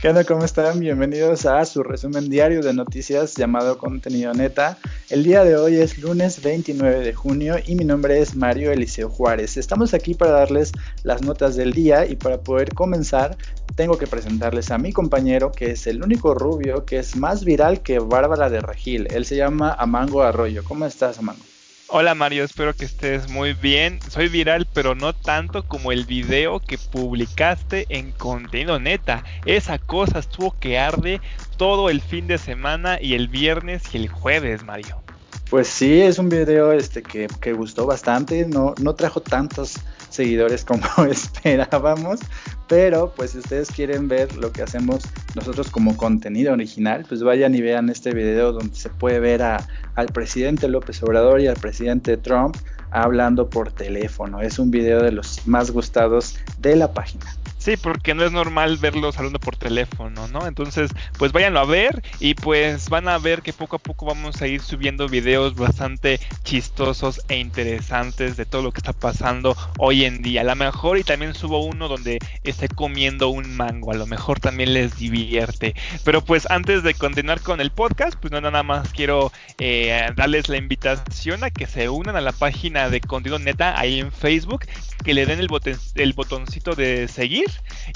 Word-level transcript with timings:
¿Qué 0.00 0.08
onda? 0.08 0.22
¿Cómo 0.22 0.44
están? 0.44 0.78
Bienvenidos 0.78 1.44
a 1.44 1.64
su 1.64 1.82
resumen 1.82 2.30
diario 2.30 2.62
de 2.62 2.72
noticias 2.72 3.34
llamado 3.34 3.78
Contenido 3.78 4.32
Neta. 4.32 4.78
El 5.10 5.24
día 5.24 5.42
de 5.42 5.56
hoy 5.56 5.74
es 5.74 5.98
lunes 5.98 6.40
29 6.40 7.00
de 7.00 7.12
junio 7.12 7.56
y 7.66 7.74
mi 7.74 7.84
nombre 7.84 8.20
es 8.20 8.36
Mario 8.36 8.70
Eliseo 8.70 9.10
Juárez. 9.10 9.56
Estamos 9.56 9.94
aquí 9.94 10.14
para 10.14 10.30
darles 10.30 10.70
las 11.02 11.22
notas 11.22 11.56
del 11.56 11.72
día 11.72 12.06
y 12.06 12.14
para 12.14 12.38
poder 12.38 12.74
comenzar 12.74 13.36
tengo 13.74 13.98
que 13.98 14.06
presentarles 14.06 14.70
a 14.70 14.78
mi 14.78 14.92
compañero 14.92 15.50
que 15.50 15.72
es 15.72 15.88
el 15.88 16.00
único 16.00 16.32
rubio 16.32 16.84
que 16.84 17.00
es 17.00 17.16
más 17.16 17.44
viral 17.44 17.82
que 17.82 17.98
Bárbara 17.98 18.50
de 18.50 18.60
Regil. 18.60 19.08
Él 19.10 19.24
se 19.24 19.34
llama 19.34 19.72
Amango 19.72 20.22
Arroyo. 20.22 20.62
¿Cómo 20.62 20.86
estás, 20.86 21.18
Amango? 21.18 21.42
Hola 21.90 22.14
Mario, 22.14 22.44
espero 22.44 22.76
que 22.76 22.84
estés 22.84 23.30
muy 23.30 23.54
bien. 23.54 23.98
Soy 24.10 24.28
viral, 24.28 24.68
pero 24.74 24.94
no 24.94 25.14
tanto 25.14 25.66
como 25.66 25.90
el 25.90 26.04
video 26.04 26.60
que 26.60 26.76
publicaste 26.76 27.86
en 27.88 28.12
contenido 28.12 28.78
neta. 28.78 29.24
Esa 29.46 29.78
cosa 29.78 30.18
estuvo 30.18 30.54
que 30.58 30.78
arde 30.78 31.22
todo 31.56 31.88
el 31.88 32.02
fin 32.02 32.26
de 32.26 32.36
semana 32.36 32.98
y 33.00 33.14
el 33.14 33.28
viernes 33.28 33.94
y 33.94 33.96
el 33.96 34.08
jueves, 34.08 34.64
Mario. 34.64 35.07
Pues 35.50 35.68
sí, 35.68 36.02
es 36.02 36.18
un 36.18 36.28
video 36.28 36.72
este 36.72 37.02
que, 37.02 37.52
gustó 37.54 37.86
bastante, 37.86 38.46
no, 38.46 38.74
no 38.82 38.94
trajo 38.94 39.22
tantos 39.22 39.76
seguidores 40.10 40.62
como 40.62 40.82
esperábamos, 41.10 42.20
pero 42.68 43.14
pues 43.16 43.30
si 43.30 43.38
ustedes 43.38 43.70
quieren 43.70 44.08
ver 44.08 44.36
lo 44.36 44.52
que 44.52 44.60
hacemos 44.62 45.04
nosotros 45.34 45.70
como 45.70 45.96
contenido 45.96 46.52
original, 46.52 47.06
pues 47.08 47.22
vayan 47.22 47.54
y 47.54 47.62
vean 47.62 47.88
este 47.88 48.12
video 48.12 48.52
donde 48.52 48.74
se 48.74 48.90
puede 48.90 49.20
ver 49.20 49.40
al 49.42 50.06
presidente 50.12 50.68
López 50.68 51.02
Obrador 51.02 51.40
y 51.40 51.46
al 51.46 51.56
presidente 51.56 52.18
Trump 52.18 52.54
hablando 52.90 53.48
por 53.48 53.72
teléfono. 53.72 54.42
Es 54.42 54.58
un 54.58 54.70
video 54.70 55.02
de 55.02 55.12
los 55.12 55.46
más 55.46 55.70
gustados 55.70 56.36
de 56.58 56.76
la 56.76 56.92
página. 56.92 57.24
Sí, 57.68 57.76
porque 57.76 58.14
no 58.14 58.24
es 58.24 58.32
normal 58.32 58.78
verlos 58.78 59.18
hablando 59.18 59.38
por 59.40 59.56
teléfono, 59.56 60.26
¿no? 60.28 60.46
Entonces, 60.46 60.90
pues 61.18 61.32
váyanlo 61.32 61.60
a 61.60 61.66
ver 61.66 62.02
y 62.18 62.32
pues 62.32 62.88
van 62.88 63.08
a 63.08 63.18
ver 63.18 63.42
que 63.42 63.52
poco 63.52 63.76
a 63.76 63.78
poco 63.78 64.06
vamos 64.06 64.40
a 64.40 64.46
ir 64.46 64.62
subiendo 64.62 65.06
videos 65.06 65.54
bastante 65.54 66.18
chistosos 66.44 67.20
e 67.28 67.36
interesantes 67.36 68.38
de 68.38 68.46
todo 68.46 68.62
lo 68.62 68.72
que 68.72 68.78
está 68.78 68.94
pasando 68.94 69.54
hoy 69.76 70.06
en 70.06 70.22
día. 70.22 70.40
A 70.40 70.44
lo 70.44 70.56
mejor 70.56 70.96
y 70.96 71.04
también 71.04 71.34
subo 71.34 71.62
uno 71.62 71.88
donde 71.88 72.20
esté 72.42 72.68
comiendo 72.68 73.28
un 73.28 73.54
mango, 73.54 73.92
a 73.92 73.96
lo 73.96 74.06
mejor 74.06 74.40
también 74.40 74.72
les 74.72 74.96
divierte. 74.96 75.74
Pero 76.04 76.24
pues 76.24 76.50
antes 76.50 76.82
de 76.82 76.94
continuar 76.94 77.42
con 77.42 77.60
el 77.60 77.70
podcast, 77.70 78.18
pues 78.18 78.32
no 78.32 78.40
nada 78.40 78.62
más 78.62 78.94
quiero 78.94 79.30
eh, 79.58 80.10
darles 80.16 80.48
la 80.48 80.56
invitación 80.56 81.44
a 81.44 81.50
que 81.50 81.66
se 81.66 81.90
unan 81.90 82.16
a 82.16 82.22
la 82.22 82.32
página 82.32 82.88
de 82.88 83.02
Contenido 83.02 83.38
Neta 83.38 83.78
ahí 83.78 84.00
en 84.00 84.10
Facebook, 84.10 84.64
que 85.04 85.14
le 85.14 85.26
den 85.26 85.40
el, 85.40 85.48
el 85.94 86.12
botoncito 86.12 86.74
de 86.74 87.08
seguir 87.08 87.46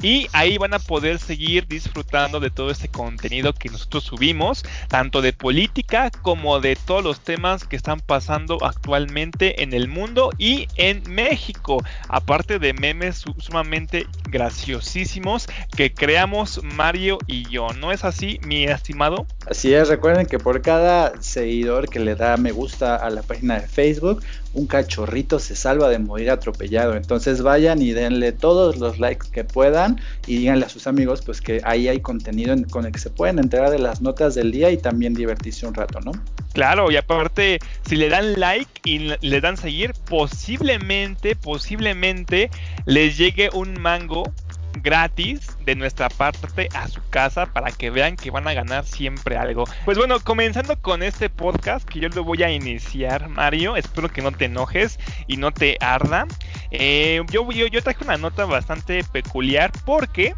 y 0.02 0.26
ahí 0.32 0.58
van 0.58 0.74
a 0.74 0.78
poder 0.78 1.18
seguir 1.18 1.66
disfrutando 1.66 2.40
de 2.40 2.50
todo 2.50 2.70
este 2.70 2.88
contenido 2.88 3.52
que 3.52 3.68
nosotros 3.68 4.04
subimos, 4.04 4.64
tanto 4.88 5.22
de 5.22 5.32
política 5.32 6.10
como 6.10 6.60
de 6.60 6.76
todos 6.76 7.02
los 7.04 7.20
temas 7.20 7.64
que 7.64 7.76
están 7.76 8.00
pasando 8.00 8.58
actualmente 8.64 9.62
en 9.62 9.72
el 9.72 9.88
mundo 9.88 10.30
y 10.38 10.68
en 10.76 11.02
México, 11.08 11.82
aparte 12.08 12.58
de 12.58 12.72
memes 12.72 13.24
sumamente 13.38 14.06
graciosísimos 14.30 15.48
que 15.76 15.92
creamos 15.92 16.62
Mario 16.62 17.18
y 17.26 17.48
yo. 17.48 17.68
¿No 17.78 17.92
es 17.92 18.04
así, 18.04 18.38
mi 18.44 18.64
estimado? 18.64 19.26
Así 19.46 19.72
es, 19.74 19.88
recuerden 19.88 20.26
que 20.26 20.38
por 20.38 20.62
cada 20.62 21.20
seguidor 21.20 21.88
que 21.88 22.00
le 22.00 22.14
da 22.14 22.36
me 22.36 22.52
gusta 22.52 22.96
a 22.96 23.10
la 23.10 23.22
página 23.22 23.60
de 23.60 23.66
Facebook, 23.68 24.22
un 24.54 24.66
cachorrito 24.66 25.38
se 25.38 25.56
salva 25.56 25.88
de 25.88 25.98
morir 25.98 26.30
atropellado. 26.30 26.94
Entonces 26.96 27.42
vayan 27.42 27.80
y 27.80 27.92
denle 27.92 28.32
todos 28.32 28.76
los 28.78 28.98
likes 28.98 29.28
que 29.30 29.44
puedan 29.44 30.00
y 30.26 30.38
díganle 30.38 30.66
a 30.66 30.68
sus 30.68 30.86
amigos 30.86 31.22
pues 31.22 31.40
que 31.40 31.60
ahí 31.64 31.88
hay 31.88 32.00
contenido 32.00 32.54
con 32.70 32.86
el 32.86 32.92
que 32.92 32.98
se 32.98 33.10
pueden 33.10 33.38
enterar 33.38 33.70
de 33.70 33.78
las 33.78 34.02
notas 34.02 34.34
del 34.34 34.52
día 34.52 34.70
y 34.70 34.76
también 34.76 35.14
divertirse 35.14 35.66
un 35.66 35.74
rato, 35.74 36.00
¿no? 36.00 36.12
Claro, 36.52 36.90
y 36.90 36.96
aparte, 36.96 37.60
si 37.88 37.96
le 37.96 38.10
dan 38.10 38.38
like 38.38 38.70
y 38.84 38.98
le 39.20 39.40
dan 39.40 39.56
seguir, 39.56 39.94
posiblemente, 40.08 41.34
posiblemente 41.34 42.50
les 42.84 43.16
llegue 43.16 43.48
un 43.54 43.80
mango 43.80 44.24
gratis 44.80 45.56
de 45.64 45.74
nuestra 45.74 46.08
parte 46.08 46.68
a 46.74 46.88
su 46.88 47.00
casa 47.10 47.46
para 47.46 47.70
que 47.70 47.90
vean 47.90 48.16
que 48.16 48.30
van 48.30 48.48
a 48.48 48.54
ganar 48.54 48.84
siempre 48.84 49.36
algo. 49.36 49.64
Pues 49.84 49.98
bueno, 49.98 50.20
comenzando 50.20 50.80
con 50.80 51.02
este 51.02 51.28
podcast 51.28 51.88
que 51.88 52.00
yo 52.00 52.08
lo 52.08 52.24
voy 52.24 52.42
a 52.42 52.50
iniciar, 52.50 53.28
Mario. 53.28 53.76
Espero 53.76 54.08
que 54.08 54.22
no 54.22 54.32
te 54.32 54.46
enojes 54.46 54.98
y 55.26 55.36
no 55.36 55.52
te 55.52 55.76
arda. 55.80 56.26
Eh, 56.70 57.22
yo, 57.30 57.50
yo, 57.50 57.66
yo 57.66 57.82
traje 57.82 58.04
una 58.04 58.16
nota 58.16 58.44
bastante 58.44 59.04
peculiar 59.04 59.70
porque 59.84 60.34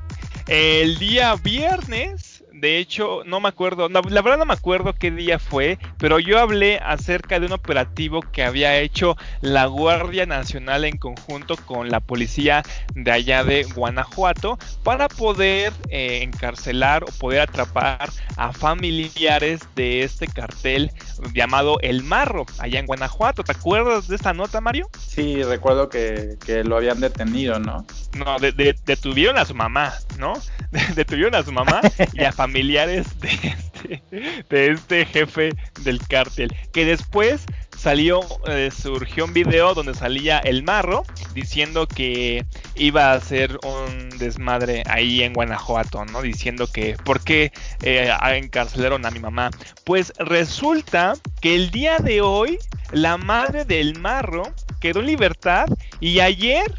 el 0.48 0.98
día 0.98 1.34
viernes 1.36 2.33
de 2.64 2.78
hecho, 2.78 3.20
no 3.26 3.40
me 3.40 3.50
acuerdo, 3.50 3.90
la, 3.90 4.00
verdad 4.00 4.38
no 4.38 4.46
me 4.46 4.54
acuerdo 4.54 4.94
qué 4.94 5.10
día 5.10 5.38
fue, 5.38 5.78
pero 5.98 6.18
yo 6.18 6.38
hablé 6.38 6.78
acerca 6.78 7.38
de 7.38 7.44
un 7.44 7.52
operativo 7.52 8.22
que 8.22 8.42
había 8.42 8.78
hecho 8.78 9.18
la 9.42 9.66
Guardia 9.66 10.24
Nacional 10.24 10.86
en 10.86 10.96
conjunto 10.96 11.58
con 11.58 11.90
la 11.90 12.00
policía 12.00 12.62
de 12.94 13.12
allá 13.12 13.44
de 13.44 13.64
Guanajuato 13.64 14.58
para 14.82 15.08
poder 15.08 15.74
eh, 15.90 16.20
encarcelar 16.22 17.04
o 17.04 17.08
poder 17.18 17.42
atrapar 17.42 18.08
a 18.38 18.50
familiares 18.54 19.60
de 19.76 20.02
este 20.02 20.26
cartel 20.26 20.90
llamado 21.34 21.78
El 21.82 22.02
Marro, 22.02 22.46
allá 22.60 22.80
en 22.80 22.86
Guanajuato. 22.86 23.44
¿Te 23.44 23.52
acuerdas 23.52 24.08
de 24.08 24.16
esta 24.16 24.32
nota, 24.32 24.62
Mario? 24.62 24.88
Sí, 25.06 25.42
recuerdo 25.42 25.90
que, 25.90 26.38
lo 26.64 26.78
habían 26.78 27.00
detenido, 27.00 27.58
¿no? 27.58 27.84
No, 28.14 28.38
detuvieron 28.38 29.36
a 29.36 29.44
su 29.44 29.54
mamá, 29.54 29.92
¿no? 30.18 30.32
detuvieron 30.94 31.34
a 31.34 31.42
su 31.42 31.52
mamá 31.52 31.82
y 32.14 32.24
a 32.24 32.32
familiares 32.32 32.53
familiares 32.54 33.18
de 33.18 33.30
este, 33.30 34.02
de 34.48 34.70
este 34.70 35.06
jefe 35.06 35.50
del 35.82 35.98
cártel. 36.06 36.54
Que 36.72 36.84
después 36.84 37.46
salió, 37.76 38.20
eh, 38.46 38.70
surgió 38.70 39.24
un 39.24 39.32
video 39.32 39.74
donde 39.74 39.92
salía 39.92 40.38
el 40.38 40.62
marro 40.62 41.02
diciendo 41.34 41.88
que 41.88 42.46
iba 42.76 43.10
a 43.10 43.14
hacer 43.14 43.58
un 43.64 44.08
desmadre 44.20 44.84
ahí 44.86 45.24
en 45.24 45.32
Guanajuato, 45.32 46.04
¿no? 46.04 46.22
Diciendo 46.22 46.68
que, 46.68 46.96
¿por 47.04 47.24
qué 47.24 47.50
eh, 47.82 48.12
encarcelaron 48.34 49.04
a 49.04 49.10
mi 49.10 49.18
mamá? 49.18 49.50
Pues 49.84 50.12
resulta 50.18 51.14
que 51.40 51.56
el 51.56 51.72
día 51.72 51.98
de 51.98 52.20
hoy 52.20 52.58
la 52.92 53.16
madre 53.16 53.64
del 53.64 53.98
marro 53.98 54.44
quedó 54.80 55.00
en 55.00 55.06
libertad 55.06 55.66
y 55.98 56.20
ayer 56.20 56.72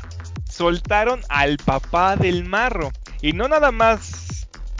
soltaron 0.50 1.19
al 1.28 1.57
papá 1.57 2.16
del 2.16 2.46
marro. 2.46 2.94
Y 3.22 3.34
no 3.34 3.47
nada 3.50 3.72
más 3.72 4.25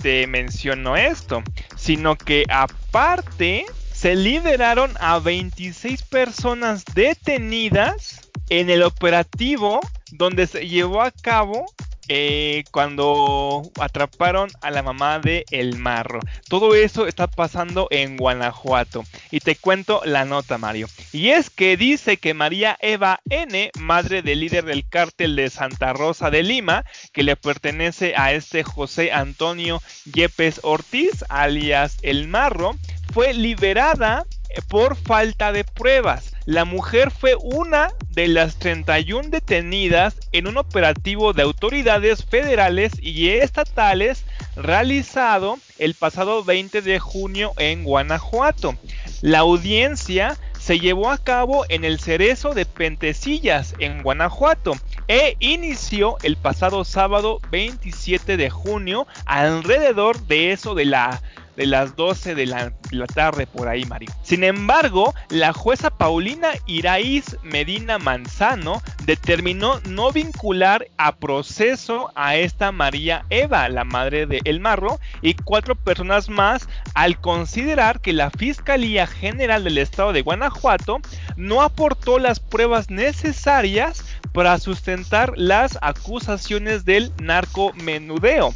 te 0.06 0.28
menciono 0.28 0.96
esto, 0.96 1.42
sino 1.76 2.16
que 2.16 2.46
aparte 2.52 3.66
se 3.92 4.16
liberaron 4.16 4.94
a 5.00 5.18
26 5.18 6.04
personas 6.04 6.86
detenidas 6.94 8.30
en 8.50 8.70
el 8.70 8.84
operativo 8.84 9.80
donde 10.12 10.46
se 10.46 10.68
llevó 10.68 11.02
a 11.02 11.10
cabo 11.10 11.66
eh, 12.08 12.64
cuando 12.72 13.64
atraparon 13.80 14.50
a 14.62 14.72
la 14.72 14.84
mamá 14.84 15.20
de 15.20 15.46
El 15.52 15.78
Marro. 15.78 16.20
Todo 16.48 16.76
eso 16.76 17.08
está 17.08 17.28
pasando 17.28 17.88
en 17.90 18.18
Guanajuato. 18.18 19.04
Y 19.32 19.40
te 19.40 19.56
cuento 19.56 20.02
la 20.06 20.26
nota, 20.26 20.58
Mario. 20.58 20.88
Y 21.12 21.30
es 21.30 21.50
que 21.50 21.78
dice 21.78 22.18
que 22.18 22.34
María 22.34 22.78
Eva 22.82 23.20
N., 23.30 23.72
madre 23.80 24.22
del 24.22 24.42
líder 24.42 24.66
del 24.66 24.88
cártel 24.88 25.36
de 25.36 25.50
Santa 25.50 25.94
Rosa 25.94 26.30
de 26.30 26.44
Lima, 26.44 26.86
que 27.14 27.24
le 27.24 27.36
pertenece 27.36 28.14
a 28.16 28.34
este 28.34 28.64
José 28.64 29.12
Antonio 29.12 29.82
Yepes 30.14 30.60
Ortiz, 30.64 31.24
alias 31.30 31.98
El 32.02 32.28
Marro, 32.28 32.76
fue 33.14 33.34
liberada 33.34 34.26
por 34.70 34.96
falta 34.96 35.52
de 35.52 35.64
pruebas. 35.64 36.35
La 36.46 36.64
mujer 36.64 37.10
fue 37.10 37.36
una 37.36 37.92
de 38.12 38.28
las 38.28 38.58
31 38.58 39.30
detenidas 39.30 40.16
en 40.32 40.48
un 40.48 40.58
operativo 40.58 41.34
de 41.34 41.42
autoridades 41.42 42.24
federales 42.24 42.92
y 43.02 43.30
estatales 43.30 44.26
realizado 44.56 45.58
el 45.80 45.96
pasado 45.96 46.44
20 46.44 46.84
de 46.84 47.00
junio 47.00 47.54
en 47.58 47.84
Guanajuato. 47.84 48.76
La 49.22 49.40
audiencia 49.40 50.38
se 50.60 50.80
llevó 50.80 51.10
a 51.10 51.18
cabo 51.18 51.66
en 51.70 51.84
el 51.84 52.00
Cerezo 52.00 52.54
de 52.54 52.66
Pentecillas, 52.66 53.74
en 53.80 54.04
Guanajuato, 54.04 54.74
e 55.08 55.38
inició 55.40 56.18
el 56.22 56.38
pasado 56.38 56.86
sábado 56.86 57.40
27 57.50 58.38
de 58.38 58.50
junio 58.52 59.08
alrededor 59.26 60.20
de 60.28 60.52
eso 60.52 60.76
de 60.76 60.86
la 60.86 61.22
de 61.56 61.66
las 61.66 61.96
12 61.96 62.36
de 62.36 62.46
la, 62.46 62.74
tarde 63.14 63.48
por 63.48 63.68
ahí, 63.68 63.86
Mario. 63.86 64.10
Sin 64.24 64.44
embargo, 64.44 65.14
la 65.30 65.54
jueza 65.54 65.90
Paulina 65.90 66.50
Iraíz 66.66 67.38
Medina 67.44 67.98
Manzano 67.98 68.82
determinó 69.06 69.80
no 69.88 70.12
vincular 70.12 70.88
a 70.98 71.16
proceso 71.16 72.12
a 72.16 72.36
esta 72.36 72.72
María 72.72 73.26
Eva, 73.30 73.70
la 73.70 73.84
madre 73.84 74.26
de 74.26 74.42
El 74.46 74.60
Marro, 74.60 75.00
y 75.22 75.34
cuatro 75.34 75.76
personas 75.76 76.30
más 76.30 76.68
al 76.94 77.20
considerar 77.20 78.02
que 78.02 78.14
la 78.14 78.32
Fiscalía 78.32 79.08
General 79.08 79.64
del 79.64 79.78
Estado 79.78 80.14
de 80.14 80.22
Guanajuato 80.22 81.00
no 81.36 81.62
aportó 81.62 82.20
las 82.20 82.40
pruebas 82.40 82.90
necesarias 82.90 84.04
para 84.34 84.60
sustentar 84.60 85.34
las 85.38 85.78
acusaciones 85.82 86.84
del 86.86 87.12
narcomenudeo. 87.22 88.54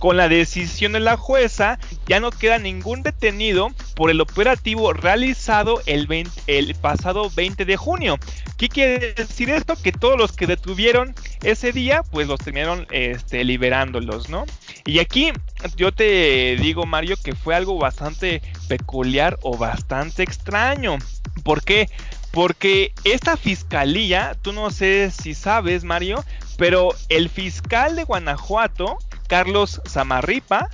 Con 0.00 0.16
la 0.16 0.28
decisión 0.28 0.92
de 0.92 1.00
la 1.00 1.18
jueza 1.18 1.78
ya 2.06 2.20
no 2.20 2.30
queda 2.30 2.58
ningún 2.58 3.02
detenido 3.02 3.68
por 3.94 4.10
el 4.10 4.22
operativo 4.22 4.94
realizado 4.94 5.82
el, 5.84 6.74
pasado 6.80 7.30
20 7.36 7.66
de 7.66 7.76
junio. 7.76 8.18
¿Qué 8.56 8.70
quiere 8.70 9.12
decir 9.12 9.50
esto? 9.50 9.74
Que 9.80 9.92
todos 9.92 10.18
los 10.18 10.32
que 10.32 10.46
detuvieron 10.46 11.14
ese 11.42 11.72
día, 11.72 12.02
pues 12.02 12.26
los 12.26 12.40
terminaron 12.40 12.86
este, 12.90 13.44
liberándolos, 13.44 14.30
¿no? 14.30 14.46
Y 14.86 15.00
aquí 15.00 15.32
yo 15.76 15.92
te 15.92 16.56
digo, 16.56 16.86
Mario, 16.86 17.16
que 17.22 17.34
fue 17.34 17.54
algo 17.54 17.78
bastante 17.78 18.40
peculiar 18.68 19.38
o 19.42 19.58
bastante 19.58 20.22
extraño. 20.22 20.96
¿Por 21.44 21.62
qué? 21.62 21.90
Porque 22.30 22.92
esta 23.04 23.36
fiscalía, 23.36 24.34
tú 24.40 24.52
no 24.54 24.70
sé 24.70 25.10
si 25.10 25.34
sabes, 25.34 25.84
Mario, 25.84 26.24
pero 26.56 26.94
el 27.10 27.28
fiscal 27.28 27.96
de 27.96 28.04
Guanajuato, 28.04 28.98
Carlos 29.30 29.80
Zamarripa, 29.88 30.68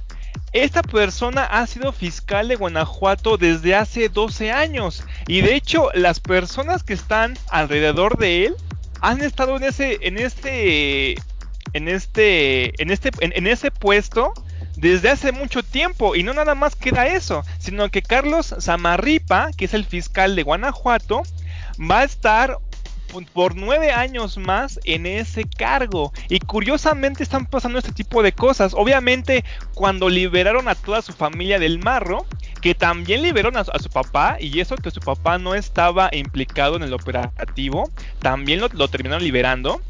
esta 0.54 0.82
persona 0.82 1.44
ha 1.44 1.66
sido 1.66 1.92
fiscal 1.92 2.48
de 2.48 2.56
Guanajuato 2.56 3.36
desde 3.36 3.74
hace 3.74 4.08
12 4.08 4.50
años 4.50 5.04
y 5.28 5.42
de 5.42 5.54
hecho 5.54 5.90
las 5.92 6.20
personas 6.20 6.82
que 6.82 6.94
están 6.94 7.36
alrededor 7.50 8.16
de 8.16 8.46
él 8.46 8.56
han 9.02 9.20
estado 9.20 9.58
en 9.58 9.64
ese 9.64 9.98
en 10.00 10.16
este 10.16 11.16
en 11.74 11.88
este 11.88 12.82
en 12.82 12.90
este 12.90 13.10
en, 13.20 13.46
ese 13.46 13.70
puesto 13.70 14.32
desde 14.74 15.10
hace 15.10 15.32
mucho 15.32 15.62
tiempo 15.62 16.16
y 16.16 16.22
no 16.22 16.32
nada 16.32 16.54
más 16.54 16.76
queda 16.76 17.08
eso, 17.08 17.44
sino 17.58 17.90
que 17.90 18.00
Carlos 18.00 18.54
Zamarripa, 18.58 19.50
que 19.54 19.66
es 19.66 19.74
el 19.74 19.84
fiscal 19.84 20.34
de 20.34 20.44
Guanajuato, 20.44 21.24
va 21.78 22.00
a 22.00 22.04
estar 22.04 22.56
por 23.32 23.56
nueve 23.56 23.92
años 23.92 24.38
más 24.38 24.80
en 24.84 25.06
ese 25.06 25.44
cargo. 25.44 26.12
Y 26.28 26.40
curiosamente 26.40 27.22
están 27.22 27.46
pasando 27.46 27.78
este 27.78 27.92
tipo 27.92 28.22
de 28.22 28.32
cosas. 28.32 28.74
Obviamente, 28.74 29.44
cuando 29.74 30.08
liberaron 30.08 30.68
a 30.68 30.74
toda 30.74 31.02
su 31.02 31.12
familia 31.12 31.58
del 31.58 31.78
marro, 31.78 32.26
que 32.60 32.74
también 32.74 33.22
liberaron 33.22 33.56
a, 33.56 33.64
su 33.64 33.90
papá, 33.90 34.36
y 34.40 34.60
eso 34.60 34.76
que 34.76 34.90
su 34.90 35.00
papá 35.00 35.38
no 35.38 35.54
estaba 35.54 36.10
implicado 36.12 36.76
en 36.76 36.82
el 36.82 36.92
operativo, 36.92 37.90
también 38.20 38.60
lo, 38.60 38.88
terminaron 38.88 39.22
liberando. 39.22 39.80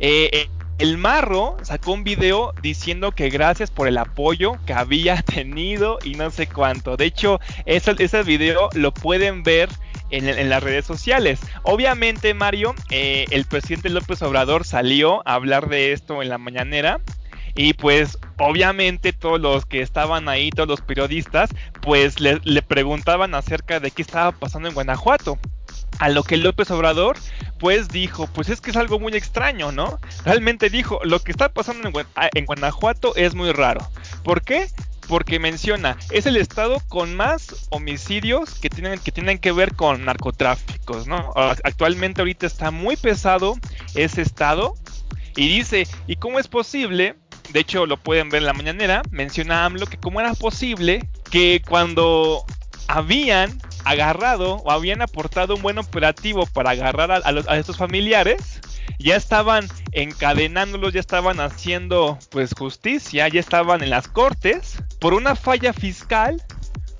Eh, 0.00 0.48
el 0.78 0.98
Marro 0.98 1.56
sacó 1.62 1.92
un 1.92 2.02
video 2.02 2.52
diciendo 2.60 3.12
que 3.12 3.30
gracias 3.30 3.70
por 3.70 3.86
el 3.86 3.96
apoyo 3.96 4.56
que 4.66 4.72
había 4.72 5.22
tenido 5.22 5.98
y 6.04 6.14
no 6.14 6.30
sé 6.30 6.48
cuánto. 6.48 6.96
De 6.96 7.06
hecho, 7.06 7.40
ese 7.64 8.22
video 8.24 8.68
lo 8.74 8.92
pueden 8.92 9.44
ver 9.44 9.68
en, 10.10 10.48
las 10.48 10.62
redes 10.62 10.84
sociales. 10.84 11.40
Obviamente, 11.62 12.34
Mario, 12.34 12.74
eh, 12.90 13.26
el 13.30 13.44
presidente 13.44 13.90
López 13.90 14.22
Obrador 14.22 14.64
salió 14.64 15.26
a 15.26 15.34
hablar 15.34 15.68
de 15.68 15.92
esto 15.92 16.22
en 16.22 16.28
la 16.28 16.38
mañanera. 16.38 17.00
Y 17.56 17.74
pues 17.74 18.18
obviamente 18.38 19.12
todos 19.12 19.40
los 19.40 19.64
que 19.64 19.80
estaban 19.80 20.28
ahí, 20.28 20.50
todos 20.50 20.68
los 20.68 20.80
periodistas, 20.80 21.50
pues 21.82 22.18
le, 22.18 22.40
preguntaban 22.62 23.34
acerca 23.34 23.78
de 23.78 23.92
qué 23.92 24.02
estaba 24.02 24.32
pasando 24.32 24.68
en 24.68 24.74
Guanajuato. 24.74 25.38
A 26.00 26.08
lo 26.08 26.24
que 26.24 26.36
López 26.36 26.70
Obrador 26.72 27.16
pues 27.60 27.88
dijo, 27.88 28.26
pues 28.26 28.48
es 28.48 28.60
que 28.60 28.70
es 28.70 28.76
algo 28.76 28.98
muy 28.98 29.12
extraño, 29.14 29.70
¿no? 29.70 29.98
Realmente 30.24 30.68
dijo, 30.68 30.98
lo 31.04 31.20
que 31.20 31.30
está 31.30 31.48
pasando 31.48 31.88
en, 31.88 32.06
en 32.34 32.44
Guanajuato 32.44 33.14
es 33.14 33.36
muy 33.36 33.52
raro. 33.52 33.88
¿Por 34.24 34.42
qué? 34.42 34.66
Porque 35.08 35.38
menciona, 35.38 35.96
es 36.10 36.26
el 36.26 36.36
estado 36.36 36.80
con 36.88 37.14
más 37.14 37.66
homicidios 37.70 38.58
que 38.58 38.70
tienen 38.70 39.38
que, 39.38 39.52
ver 39.52 39.74
con 39.74 40.04
narcotráficos, 40.04 41.06
¿no? 41.06 41.32
Actualmente 41.34 42.20
ahorita 42.20 42.46
está 42.46 42.70
muy 42.70 42.96
pesado 42.96 43.56
ese 43.94 44.22
estado 44.22 44.74
y 45.36 45.48
dice, 45.48 45.86
¿y 46.06 46.16
cómo 46.16 46.38
es 46.38 46.48
posible? 46.48 47.16
De 47.50 47.60
hecho, 47.60 47.86
lo 47.86 47.98
pueden 47.98 48.30
ver 48.30 48.42
en 48.42 48.46
la 48.46 48.52
mañanera, 48.52 49.02
menciona 49.10 49.64
AMLO 49.64 49.86
que 49.86 49.98
cómo 49.98 50.20
era 50.20 50.34
posible 50.34 51.06
que 51.30 51.62
cuando 51.68 52.44
habían 52.88 53.58
agarrado 53.84 54.56
o 54.56 54.70
habían 54.70 55.02
aportado 55.02 55.56
un 55.56 55.62
buen 55.62 55.78
operativo 55.78 56.46
para 56.46 56.70
agarrar 56.70 57.12
a 57.12 57.56
estos 57.58 57.76
familiares, 57.76 58.60
ya 58.98 59.16
estaban 59.16 59.68
encadenándolos, 59.92 60.92
ya 60.92 61.00
estaban 61.00 61.40
haciendo 61.40 62.18
pues 62.30 62.50
justicia, 62.56 63.28
ya 63.28 63.40
estaban 63.40 63.82
en 63.82 63.90
las 63.90 64.08
cortes 64.08 64.82
por 65.00 65.14
una 65.14 65.36
falla 65.36 65.72
fiscal 65.72 66.42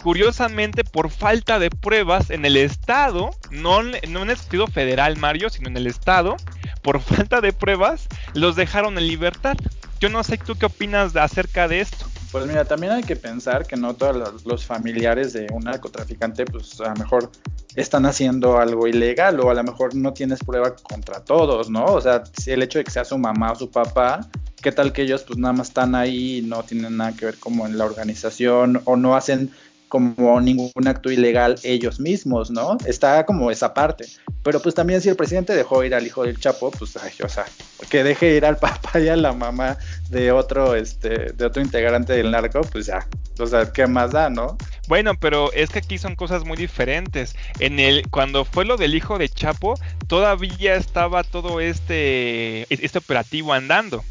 curiosamente 0.05 0.85
por 0.85 1.11
falta 1.11 1.59
de 1.59 1.71
pruebas 1.71 2.29
en 2.29 2.45
el 2.45 2.59
estado, 2.59 3.31
no, 3.51 3.83
no, 3.83 4.23
en 4.23 4.31
el 4.31 4.37
sentido 4.37 4.67
federal 4.67 5.17
Mario, 5.17 5.49
sino 5.49 5.69
en 5.69 5.79
el 5.79 5.87
estado, 5.87 6.37
por 6.83 7.01
falta 7.01 7.41
de 7.41 7.55
pruebas, 7.55 8.07
los 8.35 8.55
dejaron 8.55 8.99
en 8.99 9.09
libertad. 9.09 9.57
Yo 10.01 10.11
no 10.11 10.23
sé 10.23 10.37
tú 10.37 10.57
qué 10.57 10.67
opinas 10.67 11.17
acerca 11.17 11.69
de 11.69 11.81
esto. 11.81 12.05
Pues 12.35 12.49
mira, 12.49 12.65
también 12.65 12.93
hay 12.93 13.05
que 13.05 13.15
pensar 13.15 13.65
que 13.65 13.77
no 13.77 13.95
todos 13.95 14.45
los 14.45 14.67
familiares 14.67 15.33
de 15.33 15.47
un 15.53 15.63
narcotraficante, 15.63 16.45
pues 16.45 16.81
a 16.81 16.89
lo 16.89 16.97
mejor 16.97 17.31
están 17.77 18.07
haciendo 18.07 18.59
algo 18.59 18.89
ilegal 18.89 19.39
o 19.39 19.51
a 19.51 19.55
lo 19.55 19.63
mejor 19.63 19.95
no 19.95 20.13
tienes 20.13 20.41
prueba 20.41 20.75
contra 20.75 21.21
todos, 21.21 21.71
¿no? 21.71 21.85
O 21.85 22.01
sea, 22.01 22.25
el 22.47 22.63
hecho 22.65 22.81
de 22.81 22.85
que 22.87 22.91
sea 22.91 23.05
su 23.05 23.17
mamá 23.19 23.53
o 23.53 23.55
su 23.55 23.71
papá, 23.71 24.29
¿qué 24.61 24.73
tal 24.73 24.93
que 24.93 25.03
ellos 25.03 25.23
pues 25.23 25.39
nada 25.39 25.53
más 25.53 25.69
están 25.69 25.95
ahí 25.95 26.39
y 26.39 26.43
no 26.43 26.65
tienen 26.65 26.97
nada 26.97 27.13
que 27.13 27.27
ver 27.27 27.39
como 27.39 27.69
en 27.69 27.79
la 27.79 27.85
organización 27.85 28.83
o 28.85 28.97
no 28.97 29.15
hacen 29.15 29.53
como 29.95 30.41
ningún 30.41 30.89
acto 30.89 31.09
ilegal 31.09 31.55
ellos 31.63 32.01
mismos, 32.01 32.51
¿no? 32.51 32.77
Está 32.85 33.25
como 33.25 33.53
esa 33.53 33.73
parte. 33.73 34.05
Pero 34.43 34.59
pues 34.59 34.75
también 34.75 35.01
si 35.01 35.09
el 35.09 35.15
presidente 35.15 35.55
dejó 35.55 35.85
ir 35.85 35.95
al 35.95 36.05
hijo 36.05 36.25
del 36.25 36.37
Chapo, 36.37 36.73
pues 36.73 36.97
o 36.97 37.29
sea, 37.29 37.45
que 37.89 38.03
deje 38.03 38.35
ir 38.35 38.45
al 38.45 38.57
papá 38.59 38.99
y 38.99 39.07
a 39.07 39.15
la 39.15 39.33
mamá 39.33 39.79
de 40.11 40.33
otro 40.33 40.75
este 40.75 41.31
de 41.33 41.45
otro 41.47 41.63
integrante 41.63 42.13
del 42.15 42.33
narco, 42.33 42.63
pues 42.63 42.87
ya, 42.87 43.07
o 43.39 43.47
sea, 43.47 43.73
¿qué 43.73 43.87
más 43.87 44.11
da, 44.11 44.29
no? 44.29 44.57
Bueno, 44.89 45.15
pero 45.15 45.53
es 45.53 45.71
que 45.71 45.79
aquí 45.79 45.97
son 45.97 46.17
cosas 46.17 46.45
muy 46.45 46.57
diferentes. 46.57 47.37
En 47.61 47.79
el 47.79 48.11
cuando 48.11 48.45
fue 48.45 48.65
lo 48.65 48.77
del 48.77 48.97
hijo 48.97 49.17
de 49.17 49.29
Chapo, 49.29 49.75
todavía 50.09 50.75
estaba 50.75 51.23
todo 51.23 51.61
este 51.61 52.67
este 52.69 52.99
operativo 52.99 53.53
andando. 53.53 54.03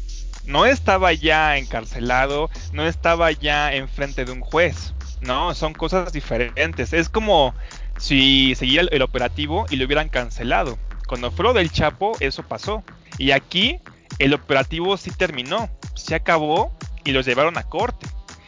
No 0.46 0.64
estaba 0.64 1.12
ya 1.12 1.58
encarcelado, 1.58 2.48
no 2.72 2.86
estaba 2.86 3.32
ya 3.32 3.74
enfrente 3.74 4.24
de 4.24 4.32
un 4.32 4.40
juez. 4.40 4.93
No, 5.20 5.54
son 5.54 5.72
cosas 5.72 6.12
diferentes. 6.12 6.92
Es 6.92 7.08
como 7.08 7.54
si 7.98 8.54
seguía 8.56 8.82
el, 8.82 9.02
operativo 9.02 9.66
y 9.70 9.76
lo 9.76 9.86
hubieran 9.86 10.08
cancelado. 10.08 10.78
Cuando 11.06 11.30
fue 11.30 11.52
del 11.54 11.70
Chapo, 11.70 12.16
eso 12.20 12.42
pasó. 12.42 12.82
Y 13.18 13.30
aquí 13.30 13.78
el 14.18 14.34
operativo 14.34 14.96
sí 14.96 15.10
terminó, 15.10 15.70
se 15.94 16.14
acabó 16.14 16.76
y 17.04 17.12
los 17.12 17.26
llevaron 17.26 17.58
a 17.58 17.62
corte. 17.62 18.06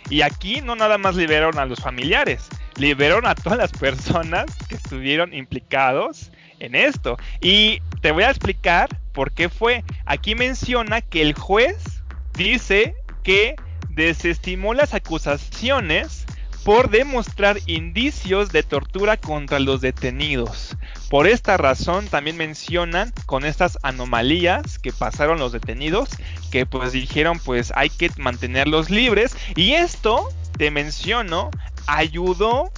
Y 0.08 0.22
aquí 0.22 0.60
no 0.60 0.76
nada 0.76 0.98
más 0.98 1.16
liberaron 1.16 1.58
a 1.58 1.66
los 1.66 1.80
familiares, 1.80 2.48
liberaron 2.76 3.26
a 3.26 3.34
todas 3.34 3.58
las 3.58 3.72
personas 3.72 4.46
que 4.68 4.76
estuvieron 4.76 5.34
implicados 5.34 6.30
en 6.60 6.74
esto. 6.74 7.16
Y 7.40 7.80
te 8.02 8.12
voy 8.12 8.24
a 8.24 8.30
explicar 8.30 8.88
por 9.12 9.32
qué 9.32 9.48
fue. 9.48 9.84
Aquí 10.04 10.34
menciona 10.34 11.00
que 11.00 11.22
el 11.22 11.34
juez 11.34 12.02
dice 12.34 12.94
que 13.22 13.56
desestimó 13.88 14.74
las 14.74 14.94
acusaciones 14.94 16.25
por 16.66 16.90
demostrar 16.90 17.60
indicios 17.66 18.50
de 18.50 18.64
tortura 18.64 19.16
contra 19.16 19.60
los 19.60 19.80
detenidos. 19.80 20.76
Por 21.08 21.28
esta 21.28 21.56
razón 21.56 22.08
también 22.08 22.36
mencionan 22.36 23.12
con 23.24 23.44
estas 23.44 23.78
anomalías 23.84 24.80
que 24.80 24.92
pasaron 24.92 25.38
los 25.38 25.52
detenidos, 25.52 26.08
que 26.50 26.66
pues 26.66 26.90
dijeron 26.90 27.38
pues 27.38 27.72
hay 27.76 27.88
que 27.88 28.10
mantenerlos 28.16 28.90
libres 28.90 29.36
y 29.54 29.74
esto, 29.74 30.28
te 30.58 30.72
menciono, 30.72 31.52
ayudó 31.86 32.72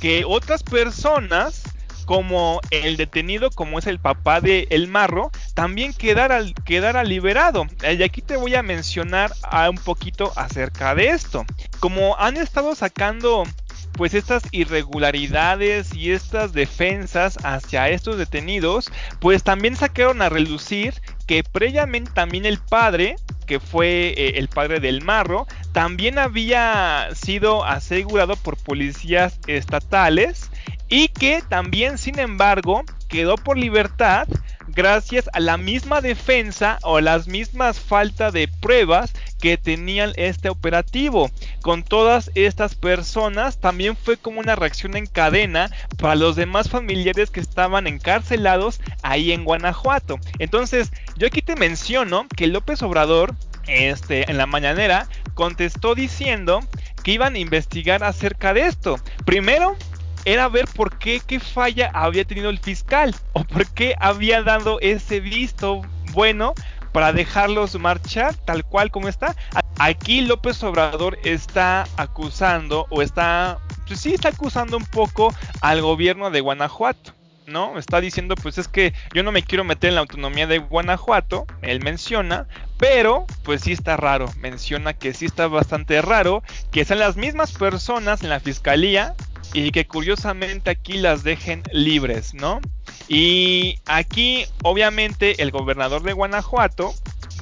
que 0.00 0.24
otras 0.24 0.62
personas 0.62 1.64
como 2.04 2.60
el 2.70 2.96
detenido, 2.96 3.50
como 3.50 3.78
es 3.78 3.86
el 3.86 3.98
papá 3.98 4.40
de 4.40 4.66
El 4.70 4.88
Marro, 4.88 5.30
también 5.54 5.92
quedara, 5.92 7.04
liberado. 7.04 7.66
Y 7.82 8.02
aquí 8.02 8.22
te 8.22 8.36
voy 8.36 8.54
a 8.54 8.62
mencionar 8.62 9.32
un 9.68 9.76
poquito 9.76 10.32
acerca 10.36 10.94
de 10.94 11.08
esto. 11.08 11.44
Como 11.80 12.16
han 12.18 12.36
estado 12.36 12.74
sacando 12.74 13.44
pues 13.92 14.14
estas 14.14 14.42
irregularidades 14.50 15.94
y 15.94 16.10
estas 16.10 16.52
defensas 16.52 17.38
hacia 17.44 17.88
estos 17.88 18.18
detenidos, 18.18 18.90
pues 19.20 19.44
también 19.44 19.76
sacaron 19.76 20.20
a 20.20 20.28
relucir 20.28 20.94
que 21.26 21.44
previamente 21.44 22.10
también 22.12 22.44
el 22.44 22.58
padre, 22.58 23.16
que 23.46 23.60
fue 23.60 24.14
eh, 24.16 24.32
el 24.36 24.48
padre 24.48 24.80
del 24.80 25.02
marro, 25.02 25.46
también 25.72 26.18
había 26.18 27.08
sido 27.14 27.64
asegurado 27.64 28.36
por 28.36 28.56
policías 28.56 29.38
estatales 29.46 30.50
y 30.88 31.08
que 31.08 31.42
también, 31.48 31.98
sin 31.98 32.18
embargo, 32.18 32.82
quedó 33.08 33.36
por 33.36 33.56
libertad 33.56 34.26
gracias 34.68 35.28
a 35.32 35.40
la 35.40 35.56
misma 35.56 36.00
defensa 36.00 36.78
o 36.82 37.00
las 37.00 37.28
mismas 37.28 37.78
falta 37.78 38.30
de 38.30 38.48
pruebas 38.48 39.12
que 39.40 39.56
tenían 39.56 40.12
este 40.16 40.48
operativo. 40.48 41.30
Con 41.62 41.82
todas 41.82 42.30
estas 42.34 42.74
personas 42.74 43.60
también 43.60 43.96
fue 43.96 44.16
como 44.16 44.40
una 44.40 44.56
reacción 44.56 44.96
en 44.96 45.06
cadena 45.06 45.70
para 45.98 46.16
los 46.16 46.36
demás 46.36 46.68
familiares 46.68 47.30
que 47.30 47.40
estaban 47.40 47.86
encarcelados 47.86 48.80
ahí 49.02 49.32
en 49.32 49.44
Guanajuato. 49.44 50.18
Entonces, 50.38 50.92
yo 51.16 51.26
aquí 51.26 51.42
te 51.42 51.56
menciono 51.56 52.26
que 52.36 52.46
López 52.46 52.82
Obrador 52.82 53.34
este, 53.66 54.30
en 54.30 54.38
la 54.38 54.46
mañanera 54.46 55.08
contestó 55.34 55.94
diciendo 55.94 56.60
que 57.02 57.12
iban 57.12 57.34
a 57.34 57.38
investigar 57.38 58.02
acerca 58.04 58.54
de 58.54 58.66
esto. 58.66 58.96
Primero, 59.24 59.76
era 60.24 60.48
ver 60.48 60.66
por 60.66 60.98
qué, 60.98 61.20
qué 61.24 61.40
falla 61.40 61.90
había 61.92 62.24
tenido 62.24 62.50
el 62.50 62.58
fiscal 62.58 63.14
o 63.32 63.44
por 63.44 63.66
qué 63.68 63.94
había 64.00 64.42
dado 64.42 64.78
ese 64.80 65.20
visto 65.20 65.82
bueno 66.12 66.54
para 66.92 67.12
dejarlos 67.12 67.78
marchar 67.78 68.34
tal 68.34 68.64
cual 68.64 68.90
como 68.90 69.08
está. 69.08 69.34
Aquí 69.78 70.20
López 70.20 70.62
Obrador 70.62 71.18
está 71.24 71.86
acusando 71.96 72.86
o 72.90 73.02
está, 73.02 73.58
pues 73.88 74.00
sí 74.00 74.14
está 74.14 74.28
acusando 74.28 74.76
un 74.76 74.86
poco 74.86 75.34
al 75.60 75.82
gobierno 75.82 76.30
de 76.30 76.40
Guanajuato. 76.40 77.12
¿no? 77.46 77.78
Está 77.78 78.00
diciendo, 78.00 78.36
pues 78.36 78.58
es 78.58 78.68
que 78.68 78.94
yo 79.12 79.22
no 79.22 79.32
me 79.32 79.42
quiero 79.42 79.64
meter 79.64 79.88
en 79.88 79.96
la 79.96 80.00
autonomía 80.00 80.46
de 80.46 80.58
Guanajuato, 80.58 81.46
él 81.62 81.82
menciona, 81.82 82.46
pero 82.78 83.26
pues 83.42 83.62
sí 83.62 83.72
está 83.72 83.96
raro, 83.96 84.30
menciona 84.38 84.94
que 84.94 85.12
sí 85.12 85.26
está 85.26 85.46
bastante 85.48 86.00
raro, 86.00 86.42
que 86.70 86.84
sean 86.84 87.00
las 87.00 87.16
mismas 87.16 87.52
personas 87.52 88.22
en 88.22 88.30
la 88.30 88.40
fiscalía 88.40 89.14
y 89.52 89.70
que 89.70 89.86
curiosamente 89.86 90.70
aquí 90.70 90.94
las 90.94 91.22
dejen 91.22 91.62
libres, 91.72 92.34
¿no? 92.34 92.60
Y 93.08 93.78
aquí 93.86 94.46
obviamente 94.62 95.42
el 95.42 95.50
gobernador 95.50 96.02
de 96.02 96.12
Guanajuato 96.12 96.94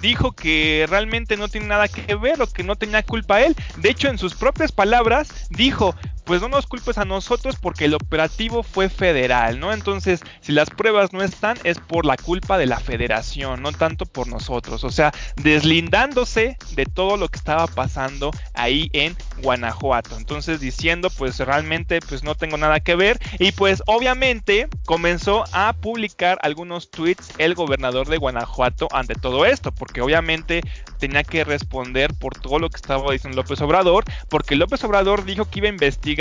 dijo 0.02 0.32
que 0.32 0.87
realmente 0.88 1.37
no 1.37 1.49
tiene 1.49 1.68
nada 1.68 1.88
que 1.88 2.14
ver 2.16 2.42
o 2.42 2.47
que 2.47 2.64
no 2.64 2.76
tenía 2.76 3.02
culpa 3.02 3.40
él. 3.40 3.54
De 3.78 3.90
hecho, 3.90 4.09
en 4.09 4.18
sus 4.18 4.35
propias 4.35 4.73
palabras 4.73 5.47
dijo, 5.50 5.94
pues 6.25 6.41
no 6.41 6.49
nos 6.49 6.67
culpes 6.67 6.99
a 6.99 7.05
nosotros 7.05 7.57
porque 7.61 7.87
el 7.87 7.95
operativo 7.95 8.62
fue 8.62 8.88
federal, 8.88 9.59
¿no? 9.59 9.73
Entonces, 9.73 10.21
si 10.41 10.52
las 10.52 10.71
pruebas 10.71 11.12
no 11.12 11.23
están, 11.23 11.59
es 11.64 11.79
por 11.79 12.07
la 12.07 12.17
culpa 12.17 12.59
de 12.59 12.67
la 12.67 12.79
federación, 12.79 13.62
no 13.62 13.73
tanto 13.73 14.07
por 14.07 14.29
nosotros. 14.29 14.85
O 14.85 14.91
sea, 14.91 15.12
deslindándose 15.37 16.57
de 16.75 16.87
todo 16.87 17.17
lo 17.17 17.29
que 17.29 17.38
estaba 17.38 17.67
pasando 17.67 18.31
ahí 18.55 18.88
en 18.93 19.17
Guanajuato. 19.43 20.17
Entonces, 20.17 20.61
diciendo, 20.61 21.11
pues 21.11 21.38
realmente, 21.41 22.00
pues 22.00 22.23
no 22.23 22.35
tengo 22.35 22.57
nada 22.57 22.81
que 22.81 22.95
ver. 22.95 23.19
Y 23.38 23.52
pues 23.52 23.83
obviamente 23.87 24.69
comenzó 24.85 25.45
a 25.52 25.73
publicar 25.73 26.38
algunos 26.43 26.91
tweets 26.91 27.31
el 27.38 27.55
gobernador 27.55 28.09
de 28.09 28.19
Guanajuato 28.19 28.88
ante 28.93 29.14
todo 29.14 29.45
esto, 29.45 29.73
porque 29.73 30.00
obviamente 30.00 30.62
tenía 30.99 31.25
que 31.25 31.43
responder 31.43 32.14
por 32.14 32.38
todo 32.38 32.61
lo 32.61 32.71
que 32.71 32.76
estaba 32.76 33.11
diciendo 33.11 33.43
López 33.43 33.61
Obrador, 33.61 34.05
porque 34.29 34.55
López 34.55 34.85
Obrador 34.85 35.25
dijo 35.25 35.47
que 35.47 35.59
iba 35.59 35.67
a 35.67 35.71
investigar 35.71 36.12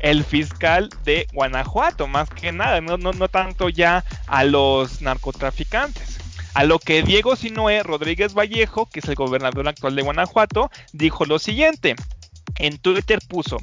el 0.00 0.24
fiscal 0.24 0.90
de 1.04 1.26
Guanajuato, 1.32 2.06
más 2.06 2.30
que 2.30 2.52
nada, 2.52 2.80
no, 2.80 3.28
tanto 3.28 3.68
ya 3.68 4.04
a 4.26 4.44
los 4.44 5.02
narcotraficantes. 5.02 6.18
A 6.54 6.64
lo 6.64 6.78
que 6.78 7.02
Diego 7.02 7.36
Sinoé 7.36 7.82
Rodríguez 7.82 8.34
Vallejo, 8.34 8.88
que 8.88 9.00
es 9.00 9.08
el 9.08 9.14
gobernador 9.14 9.68
actual 9.68 9.94
de 9.94 10.02
Guanajuato, 10.02 10.70
dijo 10.92 11.24
lo 11.24 11.38
siguiente. 11.38 11.94
En 12.56 12.78
Twitter 12.78 13.20
puso, 13.28 13.58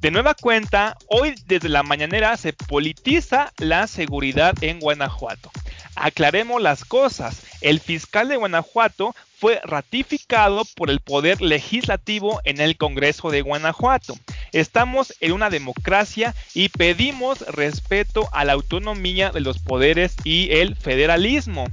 de 0.00 0.10
nueva 0.10 0.34
cuenta, 0.34 0.96
hoy 1.08 1.34
desde 1.46 1.68
la 1.68 1.82
mañanera 1.82 2.36
se 2.36 2.52
politiza 2.52 3.52
la 3.58 3.86
seguridad 3.86 4.54
en 4.62 4.78
Guanajuato. 4.78 5.50
Aclaremos 5.96 6.62
las 6.62 6.84
cosas. 6.84 7.42
El 7.60 7.80
fiscal 7.80 8.28
de 8.28 8.36
Guanajuato 8.36 9.16
fue 9.38 9.60
ratificado 9.64 10.62
por 10.76 10.90
el 10.90 11.00
Poder 11.00 11.40
Legislativo 11.40 12.40
en 12.44 12.60
el 12.60 12.76
Congreso 12.76 13.30
de 13.30 13.42
Guanajuato. 13.42 14.14
Estamos 14.52 15.14
en 15.20 15.32
una 15.32 15.50
democracia 15.50 16.34
y 16.54 16.68
pedimos 16.68 17.40
respeto 17.40 18.28
a 18.32 18.44
la 18.44 18.54
autonomía 18.54 19.30
de 19.30 19.40
los 19.40 19.58
poderes 19.58 20.16
y 20.24 20.48
el 20.52 20.76
federalismo. 20.76 21.66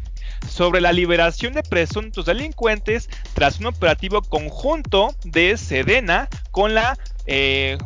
Sobre 0.49 0.81
la 0.81 0.91
liberación 0.91 1.53
de 1.53 1.63
presuntos 1.63 2.25
delincuentes 2.25 3.09
tras 3.33 3.59
un 3.59 3.67
operativo 3.67 4.21
conjunto 4.21 5.15
de 5.23 5.57
Sedena 5.57 6.29
con 6.51 6.75
la 6.75 6.97
eh, 7.25 7.77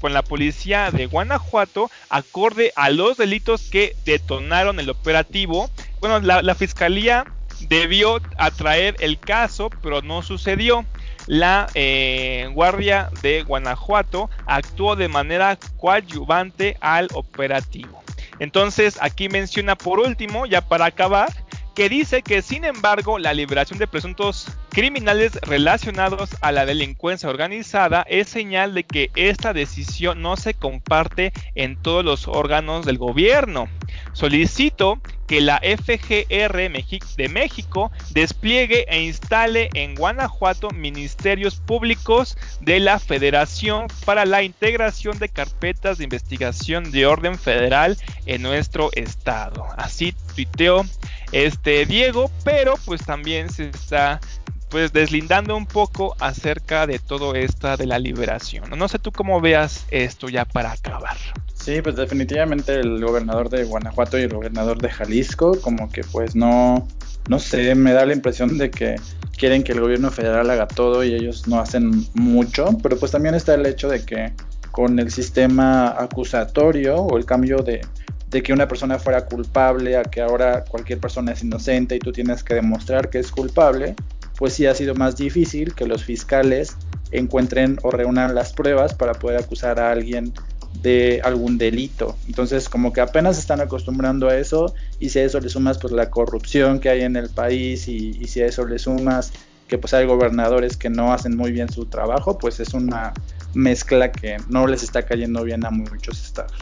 con 0.00 0.12
la 0.12 0.22
policía 0.22 0.90
de 0.90 1.06
Guanajuato 1.06 1.90
acorde 2.08 2.72
a 2.76 2.90
los 2.90 3.16
delitos 3.16 3.68
que 3.70 3.96
detonaron 4.04 4.80
el 4.80 4.90
operativo. 4.90 5.70
Bueno, 6.00 6.20
la, 6.20 6.54
fiscalía 6.54 7.24
debió 7.68 8.20
atraer 8.38 8.96
el 9.00 9.18
caso, 9.18 9.70
pero 9.82 10.02
no 10.02 10.22
sucedió. 10.22 10.84
La 11.26 11.68
eh, 11.74 12.50
Guardia 12.52 13.10
de 13.22 13.42
Guanajuato 13.42 14.30
actuó 14.46 14.96
de 14.96 15.08
manera 15.08 15.58
coadyuvante 15.78 16.76
al 16.80 17.08
operativo. 17.14 18.02
Entonces 18.38 18.98
aquí 19.00 19.28
menciona 19.28 19.76
por 19.76 20.00
último, 20.00 20.46
ya 20.46 20.60
para 20.60 20.86
acabar, 20.86 21.32
que 21.74 21.88
dice 21.88 22.22
que 22.22 22.40
sin 22.40 22.64
embargo 22.64 23.18
la 23.18 23.34
liberación 23.34 23.78
de 23.78 23.86
presuntos 23.86 24.46
criminales 24.70 25.38
relacionados 25.42 26.30
a 26.40 26.52
la 26.52 26.66
delincuencia 26.66 27.28
organizada 27.28 28.04
es 28.08 28.28
señal 28.28 28.74
de 28.74 28.84
que 28.84 29.10
esta 29.16 29.52
decisión 29.52 30.22
no 30.22 30.36
se 30.36 30.54
comparte 30.54 31.32
en 31.54 31.76
todos 31.80 32.04
los 32.04 32.28
órganos 32.28 32.86
del 32.86 32.98
gobierno. 32.98 33.68
Solicito 34.12 35.00
que 35.26 35.40
la 35.40 35.60
FGR 35.60 36.70
de 37.16 37.28
México 37.28 37.90
despliegue 38.10 38.86
e 38.88 39.02
instale 39.02 39.70
en 39.74 39.94
Guanajuato 39.94 40.70
ministerios 40.70 41.56
públicos 41.56 42.36
de 42.60 42.80
la 42.80 42.98
Federación 42.98 43.86
para 44.04 44.24
la 44.26 44.42
integración 44.42 45.18
de 45.18 45.28
carpetas 45.28 45.98
de 45.98 46.04
investigación 46.04 46.90
de 46.90 47.06
orden 47.06 47.38
federal 47.38 47.96
en 48.26 48.42
nuestro 48.42 48.90
estado. 48.92 49.66
Así 49.76 50.14
tuiteó 50.34 50.84
este 51.32 51.86
Diego, 51.86 52.30
pero 52.44 52.74
pues 52.84 53.04
también 53.04 53.50
se 53.50 53.68
está 53.70 54.20
pues 54.68 54.92
deslindando 54.92 55.56
un 55.56 55.66
poco 55.66 56.16
acerca 56.18 56.86
de 56.86 56.98
todo 56.98 57.34
esta 57.34 57.76
de 57.76 57.86
la 57.86 57.98
liberación. 57.98 58.70
No 58.76 58.88
sé 58.88 58.98
tú 58.98 59.12
cómo 59.12 59.40
veas 59.40 59.86
esto 59.90 60.28
ya 60.28 60.44
para 60.44 60.72
acabar. 60.72 61.16
Sí, 61.64 61.80
pues 61.80 61.96
definitivamente 61.96 62.74
el 62.74 63.02
gobernador 63.02 63.48
de 63.48 63.64
Guanajuato 63.64 64.18
y 64.18 64.22
el 64.24 64.34
gobernador 64.34 64.82
de 64.82 64.90
Jalisco, 64.90 65.58
como 65.62 65.88
que 65.88 66.02
pues 66.04 66.36
no, 66.36 66.86
no 67.30 67.38
sé, 67.38 67.74
me 67.74 67.94
da 67.94 68.04
la 68.04 68.12
impresión 68.12 68.58
de 68.58 68.70
que 68.70 68.96
quieren 69.38 69.62
que 69.62 69.72
el 69.72 69.80
gobierno 69.80 70.10
federal 70.10 70.50
haga 70.50 70.68
todo 70.68 71.02
y 71.04 71.14
ellos 71.14 71.48
no 71.48 71.58
hacen 71.58 72.04
mucho, 72.12 72.68
pero 72.82 72.98
pues 72.98 73.12
también 73.12 73.34
está 73.34 73.54
el 73.54 73.64
hecho 73.64 73.88
de 73.88 74.04
que 74.04 74.34
con 74.72 74.98
el 74.98 75.10
sistema 75.10 75.88
acusatorio 75.98 76.96
o 76.96 77.16
el 77.16 77.24
cambio 77.24 77.56
de, 77.56 77.80
de 78.28 78.42
que 78.42 78.52
una 78.52 78.68
persona 78.68 78.98
fuera 78.98 79.24
culpable 79.24 79.96
a 79.96 80.02
que 80.02 80.20
ahora 80.20 80.66
cualquier 80.66 81.00
persona 81.00 81.32
es 81.32 81.42
inocente 81.42 81.96
y 81.96 81.98
tú 81.98 82.12
tienes 82.12 82.44
que 82.44 82.52
demostrar 82.52 83.08
que 83.08 83.20
es 83.20 83.30
culpable, 83.30 83.94
pues 84.36 84.52
sí 84.52 84.66
ha 84.66 84.74
sido 84.74 84.94
más 84.96 85.16
difícil 85.16 85.74
que 85.74 85.86
los 85.86 86.04
fiscales 86.04 86.76
encuentren 87.10 87.78
o 87.82 87.90
reúnan 87.90 88.34
las 88.34 88.52
pruebas 88.52 88.92
para 88.92 89.14
poder 89.14 89.38
acusar 89.38 89.80
a 89.80 89.90
alguien 89.90 90.34
de 90.82 91.20
algún 91.24 91.58
delito. 91.58 92.16
Entonces, 92.26 92.68
como 92.68 92.92
que 92.92 93.00
apenas 93.00 93.38
están 93.38 93.60
acostumbrando 93.60 94.28
a 94.28 94.36
eso 94.36 94.74
y 95.00 95.08
si 95.08 95.18
a 95.18 95.24
eso 95.24 95.40
le 95.40 95.48
sumas 95.48 95.78
pues 95.78 95.92
la 95.92 96.10
corrupción 96.10 96.80
que 96.80 96.88
hay 96.88 97.02
en 97.02 97.16
el 97.16 97.30
país 97.30 97.88
y, 97.88 98.26
si 98.26 98.42
a 98.42 98.46
eso 98.46 98.66
le 98.66 98.78
sumas 98.78 99.32
que 99.68 99.78
pues 99.78 99.94
hay 99.94 100.06
gobernadores 100.06 100.76
que 100.76 100.90
no 100.90 101.12
hacen 101.12 101.36
muy 101.36 101.52
bien 101.52 101.70
su 101.70 101.86
trabajo, 101.86 102.38
pues 102.38 102.60
es 102.60 102.74
una 102.74 103.14
mezcla 103.54 104.12
que 104.12 104.36
no 104.48 104.66
les 104.66 104.82
está 104.82 105.04
cayendo 105.04 105.42
bien 105.42 105.64
a 105.64 105.70
muchos 105.70 106.22
estados. 106.22 106.52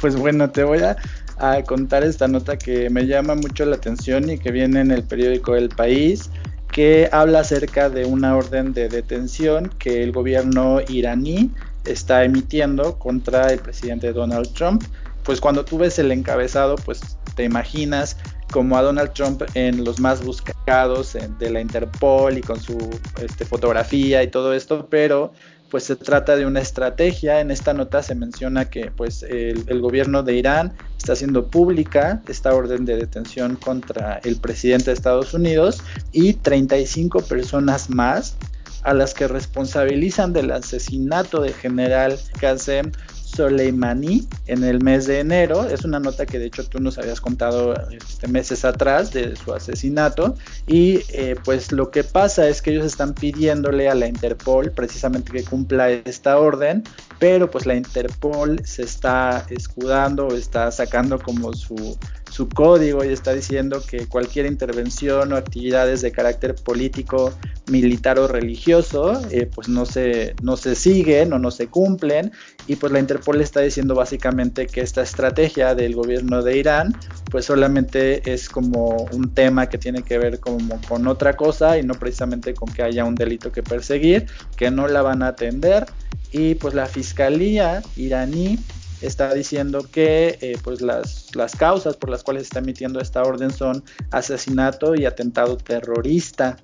Pues 0.00 0.16
bueno, 0.16 0.50
te 0.50 0.64
voy 0.64 0.80
a 0.82 1.62
contar 1.64 2.04
esta 2.04 2.28
nota 2.28 2.58
que 2.58 2.90
me 2.90 3.06
llama 3.06 3.34
mucho 3.34 3.64
la 3.64 3.76
atención 3.76 4.28
y 4.28 4.38
que 4.38 4.50
viene 4.50 4.80
en 4.80 4.90
el 4.90 5.04
periódico 5.04 5.56
El 5.56 5.70
País 5.70 6.30
que 6.70 7.08
habla 7.10 7.40
acerca 7.40 7.90
de 7.90 8.04
una 8.04 8.36
orden 8.36 8.72
de 8.72 8.88
detención 8.88 9.70
que 9.78 10.02
el 10.02 10.12
gobierno 10.12 10.80
iraní 10.88 11.50
está 11.84 12.24
emitiendo 12.24 12.98
contra 12.98 13.52
el 13.52 13.58
presidente 13.60 14.12
Donald 14.12 14.52
Trump. 14.52 14.84
Pues 15.22 15.40
cuando 15.40 15.64
tú 15.64 15.78
ves 15.78 15.98
el 15.98 16.12
encabezado, 16.12 16.76
pues 16.76 17.00
te 17.34 17.44
imaginas 17.44 18.16
como 18.50 18.76
a 18.76 18.82
Donald 18.82 19.12
Trump 19.12 19.42
en 19.54 19.84
los 19.84 20.00
más 20.00 20.24
buscados 20.24 21.16
de 21.38 21.50
la 21.50 21.60
Interpol 21.60 22.38
y 22.38 22.40
con 22.40 22.60
su 22.60 22.76
este, 23.22 23.44
fotografía 23.44 24.22
y 24.22 24.28
todo 24.28 24.52
esto, 24.54 24.86
pero 24.90 25.32
pues 25.70 25.84
se 25.84 25.96
trata 25.96 26.36
de 26.36 26.46
una 26.46 26.60
estrategia. 26.60 27.40
En 27.40 27.50
esta 27.50 27.72
nota 27.72 28.02
se 28.02 28.14
menciona 28.14 28.68
que 28.68 28.90
pues 28.90 29.22
el, 29.22 29.80
gobierno 29.80 30.22
de 30.22 30.34
Irán 30.34 30.72
está 30.98 31.12
haciendo 31.12 31.46
pública 31.46 32.20
esta 32.28 32.54
orden 32.54 32.84
de 32.84 32.96
detención 32.96 33.56
contra 33.56 34.20
el 34.24 34.36
presidente 34.36 34.86
de 34.86 34.94
Estados 34.94 35.32
Unidos 35.32 35.80
y 36.12 36.34
35 36.34 37.22
personas 37.22 37.88
más 37.88 38.36
a 38.82 38.94
las 38.94 39.14
que 39.14 39.28
responsabilizan 39.28 40.32
del 40.32 40.50
asesinato 40.50 41.42
del 41.42 41.54
general 41.54 42.18
Qasem 42.40 42.92
Soleimani 43.30 44.26
en 44.46 44.64
el 44.64 44.82
mes 44.82 45.06
de 45.06 45.20
enero. 45.20 45.68
Es 45.68 45.84
una 45.84 46.00
nota 46.00 46.26
que 46.26 46.38
de 46.38 46.46
hecho 46.46 46.66
tú 46.66 46.80
nos 46.80 46.98
habías 46.98 47.20
contado 47.20 47.74
este, 47.90 48.28
meses 48.28 48.64
atrás 48.64 49.12
de 49.12 49.36
su 49.36 49.52
asesinato. 49.52 50.34
Y 50.66 51.00
eh, 51.10 51.36
pues 51.44 51.72
lo 51.72 51.90
que 51.90 52.04
pasa 52.04 52.48
es 52.48 52.60
que 52.60 52.70
ellos 52.72 52.84
están 52.84 53.14
pidiéndole 53.14 53.88
a 53.88 53.94
la 53.94 54.06
Interpol 54.06 54.72
precisamente 54.72 55.32
que 55.32 55.44
cumpla 55.44 55.90
esta 55.90 56.38
orden. 56.38 56.84
Pero 57.18 57.50
pues 57.50 57.66
la 57.66 57.74
Interpol 57.74 58.60
se 58.64 58.82
está 58.82 59.46
escudando, 59.50 60.28
está 60.34 60.70
sacando 60.70 61.18
como 61.18 61.52
su, 61.52 61.96
su 62.40 62.48
código 62.48 63.04
y 63.04 63.08
está 63.08 63.34
diciendo 63.34 63.82
que 63.86 64.06
cualquier 64.06 64.46
intervención 64.46 65.30
o 65.30 65.36
actividades 65.36 66.00
de 66.00 66.10
carácter 66.10 66.54
político, 66.54 67.34
militar 67.70 68.18
o 68.18 68.26
religioso, 68.26 69.20
eh, 69.30 69.44
pues 69.54 69.68
no 69.68 69.84
se, 69.84 70.34
no 70.40 70.56
se 70.56 70.74
siguen 70.74 71.34
o 71.34 71.38
no 71.38 71.50
se 71.50 71.66
cumplen. 71.66 72.32
Y 72.66 72.76
pues 72.76 72.94
la 72.94 72.98
Interpol 72.98 73.42
está 73.42 73.60
diciendo 73.60 73.94
básicamente 73.94 74.66
que 74.66 74.80
esta 74.80 75.02
estrategia 75.02 75.74
del 75.74 75.94
gobierno 75.94 76.42
de 76.42 76.56
Irán, 76.56 76.96
pues 77.30 77.44
solamente 77.44 78.32
es 78.32 78.48
como 78.48 79.06
un 79.12 79.34
tema 79.34 79.68
que 79.68 79.76
tiene 79.76 80.02
que 80.02 80.16
ver 80.16 80.40
como 80.40 80.80
con 80.88 81.08
otra 81.08 81.36
cosa 81.36 81.76
y 81.76 81.82
no 81.82 81.92
precisamente 81.92 82.54
con 82.54 82.72
que 82.72 82.82
haya 82.82 83.04
un 83.04 83.16
delito 83.16 83.52
que 83.52 83.62
perseguir, 83.62 84.24
que 84.56 84.70
no 84.70 84.88
la 84.88 85.02
van 85.02 85.22
a 85.22 85.28
atender. 85.28 85.84
Y 86.32 86.54
pues 86.54 86.72
la 86.72 86.86
fiscalía 86.86 87.82
iraní 87.96 88.58
está 89.00 89.32
diciendo 89.34 89.86
que 89.90 90.38
eh, 90.40 90.58
pues 90.62 90.80
las, 90.80 91.34
las 91.34 91.56
causas 91.56 91.96
por 91.96 92.10
las 92.10 92.22
cuales 92.22 92.44
está 92.44 92.58
emitiendo 92.58 93.00
esta 93.00 93.22
orden 93.22 93.50
son 93.50 93.82
asesinato 94.10 94.94
y 94.94 95.06
atentado 95.06 95.56
terrorista 95.56 96.56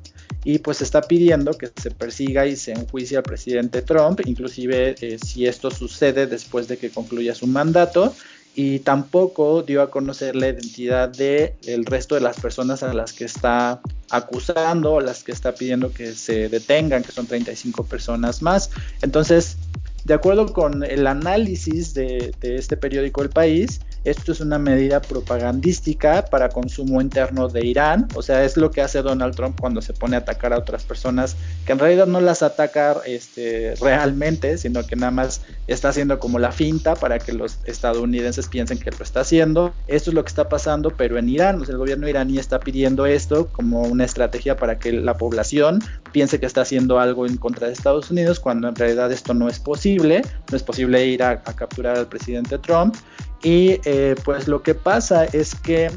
y 0.44 0.58
pues 0.58 0.80
está 0.80 1.02
pidiendo 1.02 1.52
que 1.58 1.70
se 1.80 1.90
persiga 1.90 2.46
y 2.46 2.56
se 2.56 2.72
enjuicie 2.72 3.16
al 3.16 3.22
presidente 3.22 3.82
Trump, 3.82 4.20
inclusive 4.24 4.94
eh, 5.00 5.18
si 5.18 5.46
esto 5.46 5.70
sucede 5.70 6.26
después 6.26 6.68
de 6.68 6.76
que 6.76 6.90
concluya 6.90 7.34
su 7.34 7.46
mandato 7.46 8.14
y 8.54 8.78
tampoco 8.78 9.62
dio 9.62 9.82
a 9.82 9.90
conocer 9.90 10.34
la 10.34 10.48
identidad 10.48 11.10
de 11.10 11.56
el 11.66 11.84
resto 11.84 12.14
de 12.14 12.22
las 12.22 12.40
personas 12.40 12.82
a 12.82 12.94
las 12.94 13.12
que 13.12 13.24
está 13.24 13.80
acusando 14.10 14.94
o 14.94 15.00
las 15.00 15.24
que 15.24 15.32
está 15.32 15.54
pidiendo 15.54 15.92
que 15.92 16.14
se 16.14 16.48
detengan, 16.48 17.02
que 17.02 17.12
son 17.12 17.26
35 17.26 17.84
personas 17.84 18.40
más. 18.40 18.70
Entonces, 19.02 19.58
de 20.06 20.14
acuerdo 20.14 20.52
con 20.52 20.84
el 20.84 21.06
análisis 21.08 21.92
de, 21.92 22.36
este 22.40 22.76
periódico 22.76 23.22
El 23.22 23.30
País, 23.30 23.80
esto 24.06 24.30
es 24.30 24.40
una 24.40 24.58
medida 24.58 25.02
propagandística 25.02 26.24
para 26.26 26.48
consumo 26.48 27.00
interno 27.00 27.48
de 27.48 27.66
Irán, 27.66 28.06
o 28.14 28.22
sea, 28.22 28.44
es 28.44 28.56
lo 28.56 28.70
que 28.70 28.80
hace 28.80 29.02
Donald 29.02 29.34
Trump 29.34 29.58
cuando 29.60 29.82
se 29.82 29.92
pone 29.94 30.14
a 30.14 30.20
atacar 30.20 30.52
a 30.52 30.58
otras 30.58 30.84
personas, 30.84 31.36
que 31.66 31.72
en 31.72 31.80
realidad 31.80 32.06
no 32.06 32.20
las 32.20 32.42
ataca 32.42 32.98
este, 33.04 33.74
realmente, 33.80 34.58
sino 34.58 34.86
que 34.86 34.94
nada 34.94 35.10
más 35.10 35.42
está 35.66 35.88
haciendo 35.88 36.20
como 36.20 36.38
la 36.38 36.52
finta 36.52 36.94
para 36.94 37.18
que 37.18 37.32
los 37.32 37.58
estadounidenses 37.64 38.46
piensen 38.46 38.78
que 38.78 38.92
lo 38.92 39.02
está 39.02 39.20
haciendo. 39.20 39.74
Esto 39.88 40.10
es 40.10 40.14
lo 40.14 40.22
que 40.22 40.28
está 40.28 40.48
pasando, 40.48 40.90
pero 40.90 41.18
en 41.18 41.28
Irán, 41.28 41.60
el 41.68 41.76
gobierno 41.76 42.08
iraní 42.08 42.38
está 42.38 42.60
pidiendo 42.60 43.06
esto 43.06 43.48
como 43.48 43.82
una 43.82 44.04
estrategia 44.04 44.56
para 44.56 44.78
que 44.78 44.92
la 44.92 45.14
población 45.14 45.82
piense 46.12 46.38
que 46.38 46.46
está 46.46 46.60
haciendo 46.60 47.00
algo 47.00 47.26
en 47.26 47.36
contra 47.38 47.66
de 47.66 47.72
Estados 47.72 48.08
Unidos, 48.12 48.38
cuando 48.38 48.68
en 48.68 48.76
realidad 48.76 49.10
esto 49.10 49.34
no 49.34 49.48
es 49.48 49.58
posible, 49.58 50.22
no 50.48 50.56
es 50.56 50.62
posible 50.62 51.04
ir 51.06 51.24
a 51.24 51.42
capturar 51.42 51.96
al 51.96 52.06
presidente 52.06 52.58
Trump. 52.58 52.94
Y 53.42 53.80
eh, 53.84 54.14
pues 54.24 54.48
lo 54.48 54.62
que 54.62 54.74
pasa 54.74 55.24
es 55.24 55.54
que 55.54 55.90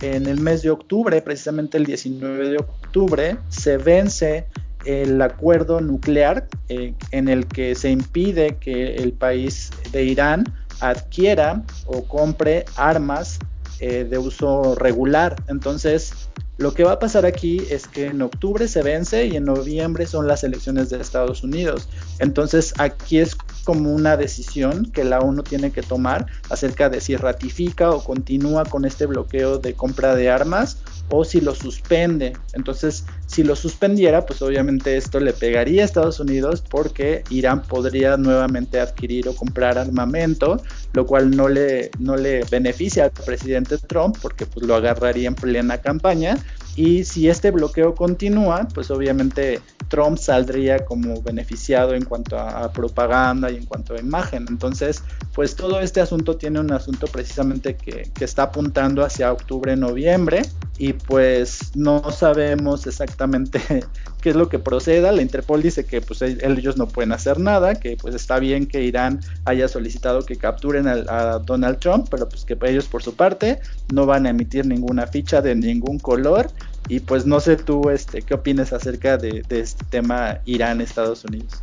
en 0.00 0.26
el 0.26 0.40
mes 0.40 0.62
de 0.62 0.70
octubre, 0.70 1.20
precisamente 1.22 1.78
el 1.78 1.86
19 1.86 2.50
de 2.50 2.58
octubre, 2.58 3.36
se 3.48 3.76
vence 3.76 4.46
el 4.84 5.20
acuerdo 5.20 5.80
nuclear 5.80 6.46
eh, 6.68 6.94
en 7.10 7.28
el 7.28 7.46
que 7.46 7.74
se 7.74 7.90
impide 7.90 8.56
que 8.56 8.96
el 8.96 9.12
país 9.12 9.70
de 9.90 10.04
Irán 10.04 10.44
adquiera 10.80 11.62
o 11.86 12.04
compre 12.04 12.64
armas 12.76 13.38
eh, 13.80 14.04
de 14.04 14.18
uso 14.18 14.74
regular. 14.76 15.34
Entonces, 15.48 16.28
lo 16.58 16.72
que 16.72 16.84
va 16.84 16.92
a 16.92 16.98
pasar 16.98 17.26
aquí 17.26 17.62
es 17.68 17.86
que 17.86 18.06
en 18.06 18.22
octubre 18.22 18.66
se 18.68 18.82
vence 18.82 19.26
y 19.26 19.36
en 19.36 19.44
noviembre 19.44 20.06
son 20.06 20.26
las 20.26 20.42
elecciones 20.42 20.88
de 20.88 21.00
Estados 21.00 21.42
Unidos. 21.42 21.88
Entonces 22.18 22.72
aquí 22.78 23.18
es 23.18 23.36
como 23.66 23.92
una 23.92 24.16
decisión 24.16 24.86
que 24.92 25.02
la 25.02 25.18
ONU 25.18 25.42
tiene 25.42 25.72
que 25.72 25.82
tomar 25.82 26.26
acerca 26.50 26.88
de 26.88 27.00
si 27.00 27.16
ratifica 27.16 27.90
o 27.90 28.02
continúa 28.02 28.64
con 28.64 28.84
este 28.84 29.06
bloqueo 29.06 29.58
de 29.58 29.74
compra 29.74 30.14
de 30.14 30.30
armas 30.30 30.78
o 31.10 31.24
si 31.24 31.40
lo 31.40 31.52
suspende. 31.52 32.32
Entonces, 32.52 33.04
si 33.26 33.42
lo 33.42 33.56
suspendiera, 33.56 34.24
pues 34.24 34.40
obviamente 34.40 34.96
esto 34.96 35.18
le 35.18 35.32
pegaría 35.32 35.82
a 35.82 35.84
Estados 35.84 36.20
Unidos 36.20 36.62
porque 36.62 37.24
Irán 37.28 37.62
podría 37.62 38.16
nuevamente 38.16 38.78
adquirir 38.78 39.28
o 39.28 39.34
comprar 39.34 39.78
armamento, 39.78 40.62
lo 40.92 41.04
cual 41.04 41.32
no 41.32 41.48
le, 41.48 41.90
no 41.98 42.16
le 42.16 42.44
beneficia 42.44 43.04
al 43.04 43.10
presidente 43.10 43.78
Trump 43.78 44.16
porque 44.22 44.46
pues, 44.46 44.64
lo 44.64 44.76
agarraría 44.76 45.26
en 45.26 45.34
plena 45.34 45.78
campaña. 45.78 46.38
Y 46.76 47.04
si 47.04 47.28
este 47.28 47.50
bloqueo 47.50 47.94
continúa, 47.94 48.68
pues 48.74 48.90
obviamente 48.90 49.60
Trump 49.88 50.18
saldría 50.18 50.84
como 50.84 51.22
beneficiado 51.22 51.94
en 51.94 52.04
cuanto 52.04 52.38
a, 52.38 52.70
propaganda 52.70 53.50
y 53.50 53.56
en 53.56 53.64
cuanto 53.64 53.94
a 53.94 53.98
imagen. 53.98 54.44
Entonces, 54.48 55.02
pues 55.34 55.56
todo 55.56 55.80
este 55.80 56.00
asunto 56.00 56.36
tiene 56.36 56.60
un 56.60 56.72
asunto 56.72 57.06
precisamente 57.06 57.76
que, 57.76 58.10
que 58.14 58.24
está 58.24 58.44
apuntando 58.44 59.02
hacia 59.02 59.32
octubre, 59.32 59.74
noviembre 59.74 60.42
y 60.78 60.92
pues 60.92 61.74
no 61.74 62.10
sabemos 62.10 62.86
exactamente 62.86 63.60
qué 64.26 64.30
es 64.30 64.36
lo 64.36 64.48
que 64.48 64.58
proceda. 64.58 65.12
La 65.12 65.22
Interpol 65.22 65.62
dice 65.62 65.86
que 65.86 66.00
pues 66.00 66.20
ellos 66.20 66.76
no 66.76 66.88
pueden 66.88 67.12
hacer 67.12 67.38
nada, 67.38 67.76
que 67.76 67.96
pues 67.96 68.12
está 68.12 68.40
bien 68.40 68.66
que 68.66 68.82
Irán 68.82 69.20
haya 69.44 69.68
solicitado 69.68 70.26
que 70.26 70.34
capturen 70.34 70.88
a, 70.88 71.38
Donald 71.38 71.78
Trump, 71.78 72.08
pero 72.10 72.28
pues 72.28 72.44
que 72.44 72.58
ellos 72.62 72.88
por 72.88 73.04
su 73.04 73.14
parte 73.14 73.60
no 73.94 74.04
van 74.04 74.26
a 74.26 74.30
emitir 74.30 74.66
ninguna 74.66 75.06
ficha 75.06 75.40
de 75.40 75.54
ningún 75.54 76.00
color. 76.00 76.50
Y 76.88 76.98
pues 76.98 77.24
no 77.24 77.38
sé 77.38 77.54
tú 77.54 77.88
este 77.88 78.20
qué 78.22 78.34
opinas 78.34 78.72
acerca 78.72 79.16
de, 79.16 79.44
este 79.48 79.84
tema 79.90 80.40
Irán-Estados 80.44 81.24
Unidos. 81.24 81.62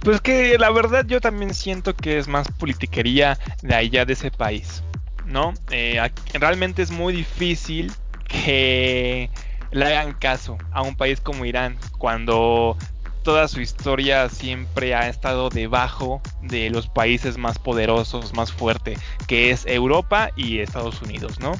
Pues 0.00 0.20
que 0.20 0.58
la 0.58 0.72
verdad 0.72 1.04
yo 1.06 1.20
también 1.20 1.54
siento 1.54 1.94
que 1.94 2.18
es 2.18 2.26
más 2.26 2.48
politiquería 2.58 3.38
de 3.62 3.76
allá 3.76 4.04
de 4.04 4.14
ese 4.14 4.32
país. 4.32 4.82
¿no? 5.24 5.54
Eh, 5.70 6.00
realmente 6.32 6.82
es 6.82 6.90
muy 6.90 7.14
difícil 7.14 7.92
que 8.26 9.30
le 9.72 9.86
hagan 9.86 10.14
caso 10.14 10.58
a 10.70 10.82
un 10.82 10.94
país 10.94 11.20
como 11.20 11.44
Irán 11.44 11.78
cuando 11.98 12.76
toda 13.22 13.48
su 13.48 13.60
historia 13.60 14.28
siempre 14.28 14.94
ha 14.94 15.08
estado 15.08 15.48
debajo 15.48 16.20
de 16.42 16.70
los 16.70 16.88
países 16.88 17.38
más 17.38 17.58
poderosos, 17.58 18.34
más 18.34 18.52
fuertes, 18.52 18.98
que 19.26 19.50
es 19.50 19.64
Europa 19.66 20.30
y 20.36 20.58
Estados 20.58 21.00
Unidos, 21.02 21.38
¿no? 21.40 21.52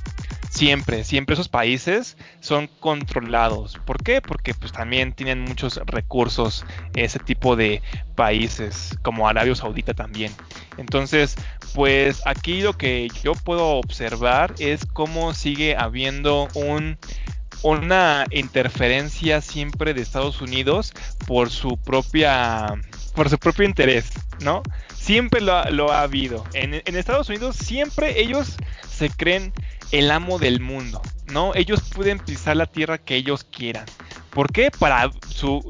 Siempre, 0.51 1.03
siempre 1.05 1.33
esos 1.33 1.49
países 1.49 2.19
son 2.41 2.69
controlados. 2.79 3.79
¿Por 3.87 4.03
qué? 4.03 4.21
Porque 4.21 4.53
pues 4.53 4.71
también 4.71 5.15
tienen 5.15 5.41
muchos 5.41 5.81
recursos 5.87 6.67
ese 6.95 7.19
tipo 7.21 7.57
de 7.57 7.83
países, 8.17 8.99
como 9.01 9.27
Arabia 9.27 9.55
Saudita 9.55 9.95
también. 9.95 10.31
Entonces, 10.77 11.37
pues 11.75 12.21
aquí 12.27 12.61
lo 12.61 12.75
que 12.75 13.09
yo 13.23 13.33
puedo 13.33 13.77
observar 13.77 14.55
es 14.59 14.85
cómo 14.93 15.33
sigue 15.33 15.75
habiendo 15.75 16.49
un 16.55 16.99
una 17.63 18.27
interferencia 18.31 19.41
siempre 19.41 19.95
de 19.95 20.03
Estados 20.03 20.41
Unidos 20.41 20.93
por 21.27 21.51
su 21.51 21.77
propia 21.79 22.75
por 23.15 23.29
su 23.29 23.39
propio 23.39 23.65
interés, 23.65 24.11
¿no? 24.41 24.63
Siempre 24.95 25.41
lo, 25.41 25.93
ha 25.93 26.03
habido. 26.03 26.45
En, 26.55 26.75
en, 26.75 26.97
Estados 26.97 27.29
Unidos 27.29 27.57
siempre 27.57 28.21
ellos 28.21 28.57
se 28.91 29.11
creen 29.11 29.53
el 29.91 30.11
amo 30.11 30.39
del 30.39 30.61
mundo, 30.61 31.03
¿no? 31.27 31.55
Ellos 31.55 31.81
pueden 31.95 32.19
pisar 32.19 32.57
la 32.57 32.67
tierra 32.67 32.99
que 32.99 33.17
ellos 33.17 33.45
quieran. 33.45 33.87
¿Por 34.33 34.51
qué? 34.51 34.71
Para 34.71 35.11
su, 35.29 35.61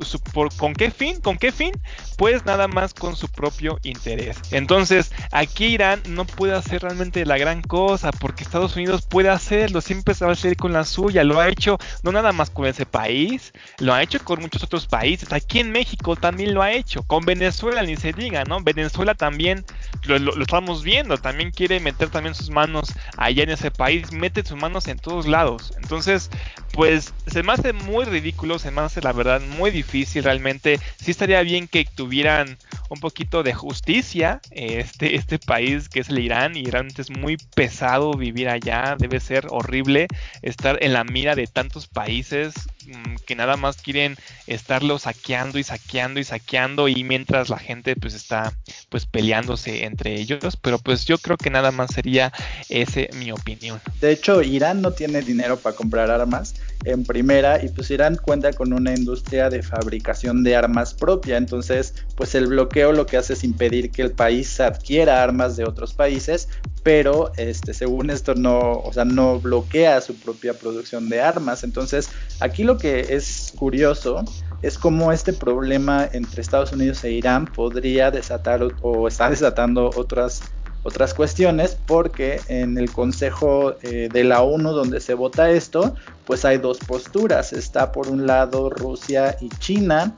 ¿Con 0.56 0.72
qué 0.74 0.92
fin? 0.92 1.20
¿Con 1.20 1.36
qué 1.36 1.50
fin? 1.50 1.72
Pues 2.16 2.46
nada 2.46 2.68
más 2.68 2.94
con 2.94 3.16
su 3.16 3.28
propio 3.28 3.78
interés. 3.82 4.38
Entonces, 4.52 5.10
aquí 5.32 5.66
Irán 5.66 6.00
no 6.08 6.24
puede 6.24 6.54
hacer 6.54 6.82
realmente 6.82 7.26
la 7.26 7.38
gran 7.38 7.60
cosa 7.60 8.12
porque 8.12 8.44
Estados 8.44 8.76
Unidos 8.76 9.04
puede 9.08 9.30
hacerlo, 9.30 9.80
siempre 9.80 10.14
se 10.14 10.24
va 10.24 10.30
a 10.30 10.34
hacer 10.34 10.56
con 10.56 10.72
la 10.72 10.84
suya. 10.84 11.24
Lo 11.24 11.40
ha 11.40 11.48
hecho 11.48 11.76
no 12.04 12.12
nada 12.12 12.30
más 12.30 12.50
con 12.50 12.66
ese 12.66 12.86
país, 12.86 13.52
lo 13.78 13.94
ha 13.94 14.02
hecho 14.02 14.22
con 14.22 14.40
muchos 14.40 14.62
otros 14.62 14.86
países. 14.86 15.32
Aquí 15.32 15.58
en 15.58 15.72
México 15.72 16.14
también 16.14 16.54
lo 16.54 16.62
ha 16.62 16.70
hecho. 16.70 17.02
Con 17.02 17.24
Venezuela 17.24 17.82
ni 17.82 17.96
se 17.96 18.12
diga, 18.12 18.44
¿no? 18.44 18.62
Venezuela 18.62 19.16
también 19.16 19.64
lo, 20.04 20.20
lo 20.20 20.40
estamos 20.40 20.84
viendo, 20.84 21.18
también 21.18 21.50
quiere 21.50 21.80
meter 21.80 22.10
también 22.10 22.36
sus 22.36 22.50
manos 22.50 22.92
allá 23.16 23.42
en 23.42 23.50
ese 23.50 23.72
país, 23.72 24.12
mete 24.12 24.44
sus 24.44 24.56
manos 24.56 24.86
en 24.86 24.98
todos 24.98 25.26
lados. 25.26 25.51
Entonces, 25.76 26.30
pues 26.72 27.12
se 27.26 27.42
me 27.42 27.52
hace 27.52 27.72
muy 27.72 28.04
ridículo, 28.04 28.58
se 28.58 28.70
me 28.70 28.80
hace 28.80 29.00
la 29.00 29.12
verdad 29.12 29.40
muy 29.40 29.70
difícil 29.70 30.24
realmente. 30.24 30.78
Sí 30.96 31.10
estaría 31.10 31.42
bien 31.42 31.68
que 31.68 31.84
tuvieran 31.84 32.58
un 32.88 33.00
poquito 33.00 33.42
de 33.42 33.54
justicia 33.54 34.40
este, 34.50 35.16
este 35.16 35.38
país 35.38 35.88
que 35.88 36.00
es 36.00 36.10
el 36.10 36.18
Irán 36.18 36.56
y 36.56 36.64
realmente 36.64 37.02
es 37.02 37.10
muy 37.10 37.38
pesado 37.54 38.12
vivir 38.12 38.48
allá, 38.48 38.96
debe 38.98 39.18
ser 39.18 39.46
horrible 39.48 40.08
estar 40.42 40.78
en 40.82 40.92
la 40.92 41.04
mira 41.04 41.34
de 41.34 41.46
tantos 41.46 41.86
países 41.86 42.52
mm, 42.86 43.16
que 43.26 43.34
nada 43.34 43.56
más 43.56 43.80
quieren 43.80 44.16
estarlo 44.46 44.98
saqueando 44.98 45.58
y 45.58 45.62
saqueando 45.62 46.20
y 46.20 46.24
saqueando 46.24 46.88
y 46.88 47.02
mientras 47.04 47.48
la 47.48 47.58
gente 47.58 47.96
pues 47.96 48.14
está 48.14 48.52
pues 48.90 49.06
peleándose 49.06 49.84
entre 49.84 50.14
ellos, 50.14 50.56
pero 50.60 50.78
pues 50.78 51.04
yo 51.06 51.18
creo 51.18 51.36
que 51.36 51.50
nada 51.50 51.70
más 51.70 51.94
sería 51.94 52.32
ese 52.68 53.08
mi 53.14 53.32
opinión. 53.32 53.80
De 54.00 54.12
hecho, 54.12 54.42
Irán 54.42 54.82
no 54.82 54.92
tiene 54.92 55.22
dinero 55.32 55.56
para 55.56 55.74
comprar 55.74 56.10
armas 56.10 56.54
en 56.84 57.04
primera 57.04 57.62
y 57.62 57.68
pues 57.68 57.90
Irán 57.90 58.16
cuenta 58.16 58.52
con 58.52 58.72
una 58.72 58.94
industria 58.94 59.50
de 59.50 59.62
fabricación 59.62 60.42
de 60.42 60.56
armas 60.56 60.94
propia, 60.94 61.36
entonces 61.36 61.94
pues 62.16 62.34
el 62.34 62.46
bloqueo 62.46 62.92
lo 62.92 63.06
que 63.06 63.16
hace 63.16 63.34
es 63.34 63.44
impedir 63.44 63.90
que 63.90 64.02
el 64.02 64.12
país 64.12 64.60
adquiera 64.60 65.22
armas 65.22 65.56
de 65.56 65.64
otros 65.64 65.94
países, 65.94 66.48
pero 66.82 67.32
este 67.36 67.74
según 67.74 68.10
esto 68.10 68.34
no, 68.34 68.58
o 68.58 68.92
sea, 68.92 69.04
no 69.04 69.38
bloquea 69.38 70.00
su 70.00 70.14
propia 70.16 70.54
producción 70.54 71.08
de 71.08 71.20
armas, 71.20 71.64
entonces 71.64 72.10
aquí 72.40 72.64
lo 72.64 72.78
que 72.78 73.14
es 73.14 73.52
curioso 73.56 74.24
es 74.62 74.78
cómo 74.78 75.12
este 75.12 75.32
problema 75.32 76.08
entre 76.12 76.40
Estados 76.40 76.72
Unidos 76.72 77.02
e 77.04 77.10
Irán 77.10 77.46
podría 77.46 78.10
desatar 78.10 78.62
o, 78.80 79.08
está 79.08 79.28
desatando 79.28 79.90
otras 79.96 80.42
otras 80.82 81.14
cuestiones 81.14 81.76
porque 81.86 82.40
en 82.48 82.76
el 82.78 82.90
Consejo 82.90 83.74
eh, 83.82 84.08
de 84.12 84.24
la 84.24 84.42
ONU 84.42 84.72
donde 84.72 85.00
se 85.00 85.14
vota 85.14 85.50
esto, 85.50 85.94
pues 86.24 86.44
hay 86.44 86.58
dos 86.58 86.78
posturas. 86.78 87.52
Está 87.52 87.92
por 87.92 88.08
un 88.08 88.26
lado 88.26 88.70
Rusia 88.70 89.36
y 89.40 89.48
China 89.48 90.16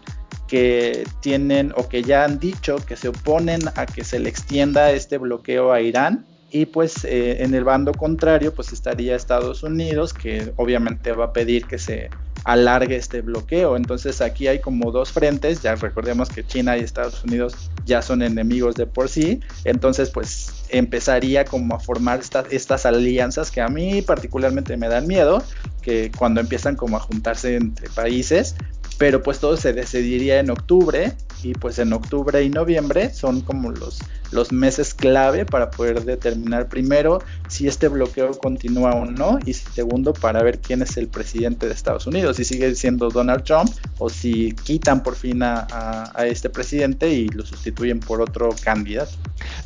que 0.48 1.06
tienen 1.20 1.72
o 1.76 1.88
que 1.88 2.02
ya 2.02 2.24
han 2.24 2.38
dicho 2.38 2.76
que 2.76 2.96
se 2.96 3.08
oponen 3.08 3.60
a 3.76 3.86
que 3.86 4.04
se 4.04 4.18
le 4.18 4.28
extienda 4.28 4.90
este 4.92 5.18
bloqueo 5.18 5.72
a 5.72 5.80
Irán 5.80 6.26
y 6.50 6.66
pues 6.66 7.04
eh, 7.04 7.42
en 7.42 7.54
el 7.54 7.64
bando 7.64 7.92
contrario 7.92 8.54
pues 8.54 8.72
estaría 8.72 9.16
Estados 9.16 9.62
Unidos 9.62 10.12
que 10.12 10.52
obviamente 10.56 11.12
va 11.12 11.26
a 11.26 11.32
pedir 11.32 11.66
que 11.66 11.78
se 11.78 12.10
alargue 12.44 12.96
este 12.96 13.22
bloqueo. 13.22 13.76
Entonces 13.76 14.20
aquí 14.20 14.46
hay 14.46 14.60
como 14.60 14.92
dos 14.92 15.12
frentes, 15.12 15.62
ya 15.62 15.74
recordemos 15.74 16.28
que 16.28 16.46
China 16.46 16.76
y 16.76 16.80
Estados 16.80 17.24
Unidos 17.24 17.70
ya 17.84 18.02
son 18.02 18.22
enemigos 18.22 18.74
de 18.76 18.86
por 18.86 19.08
sí, 19.08 19.40
entonces 19.64 20.10
pues 20.10 20.64
empezaría 20.68 21.44
como 21.44 21.74
a 21.74 21.80
formar 21.80 22.20
estas 22.50 22.86
alianzas 22.86 23.50
que 23.50 23.60
a 23.60 23.68
mí 23.68 24.02
particularmente 24.02 24.76
me 24.76 24.88
dan 24.88 25.06
miedo, 25.06 25.42
que 25.82 26.10
cuando 26.16 26.40
empiezan 26.40 26.76
como 26.76 26.96
a 26.96 27.00
juntarse 27.00 27.56
entre 27.56 27.88
países, 27.90 28.54
pero 28.98 29.22
pues 29.22 29.38
todo 29.40 29.56
se 29.56 29.72
decidiría 29.72 30.40
en 30.40 30.50
octubre 30.50 31.12
y 31.42 31.52
pues 31.52 31.78
en 31.78 31.92
octubre 31.92 32.42
y 32.42 32.48
noviembre 32.48 33.12
son 33.12 33.40
como 33.40 33.70
los, 33.70 33.98
los 34.30 34.52
meses 34.52 34.94
clave 34.94 35.44
para 35.44 35.70
poder 35.70 36.04
determinar 36.04 36.68
primero 36.68 37.22
si 37.48 37.66
este 37.66 37.88
bloqueo 37.88 38.32
continúa 38.38 38.92
o 38.92 39.04
no 39.04 39.38
y 39.44 39.52
segundo 39.52 40.12
para 40.14 40.42
ver 40.42 40.60
quién 40.60 40.82
es 40.82 40.96
el 40.96 41.08
presidente 41.08 41.66
de 41.66 41.74
Estados 41.74 42.06
Unidos, 42.06 42.36
si 42.36 42.44
sigue 42.44 42.74
siendo 42.74 43.08
Donald 43.10 43.44
Trump 43.44 43.70
o 43.98 44.08
si 44.08 44.52
quitan 44.52 45.02
por 45.02 45.16
fin 45.16 45.42
a, 45.42 45.66
a 46.14 46.26
este 46.26 46.48
presidente 46.48 47.12
y 47.12 47.28
lo 47.28 47.44
sustituyen 47.44 48.00
por 48.00 48.20
otro 48.20 48.50
candidato. 48.62 49.12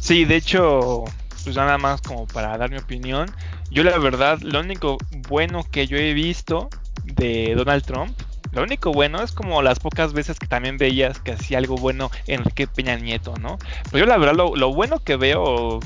Sí, 0.01 0.25
de 0.25 0.37
hecho, 0.37 1.05
pues 1.45 1.55
nada 1.57 1.79
más 1.79 2.01
como 2.01 2.27
para 2.27 2.57
dar 2.59 2.71
mi 2.71 2.79
opinión, 2.79 3.31
yo 3.71 3.85
la 3.85 3.99
verdad, 3.99 4.41
lo 4.41 4.61
único 4.61 4.99
bueno 5.29 5.65
que 5.71 5.87
yo 5.87 5.97
he 5.97 6.13
visto 6.15 6.69
de 7.05 7.55
Donald 7.57 7.85
Trump 7.85 8.19
lo 8.53 8.63
único 8.63 8.93
bueno 8.93 9.23
es 9.23 9.33
como 9.33 9.63
las 9.63 9.79
pocas 9.79 10.13
veces 10.13 10.39
que 10.39 10.47
también 10.47 10.79
veías 10.79 11.21
que 11.21 11.33
hacía 11.33 11.59
algo 11.59 11.77
bueno 11.77 12.11
Enrique 12.27 12.67
Peña 12.67 12.97
Nieto, 12.97 13.35
¿no? 13.41 13.59
Pero 13.91 14.05
yo 14.05 14.07
la 14.07 14.19
verdad 14.19 14.35
lo, 14.35 14.75
bueno 14.75 14.99
que 15.01 15.17
veo, 15.17 15.81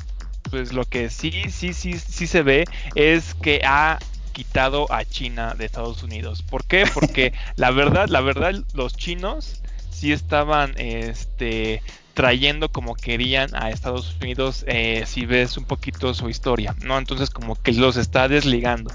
pues 0.50 0.72
lo 0.72 0.84
que 0.84 1.10
sí, 1.10 1.32
sí, 1.50 1.72
sí, 1.72 1.98
sí 1.98 2.26
se 2.26 2.42
ve 2.42 2.64
es 2.94 3.34
que 3.34 3.62
ha 3.64 3.98
quitado 4.32 4.90
a 4.92 5.04
China 5.04 5.54
de 5.56 5.66
Estados 5.66 6.02
Unidos. 6.02 6.42
¿Por 6.42 6.64
qué? 6.64 6.84
Porque 6.92 7.32
la 7.56 7.70
verdad, 7.70 8.08
la 8.08 8.20
verdad, 8.20 8.54
los 8.74 8.96
chinos 8.96 9.62
sí 9.90 10.12
estaban, 10.12 10.74
este 10.78 11.82
trayendo 12.14 12.68
como 12.68 12.94
querían 12.94 13.54
a 13.54 13.70
Estados 13.70 14.16
Unidos 14.20 14.66
eh, 14.68 15.04
si 15.06 15.24
ves 15.24 15.56
un 15.56 15.64
poquito 15.64 16.12
su 16.12 16.28
historia, 16.28 16.74
¿no? 16.82 16.98
Entonces 16.98 17.30
como 17.30 17.56
que 17.56 17.72
los 17.72 17.96
está 17.96 18.28
desligando 18.28 18.94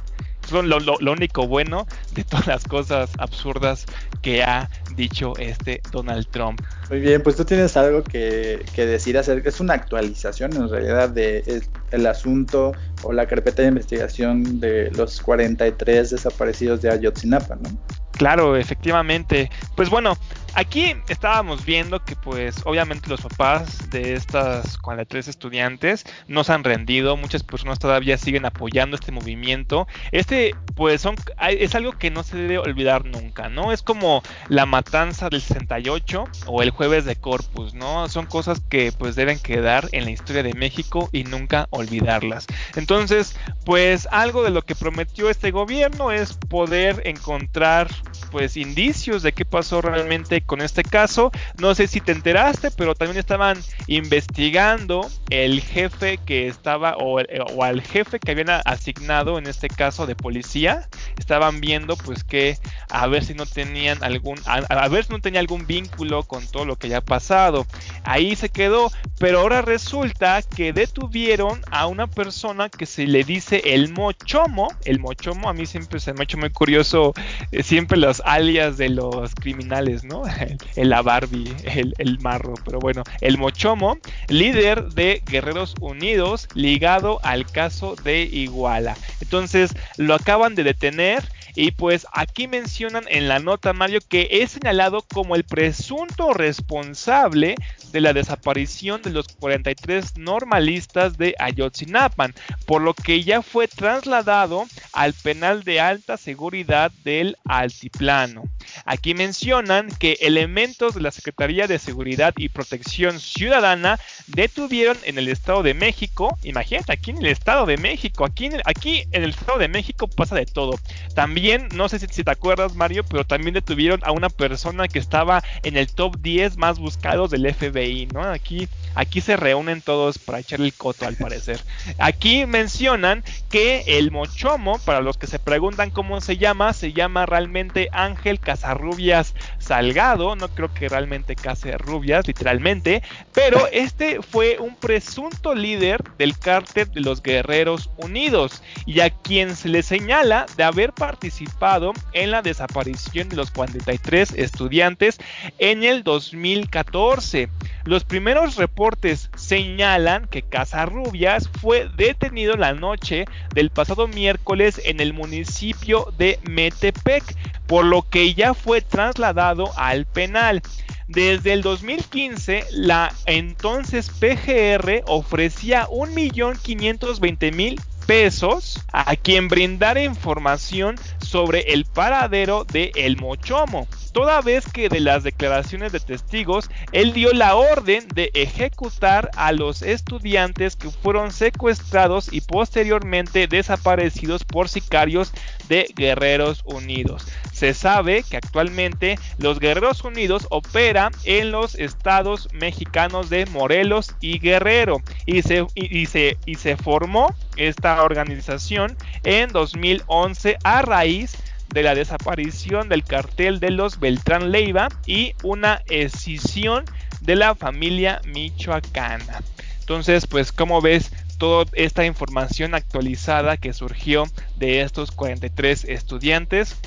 lo, 0.51 1.11
único 1.11 1.47
bueno 1.47 1.87
de 2.13 2.23
todas 2.23 2.47
las 2.47 2.63
cosas 2.63 3.09
absurdas 3.17 3.85
que 4.21 4.43
ha 4.43 4.69
dicho 4.95 5.33
este 5.37 5.81
Donald 5.91 6.27
Trump. 6.31 6.61
Muy 6.89 6.99
bien, 6.99 7.21
pues 7.21 7.35
tú 7.35 7.45
tienes 7.45 7.75
algo 7.77 8.03
que, 8.03 8.63
decir 8.75 9.17
acerca, 9.17 9.49
es 9.49 9.59
una 9.59 9.73
actualización 9.73 10.53
en 10.53 10.69
realidad 10.69 11.09
de 11.09 11.61
el, 11.91 12.05
asunto 12.07 12.71
o 13.03 13.13
la 13.13 13.25
carpeta 13.25 13.61
de 13.61 13.69
investigación 13.69 14.59
de 14.59 14.91
los 14.91 15.21
43 15.21 16.09
desaparecidos 16.09 16.81
de 16.81 16.91
Ayotzinapa, 16.91 17.55
¿no? 17.55 17.69
Claro, 18.17 18.55
efectivamente. 18.57 19.49
Pues 19.75 19.89
bueno, 19.89 20.17
aquí 20.57 20.95
estábamos 21.07 21.63
viendo 21.63 22.03
que 22.03 22.15
pues 22.15 22.55
obviamente 22.65 23.09
los 23.09 23.21
papás 23.21 23.91
de 23.91 24.13
estas 24.13 24.79
43 24.79 25.27
estudiantes 25.27 26.03
no 26.27 26.43
se 26.43 26.51
han 26.51 26.63
rendido, 26.63 27.15
muchas 27.15 27.43
personas 27.43 27.77
todavía 27.77 28.17
siguen 28.17 28.45
apoyando 28.45 28.95
este 28.95 29.11
movimiento. 29.11 29.87
Este 30.11 30.55
pues 30.75 31.01
son 31.01 31.15
es 31.47 31.75
algo 31.75 31.91
que 31.93 32.09
no 32.09 32.23
se 32.23 32.37
debe 32.37 32.57
olvidar 32.57 33.05
nunca, 33.05 33.49
¿no? 33.49 33.71
Es 33.71 33.83
como 33.83 34.23
la 34.49 34.65
matanza 34.65 35.29
del 35.29 35.41
68 35.41 36.23
o 36.47 36.63
el 36.63 36.71
jueves 36.71 37.05
de 37.05 37.15
Corpus, 37.15 37.75
¿no? 37.75 38.09
Son 38.09 38.25
cosas 38.25 38.59
que 38.59 38.91
pues 38.91 39.15
deben 39.15 39.37
quedar 39.37 39.87
en 39.91 40.05
la 40.05 40.11
historia 40.11 40.41
de 40.41 40.55
México 40.55 41.07
y 41.11 41.23
nunca 41.23 41.67
olvidarlas. 41.69 42.47
Entonces, 42.75 43.37
pues 43.63 44.07
algo 44.11 44.41
de 44.43 44.49
lo 44.49 44.63
que 44.63 44.73
prometió 44.73 45.29
este 45.29 45.51
gobierno 45.51 46.11
es 46.11 46.33
poder 46.33 47.03
encontrar 47.05 47.89
pues 48.31 48.57
indicios 48.57 49.21
de 49.21 49.33
qué 49.33 49.45
pasó 49.45 49.81
realmente 49.81 50.46
con 50.47 50.61
este 50.61 50.81
caso. 50.81 51.31
No 51.59 51.75
sé 51.75 51.85
si 51.87 52.01
te 52.01 52.11
enteraste, 52.11 52.71
pero 52.71 52.95
también 52.95 53.19
estaban 53.19 53.59
investigando 53.85 55.07
el 55.29 55.61
jefe 55.61 56.17
que 56.25 56.47
estaba 56.47 56.97
o, 56.97 57.19
o 57.21 57.63
al 57.63 57.81
jefe 57.81 58.19
que 58.19 58.31
habían 58.31 58.49
asignado 58.65 59.37
en 59.37 59.45
este 59.45 59.67
caso 59.67 60.07
de 60.07 60.15
policía. 60.15 60.87
Estaban 61.19 61.61
viendo 61.61 61.95
pues 61.97 62.23
que 62.23 62.57
a 62.89 63.05
ver 63.07 63.23
si 63.23 63.35
no 63.35 63.45
tenían 63.45 64.03
algún 64.03 64.39
a, 64.45 64.87
ver 64.87 65.05
si 65.05 65.13
no 65.13 65.19
tenía 65.19 65.39
algún 65.39 65.67
vínculo 65.67 66.23
con 66.23 66.45
todo 66.47 66.65
lo 66.65 66.75
que 66.77 66.87
haya 66.87 67.01
pasado. 67.01 67.65
Ahí 68.03 68.35
se 68.35 68.49
quedó, 68.49 68.91
pero 69.19 69.41
ahora 69.41 69.61
resulta 69.61 70.41
que 70.41 70.73
detuvieron 70.73 71.61
a 71.71 71.87
una 71.87 72.07
persona 72.07 72.69
que 72.69 72.85
se 72.85 73.05
le 73.05 73.23
dice 73.23 73.61
el 73.65 73.91
mochomo. 73.91 74.69
El 74.85 74.99
mochomo 74.99 75.49
a 75.49 75.53
mí 75.53 75.65
siempre 75.65 75.99
se 75.99 76.13
me 76.13 76.21
ha 76.21 76.23
hecho 76.23 76.37
muy 76.37 76.49
curioso 76.49 77.13
eh, 77.51 77.63
siempre 77.63 77.97
las 77.97 78.21
alias 78.25 78.77
de 78.77 78.89
los 78.89 79.35
criminales, 79.35 80.03
¿no? 80.03 80.23
El, 80.75 80.89
la 80.89 81.01
Barbie, 81.01 81.53
el, 81.65 81.93
el 81.97 82.19
marro, 82.19 82.53
pero 82.65 82.79
bueno, 82.79 83.03
el 83.21 83.37
mochomo, 83.37 83.97
líder 84.27 84.89
de 84.89 85.21
Guerreros 85.25 85.75
Unidos, 85.79 86.47
ligado 86.53 87.19
al 87.23 87.45
caso 87.45 87.95
de 88.03 88.23
Iguala. 88.23 88.95
Entonces 89.21 89.71
lo 89.97 90.15
acaban 90.15 90.55
de 90.55 90.63
detener 90.63 91.23
y 91.57 91.71
pues 91.71 92.05
aquí 92.13 92.47
mencionan 92.47 93.05
en 93.09 93.27
la 93.27 93.39
nota 93.39 93.73
Mario 93.73 93.99
que 94.07 94.29
es 94.29 94.51
señalado 94.51 95.01
como 95.01 95.35
el 95.35 95.43
presunto 95.43 96.33
responsable 96.33 97.55
de 97.91 98.01
la 98.01 98.13
desaparición 98.13 99.01
de 99.01 99.11
los 99.11 99.27
43 99.27 100.17
normalistas 100.17 101.17
de 101.17 101.35
Ayotzinapan, 101.39 102.33
por 102.65 102.81
lo 102.81 102.93
que 102.93 103.23
ya 103.23 103.41
fue 103.41 103.67
trasladado 103.67 104.65
al 104.93 105.13
penal 105.13 105.63
de 105.63 105.79
alta 105.79 106.17
seguridad 106.17 106.91
del 107.03 107.37
Altiplano. 107.45 108.43
Aquí 108.85 109.13
mencionan 109.13 109.89
que 109.99 110.17
elementos 110.21 110.95
de 110.95 111.01
la 111.01 111.11
Secretaría 111.11 111.67
de 111.67 111.79
Seguridad 111.79 112.33
y 112.37 112.49
Protección 112.49 113.19
Ciudadana 113.19 113.99
detuvieron 114.27 114.97
en 115.03 115.17
el 115.17 115.29
Estado 115.29 115.63
de 115.63 115.73
México, 115.73 116.37
imagínate, 116.43 116.91
aquí 116.91 117.11
en 117.11 117.17
el 117.17 117.27
Estado 117.27 117.65
de 117.65 117.77
México, 117.77 118.25
aquí 118.25 118.45
en 118.45 118.53
el, 118.53 118.61
aquí 118.65 119.03
en 119.11 119.23
el 119.23 119.29
Estado 119.29 119.59
de 119.59 119.67
México 119.67 120.07
pasa 120.07 120.35
de 120.35 120.45
todo. 120.45 120.77
También 121.15 121.67
no 121.73 121.89
sé 121.89 121.99
si, 121.99 122.23
te 122.23 122.31
acuerdas, 122.31 122.75
Mario, 122.75 123.03
pero 123.03 123.25
también 123.25 123.53
detuvieron 123.53 124.01
a 124.03 124.11
una 124.11 124.29
persona 124.29 124.87
que 124.87 124.99
estaba 124.99 125.43
en 125.63 125.77
el 125.77 125.87
top 125.87 126.17
10 126.19 126.57
más 126.57 126.79
buscados 126.79 127.31
del 127.31 127.53
FBI, 127.53 127.76
¿no? 128.13 128.23
Aquí, 128.23 128.67
aquí 128.95 129.21
se 129.21 129.37
reúnen 129.37 129.81
todos 129.81 130.17
para 130.17 130.39
echarle 130.39 130.67
el 130.67 130.73
coto, 130.73 131.05
al 131.05 131.15
parecer. 131.15 131.59
Aquí 131.97 132.45
mencionan 132.45 133.23
que 133.49 133.83
el 133.87 134.11
mochomo, 134.11 134.79
para 134.79 135.01
los 135.01 135.17
que 135.17 135.27
se 135.27 135.39
preguntan 135.39 135.89
cómo 135.89 136.21
se 136.21 136.37
llama, 136.37 136.73
se 136.73 136.93
llama 136.93 137.25
realmente 137.25 137.89
Ángel 137.91 138.39
Casarrubias 138.39 139.33
Salgado, 139.59 140.35
no 140.35 140.47
creo 140.49 140.73
que 140.73 140.89
realmente 140.89 141.35
case 141.35 141.77
rubias, 141.77 142.27
literalmente, 142.27 143.03
pero 143.33 143.67
este 143.71 144.21
fue 144.21 144.57
un 144.59 144.75
presunto 144.75 145.55
líder 145.55 146.03
del 146.17 146.37
cártel 146.37 146.91
de 146.91 147.01
los 147.01 147.21
Guerreros 147.21 147.89
Unidos 147.97 148.61
y 148.85 148.99
a 148.99 149.09
quien 149.09 149.55
se 149.55 149.69
le 149.69 149.83
señala 149.83 150.45
de 150.55 150.63
haber 150.63 150.93
participado 150.93 151.93
en 152.13 152.31
la 152.31 152.41
desaparición 152.41 153.29
de 153.29 153.35
los 153.35 153.51
43 153.51 154.33
estudiantes 154.33 155.17
en 155.57 155.83
el 155.83 156.03
2014. 156.03 157.49
Los 157.87 158.03
primeros 158.03 158.57
reportes 158.57 159.29
señalan 159.37 160.27
que 160.27 160.41
Casarrubias 160.41 161.49
fue 161.61 161.87
detenido 161.95 162.57
la 162.57 162.73
noche 162.73 163.23
del 163.55 163.69
pasado 163.69 164.09
miércoles 164.09 164.81
en 164.83 164.99
el 164.99 165.13
municipio 165.13 166.13
de 166.17 166.37
Metepec, 166.43 167.23
por 167.65 167.85
lo 167.85 168.01
que 168.01 168.33
ya 168.33 168.53
fue 168.53 168.81
trasladado 168.81 169.71
al 169.77 170.05
penal. 170.05 170.61
Desde 171.07 171.53
el 171.53 171.61
2015, 171.61 172.65
la 172.71 173.13
entonces 173.25 174.09
PGR 174.09 175.03
ofrecía 175.05 175.87
1.520.000 175.87 177.79
pesos 178.07 178.81
a 178.93 179.15
quien 179.15 179.49
brindara 179.49 180.01
información 180.01 180.95
sobre 181.19 181.73
el 181.73 181.85
paradero 181.85 182.63
de 182.63 182.91
El 182.95 183.17
Mochomo 183.17 183.87
toda 184.17 184.41
vez 184.41 184.65
que 184.65 184.89
de 184.89 184.99
las 184.99 185.21
declaraciones 185.21 185.91
de 185.91 185.99
testigos, 185.99 186.71
él 186.91 187.13
dio 187.13 187.33
la 187.33 187.55
orden 187.55 188.07
de 188.15 188.31
ejecutar 188.33 189.29
a 189.35 189.51
los 189.51 189.83
estudiantes 189.83 190.75
que 190.75 190.89
fueron 190.89 191.31
secuestrados 191.31 192.33
y 192.33 192.41
posteriormente 192.41 193.45
desaparecidos 193.45 194.43
por 194.43 194.69
sicarios 194.69 195.31
de 195.69 195.85
Guerreros 195.95 196.63
Unidos. 196.65 197.27
Se 197.57 197.73
sabe 197.73 198.21
que 198.21 198.37
actualmente 198.37 199.17
los 199.39 199.59
Guerreros 199.59 200.03
Unidos 200.03 200.45
operan 200.51 201.11
en 201.23 201.49
los 201.49 201.73
estados 201.73 202.49
mexicanos 202.53 203.31
de 203.31 203.47
Morelos 203.47 204.13
y 204.21 204.37
Guerrero 204.37 205.01
y 205.25 205.41
se, 205.41 205.65
y 205.73 206.05
se 206.05 206.77
formó 206.77 207.33
esta 207.55 208.03
organización 208.03 208.95
en 209.23 209.49
2011 209.49 210.57
a 210.63 210.83
raíz 210.83 211.35
de 211.73 211.81
la 211.81 211.95
desaparición 211.95 212.89
del 212.89 213.03
cartel 213.03 213.59
de 213.59 213.71
los 213.71 213.99
Beltrán 213.99 214.51
Leiva 214.51 214.89
y 215.07 215.33
una 215.41 215.81
escisión 215.87 216.85
de 217.21 217.37
la 217.37 217.55
familia 217.55 218.21
michoacana. 218.27 219.41
Entonces, 219.79 220.27
pues 220.27 220.51
como 220.51 220.79
ves, 220.79 221.11
toda 221.39 221.65
esta 221.73 222.05
información 222.05 222.75
actualizada 222.75 223.57
que 223.57 223.73
surgió 223.73 224.25
de 224.57 224.81
estos 224.81 225.09
43 225.09 225.85
estudiantes 225.85 226.77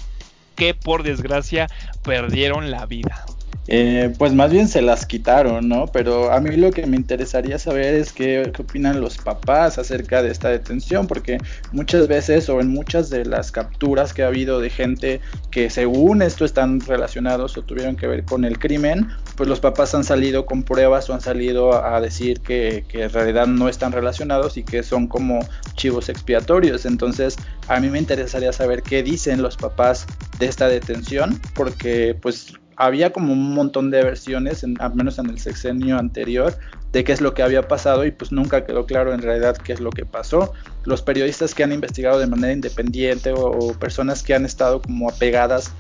que 0.55 0.75
por 0.75 1.03
desgracia 1.03 1.69
perdieron 2.03 2.71
la 2.71 2.87
vida. 2.87 3.25
Eh, 3.73 4.13
pues 4.19 4.33
más 4.33 4.51
bien 4.51 4.67
se 4.67 4.83
las 4.83 5.07
quitaron, 5.07 5.69
¿no? 5.69 5.87
Pero 5.87 6.33
a 6.33 6.41
mí 6.41 6.57
lo 6.57 6.73
que 6.73 6.87
me 6.87 6.97
interesaría 6.97 7.57
saber 7.57 7.95
es 7.95 8.13
qué, 8.13 8.53
opinan 8.59 9.01
los 9.01 9.19
papás 9.19 9.79
acerca 9.79 10.25
de 10.25 10.33
esta 10.33 10.49
detención, 10.49 11.07
porque 11.07 11.39
muchas 11.71 12.09
veces 12.09 12.49
o 12.49 12.61
en 12.61 12.69
muchas 12.69 13.11
de 13.11 13.25
las 13.25 13.53
capturas 13.53 14.13
que 14.13 14.25
ha 14.25 14.27
habido 14.27 14.61
de 14.61 14.71
gente 14.71 15.21
que 15.53 15.71
según 15.71 16.21
esto 16.23 16.45
están 16.45 16.81
relacionados 16.81 17.57
o 17.57 17.63
tuvieron 17.63 17.95
que 17.95 18.09
ver 18.09 18.25
con 18.25 18.45
el 18.45 18.59
crimen, 18.59 19.09
pues 19.37 19.49
los 19.49 19.61
papás 19.61 19.95
han 19.95 20.03
salido 20.03 20.47
con 20.47 20.65
pruebas 20.65 21.09
o 21.09 21.15
han 21.15 21.21
salido 21.21 21.85
a 21.85 22.01
decir 22.01 22.41
que, 22.41 22.85
que 22.89 23.05
en 23.05 23.11
realidad 23.11 23.47
no 23.47 23.69
están 23.69 23.93
relacionados 23.93 24.57
y 24.57 24.65
que 24.65 24.83
son 24.83 25.07
como 25.07 25.41
chivos 25.77 26.09
expiatorios. 26.09 26.87
Entonces 26.87 27.37
a 27.69 27.79
mí 27.79 27.89
me 27.89 28.01
interesaría 28.01 28.53
saber 28.53 28.83
qué 28.83 29.05
dicen 29.05 29.43
los 29.43 29.57
papás 29.57 30.07
de 30.41 30.47
esta 30.47 30.67
detención, 30.67 31.41
porque 31.55 32.17
pues 32.21 32.60
había 32.81 33.13
como 33.13 33.35
un 33.35 33.53
montón 33.53 33.91
de 33.91 34.03
versiones, 34.03 34.65
en, 34.65 34.81
al 34.81 34.95
menos 34.95 35.19
en 35.19 35.29
el 35.29 35.39
sexenio 35.39 35.99
anterior, 35.99 36.57
de 36.93 37.05
qué 37.05 37.13
es 37.13 37.21
lo 37.21 37.35
que 37.35 37.43
había 37.43 37.69
pasado 37.69 38.07
y 38.07 38.11
pues 38.11 38.33
nunca 38.33 38.65
quedó 38.65 38.87
claro 38.87 39.13
en 39.13 39.21
realidad 39.21 39.55
qué 39.59 39.75
es 39.75 39.81
lo 39.81 39.91
que 39.91 40.07
pasó. 40.07 40.55
Los 40.85 41.03
periodistas 41.03 41.55
que 41.55 41.63
han 41.63 41.73
investigado 41.73 42.19
de 42.19 42.27
manera 42.27 42.55
independiente 42.55 43.35
o, 43.37 43.75
personas 43.75 44.23
que 44.23 44.35
han 44.35 44.47
estado 44.47 44.81
como 44.81 45.11
apegadas 45.11 45.73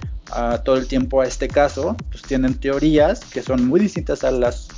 todo 0.64 0.76
el 0.76 0.86
tiempo 0.86 1.22
a 1.22 1.26
este 1.26 1.48
caso, 1.48 1.96
pues 2.10 2.22
tienen 2.22 2.54
teorías 2.54 3.20
que 3.24 3.42
son 3.42 3.66
muy 3.66 3.80
distintas 3.80 4.22
a 4.22 4.30
las, 4.30 4.68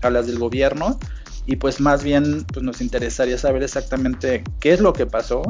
a 0.00 0.10
las 0.10 0.26
del 0.26 0.38
gobierno 0.38 0.98
y 1.46 1.56
pues 1.56 1.78
más 1.78 2.02
bien 2.02 2.44
pues 2.52 2.64
nos 2.64 2.80
interesaría 2.80 3.36
saber 3.36 3.62
exactamente 3.62 4.44
qué 4.60 4.72
es 4.72 4.80
lo 4.80 4.92
que 4.92 5.06
pasó 5.06 5.42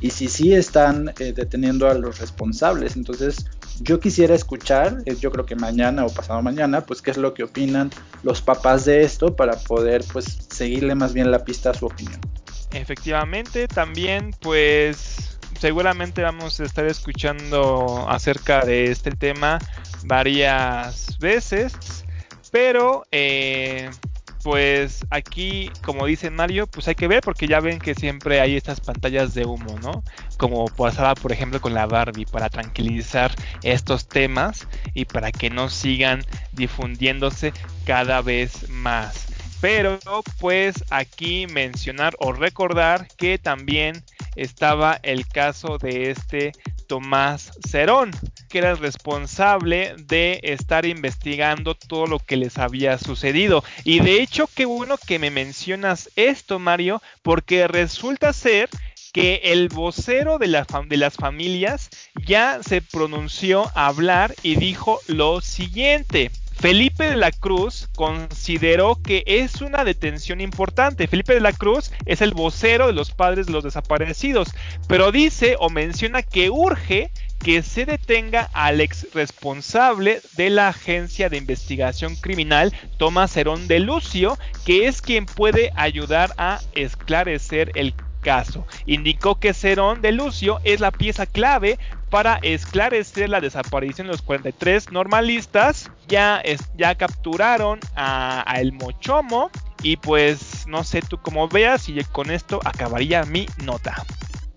y 0.00 0.10
si 0.10 0.28
sí 0.28 0.54
están 0.54 1.12
eh, 1.18 1.32
deteniendo 1.34 1.88
a 1.88 1.94
los 1.94 2.18
responsables. 2.18 2.96
Entonces 2.96 3.46
yo 3.80 3.98
quisiera 3.98 4.34
escuchar, 4.34 4.98
eh, 5.06 5.16
yo 5.18 5.30
creo 5.30 5.46
que 5.46 5.56
mañana 5.56 6.04
o 6.04 6.12
pasado 6.12 6.42
mañana, 6.42 6.82
pues 6.82 7.02
qué 7.02 7.10
es 7.10 7.16
lo 7.16 7.34
que 7.34 7.44
opinan 7.44 7.90
los 8.22 8.40
papás 8.42 8.84
de 8.84 9.02
esto 9.02 9.34
para 9.34 9.56
poder 9.56 10.04
pues 10.12 10.46
seguirle 10.50 10.94
más 10.94 11.12
bien 11.12 11.30
la 11.30 11.44
pista 11.44 11.70
a 11.70 11.74
su 11.74 11.86
opinión. 11.86 12.20
Efectivamente, 12.72 13.66
también 13.66 14.32
pues 14.40 15.38
seguramente 15.58 16.22
vamos 16.22 16.60
a 16.60 16.64
estar 16.64 16.86
escuchando 16.86 18.06
acerca 18.08 18.64
de 18.64 18.90
este 18.90 19.10
tema 19.10 19.58
varias 20.04 21.18
veces, 21.18 21.74
pero 22.50 23.04
eh, 23.10 23.90
pues 24.42 25.04
aquí, 25.10 25.70
como 25.82 26.06
dice 26.06 26.30
Mario, 26.30 26.66
pues 26.66 26.88
hay 26.88 26.94
que 26.94 27.08
ver 27.08 27.20
porque 27.22 27.46
ya 27.46 27.60
ven 27.60 27.78
que 27.78 27.94
siempre 27.94 28.40
hay 28.40 28.56
estas 28.56 28.80
pantallas 28.80 29.34
de 29.34 29.44
humo, 29.44 29.78
¿no? 29.82 30.02
Como 30.36 30.66
pasaba, 30.66 31.14
por 31.14 31.32
ejemplo, 31.32 31.60
con 31.60 31.74
la 31.74 31.86
Barbie, 31.86 32.26
para 32.26 32.48
tranquilizar 32.48 33.34
estos 33.62 34.08
temas 34.08 34.66
y 34.94 35.04
para 35.04 35.30
que 35.32 35.50
no 35.50 35.68
sigan 35.68 36.22
difundiéndose 36.52 37.52
cada 37.84 38.22
vez 38.22 38.68
más. 38.70 39.26
Pero 39.60 39.98
pues 40.38 40.84
aquí 40.90 41.46
mencionar 41.46 42.14
o 42.18 42.32
recordar 42.32 43.08
que 43.18 43.38
también 43.38 44.02
estaba 44.36 44.98
el 45.02 45.26
caso 45.26 45.78
de 45.78 46.10
este 46.10 46.52
Tomás 46.86 47.52
Cerón, 47.68 48.10
que 48.48 48.58
era 48.58 48.72
el 48.72 48.78
responsable 48.78 49.94
de 49.96 50.40
estar 50.42 50.84
investigando 50.84 51.74
todo 51.74 52.06
lo 52.06 52.18
que 52.18 52.36
les 52.36 52.58
había 52.58 52.98
sucedido. 52.98 53.62
Y 53.84 54.00
de 54.00 54.20
hecho, 54.22 54.48
qué 54.54 54.64
bueno 54.64 54.96
que 54.98 55.18
me 55.18 55.30
mencionas 55.30 56.10
esto, 56.16 56.58
Mario, 56.58 57.00
porque 57.22 57.68
resulta 57.68 58.32
ser 58.32 58.68
que 59.12 59.40
el 59.44 59.68
vocero 59.68 60.38
de, 60.38 60.64
de, 60.88 60.96
las 60.96 61.14
familias 61.14 61.90
ya 62.26 62.60
se 62.62 62.80
pronunció 62.80 63.70
a 63.74 63.86
hablar 63.86 64.34
y 64.42 64.56
dijo 64.56 65.00
lo 65.06 65.40
siguiente. 65.40 66.30
Felipe 66.60 67.08
de 67.08 67.16
la 67.16 67.32
Cruz 67.32 67.88
consideró 67.96 69.00
que 69.02 69.24
es 69.24 69.62
una 69.62 69.82
detención 69.82 70.42
importante. 70.42 71.08
Felipe 71.08 71.32
de 71.32 71.40
la 71.40 71.54
Cruz 71.54 71.90
es 72.04 72.20
el 72.20 72.34
vocero 72.34 72.86
de 72.86 72.92
los 72.92 73.12
padres 73.12 73.46
de 73.46 73.52
los 73.52 73.64
desaparecidos, 73.64 74.48
pero 74.86 75.10
dice 75.10 75.56
o 75.58 75.70
menciona 75.70 76.22
que 76.22 76.50
urge 76.50 77.10
que 77.38 77.62
se 77.62 77.86
detenga 77.86 78.50
al 78.52 78.82
ex 78.82 79.06
responsable 79.14 80.20
de 80.36 80.50
la 80.50 80.68
agencia 80.68 81.30
de 81.30 81.38
investigación 81.38 82.14
criminal, 82.16 82.74
Tomás 82.98 83.34
Herón 83.38 83.66
de 83.66 83.80
Lucio, 83.80 84.36
que 84.66 84.86
es 84.86 85.00
quien 85.00 85.24
puede 85.24 85.72
ayudar 85.76 86.34
a 86.36 86.60
esclarecer 86.74 87.72
el 87.74 87.94
caso. 88.20 88.66
Indicó 88.84 89.40
que 89.40 89.54
Cerón 89.54 90.02
de 90.02 90.12
Lucio 90.12 90.60
es 90.64 90.80
la 90.80 90.90
pieza 90.90 91.24
clave 91.24 91.78
para 92.10 92.38
esclarecer 92.42 93.30
la 93.30 93.40
desaparición 93.40 94.08
de 94.08 94.12
los 94.12 94.22
43 94.22 94.92
normalistas. 94.92 95.90
Ya, 96.08 96.42
ya 96.76 96.94
capturaron 96.96 97.80
a, 97.96 98.44
El 98.58 98.72
Mochomo. 98.72 99.50
Y 99.82 99.96
pues 99.96 100.66
no 100.66 100.84
sé 100.84 101.00
tú 101.00 101.16
cómo 101.22 101.48
veas 101.48 101.88
y 101.88 101.98
con 102.12 102.30
esto 102.30 102.60
acabaría 102.64 103.24
mi 103.24 103.46
nota. 103.64 104.04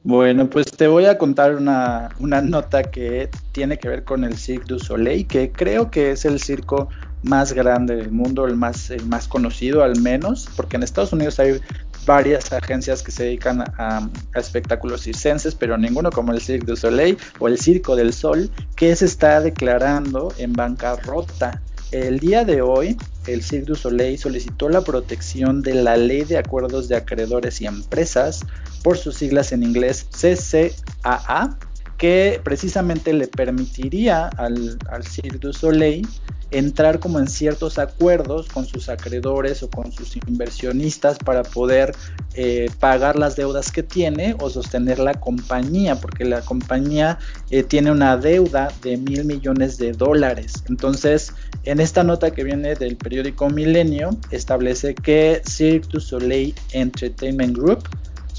Bueno, 0.04 0.50
pues 0.50 0.70
te 0.70 0.88
voy 0.88 1.06
a 1.06 1.18
contar 1.18 1.56
una, 1.56 2.10
una, 2.20 2.42
nota 2.42 2.84
que 2.84 3.30
tiene 3.54 3.80
que 3.80 3.88
ver 3.88 4.04
con 4.04 4.26
el 4.26 4.36
Cirque 4.38 4.66
du 4.68 4.80
Soleil, 4.80 5.26
que 5.26 5.54
creo 5.54 5.90
que 5.90 6.12
es 6.12 6.26
el 6.26 6.42
circo 6.42 6.90
más 7.24 7.54
grande 7.54 7.96
del 7.96 8.12
mundo, 8.12 8.46
el 8.46 8.58
más, 8.58 8.90
el 8.90 9.06
más 9.06 9.30
conocido 9.30 9.82
al 9.82 10.00
menos, 10.02 10.50
porque 10.58 10.76
en 10.76 10.84
Estados 10.84 11.14
Unidos 11.14 11.40
hay 11.40 11.62
varias 12.06 12.52
agencias 12.52 13.02
que 13.02 13.12
se 13.12 13.24
dedican 13.24 13.62
a, 13.62 14.10
espectáculos 14.36 15.02
circenses, 15.02 15.56
pero 15.56 15.78
ninguno 15.78 16.12
como 16.12 16.34
el 16.34 16.42
Cirque 16.42 16.66
du 16.66 16.76
Soleil 16.76 17.18
o 17.40 17.48
el 17.48 17.60
Circo 17.60 17.96
del 17.96 18.14
Sol, 18.14 18.50
que 18.76 18.96
se 18.96 19.06
está 19.06 19.42
declarando 19.42 20.34
en 20.38 20.54
bancarrota. 20.54 21.62
El 21.92 22.20
día 22.20 22.44
de 22.44 22.62
hoy, 22.62 22.98
el 23.28 23.44
Cirque 23.44 23.66
du 23.66 23.76
Soleil 23.76 24.18
solicitó 24.18 24.70
la 24.70 24.82
protección 24.82 25.62
de 25.62 25.76
la 25.76 25.96
Ley 25.96 26.24
de 26.24 26.38
Acuerdos 26.38 26.88
de 26.88 26.96
Acreedores 26.96 27.62
y 27.62 27.68
Empresas, 27.68 28.42
por 28.84 28.98
sus 28.98 29.16
siglas 29.16 29.52
en 29.52 29.64
inglés 29.64 30.08
CCAA, 30.12 31.58
que 32.04 32.42
precisamente 32.44 33.14
le 33.14 33.30
permitiría 33.30 34.28
al, 34.28 34.78
Cirque 35.10 35.38
du 35.38 35.54
Soleil 35.54 36.06
entrar 36.52 37.00
como 37.00 37.18
en 37.18 37.30
ciertos 37.30 37.80
acuerdos 37.80 38.50
con 38.50 38.66
sus 38.66 38.90
acreedores 38.90 39.64
o 39.64 39.70
con 39.70 39.90
sus 39.94 40.18
inversionistas 40.28 41.18
para 41.18 41.44
poder 41.44 41.96
eh, 42.34 42.70
pagar 42.82 43.18
las 43.18 43.38
deudas 43.38 43.72
que 43.72 43.84
tiene 43.84 44.36
o 44.42 44.50
sostener 44.50 45.00
la 45.00 45.14
compañía, 45.14 45.96
porque 45.96 46.26
la 46.26 46.42
compañía 46.42 47.20
eh, 47.52 47.64
tiene 47.64 47.90
una 47.90 48.18
deuda 48.18 48.68
de 48.82 48.98
mil 48.98 49.24
millones 49.24 49.78
de 49.78 49.94
dólares. 49.94 50.56
Entonces, 50.68 51.34
en 51.64 51.80
esta 51.80 52.04
nota 52.04 52.32
que 52.32 52.44
viene 52.44 52.76
del 52.76 52.98
periódico 52.98 53.50
Milenio, 53.50 54.10
establece 54.30 54.94
que 54.94 55.42
Cirque 55.46 55.88
du 55.90 56.02
Soleil 56.02 56.54
Entertainment 56.74 57.56
Group 57.56 57.88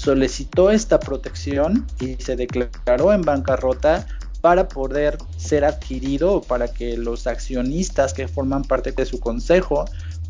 solicitó 0.05 0.69
esta 0.69 0.99
protección 0.99 1.87
y 1.99 2.15
se 2.15 2.35
declaró 2.35 3.11
en 3.11 3.23
bancarrota 3.23 4.05
para 4.39 4.67
poder 4.67 5.17
ser 5.37 5.65
adquirido 5.65 6.33
o 6.35 6.41
para 6.41 6.67
que 6.67 6.95
los 6.95 7.25
accionistas 7.25 8.13
que 8.13 8.27
forman 8.27 8.63
parte 8.63 8.91
de 8.91 9.03
su 9.05 9.19
consejo 9.19 9.85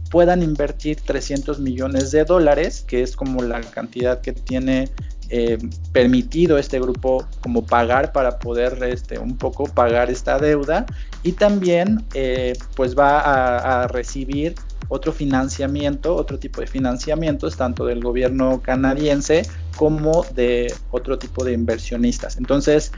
puedan 0.10 0.42
invertir 0.42 1.02
300 1.02 1.60
millones 1.60 2.12
de 2.12 2.24
dólares, 2.24 2.86
que 2.88 3.04
es 3.04 3.18
como 3.18 3.44
la 3.44 3.60
cantidad 3.60 4.22
que 4.22 4.32
tiene 4.32 4.90
eh, 5.30 5.58
permitido 5.92 6.58
este 6.58 6.80
grupo 6.80 7.26
como 7.42 7.66
pagar 7.66 8.14
para 8.14 8.40
poder 8.40 8.82
este, 8.84 9.20
un 9.20 9.36
poco 9.38 9.66
pagar 9.66 10.10
esta 10.10 10.40
deuda. 10.40 10.86
Y 11.24 11.34
también 11.34 12.06
eh, 12.14 12.54
pues 12.76 12.98
va 12.98 13.20
a, 13.82 13.88
recibir 13.90 14.56
otro 14.88 15.12
financiamiento, 15.12 16.16
otro 16.16 16.40
tipo 16.40 16.62
de 16.62 16.68
financiamientos, 16.68 17.58
tanto 17.58 17.86
del 17.86 18.02
gobierno 18.02 18.62
canadiense 18.62 19.42
como 19.76 20.24
de 20.34 20.74
otro 20.92 21.18
tipo 21.18 21.44
de 21.44 21.54
inversionistas. 21.54 22.38
Entonces, 22.38 22.92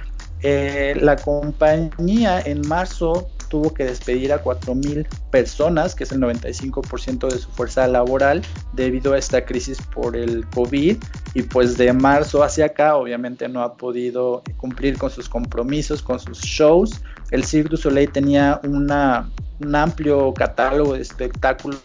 eh, 0.43 0.95
la 0.99 1.15
compañía 1.15 2.41
en 2.41 2.67
marzo 2.67 3.27
tuvo 3.49 3.73
que 3.73 3.85
despedir 3.85 4.33
a 4.33 4.43
4.000 4.43 5.07
personas, 5.31 5.95
que 5.95 6.03
es 6.03 6.11
el 6.11 6.19
95% 6.19 7.29
de 7.29 7.37
su 7.39 7.49
fuerza 7.49 7.87
laboral, 7.87 8.41
debido 8.73 9.13
a 9.13 9.17
esta 9.17 9.45
crisis 9.45 9.79
por 9.93 10.15
el 10.15 10.45
COVID. 10.49 10.97
Y 11.33 11.41
pues 11.43 11.77
de 11.77 11.93
marzo 11.93 12.43
hacia 12.43 12.65
acá, 12.65 12.95
obviamente 12.97 13.47
no 13.47 13.61
ha 13.61 13.75
podido 13.75 14.43
cumplir 14.57 14.97
con 14.97 15.09
sus 15.09 15.29
compromisos, 15.29 16.01
con 16.01 16.19
sus 16.19 16.39
shows. 16.39 17.01
El 17.31 17.43
Cirque 17.43 17.69
du 17.69 17.77
Soleil 17.77 18.11
tenía 18.11 18.59
una, 18.63 19.29
un 19.59 19.75
amplio 19.75 20.33
catálogo 20.33 20.93
de 20.93 21.01
espectáculos 21.01 21.79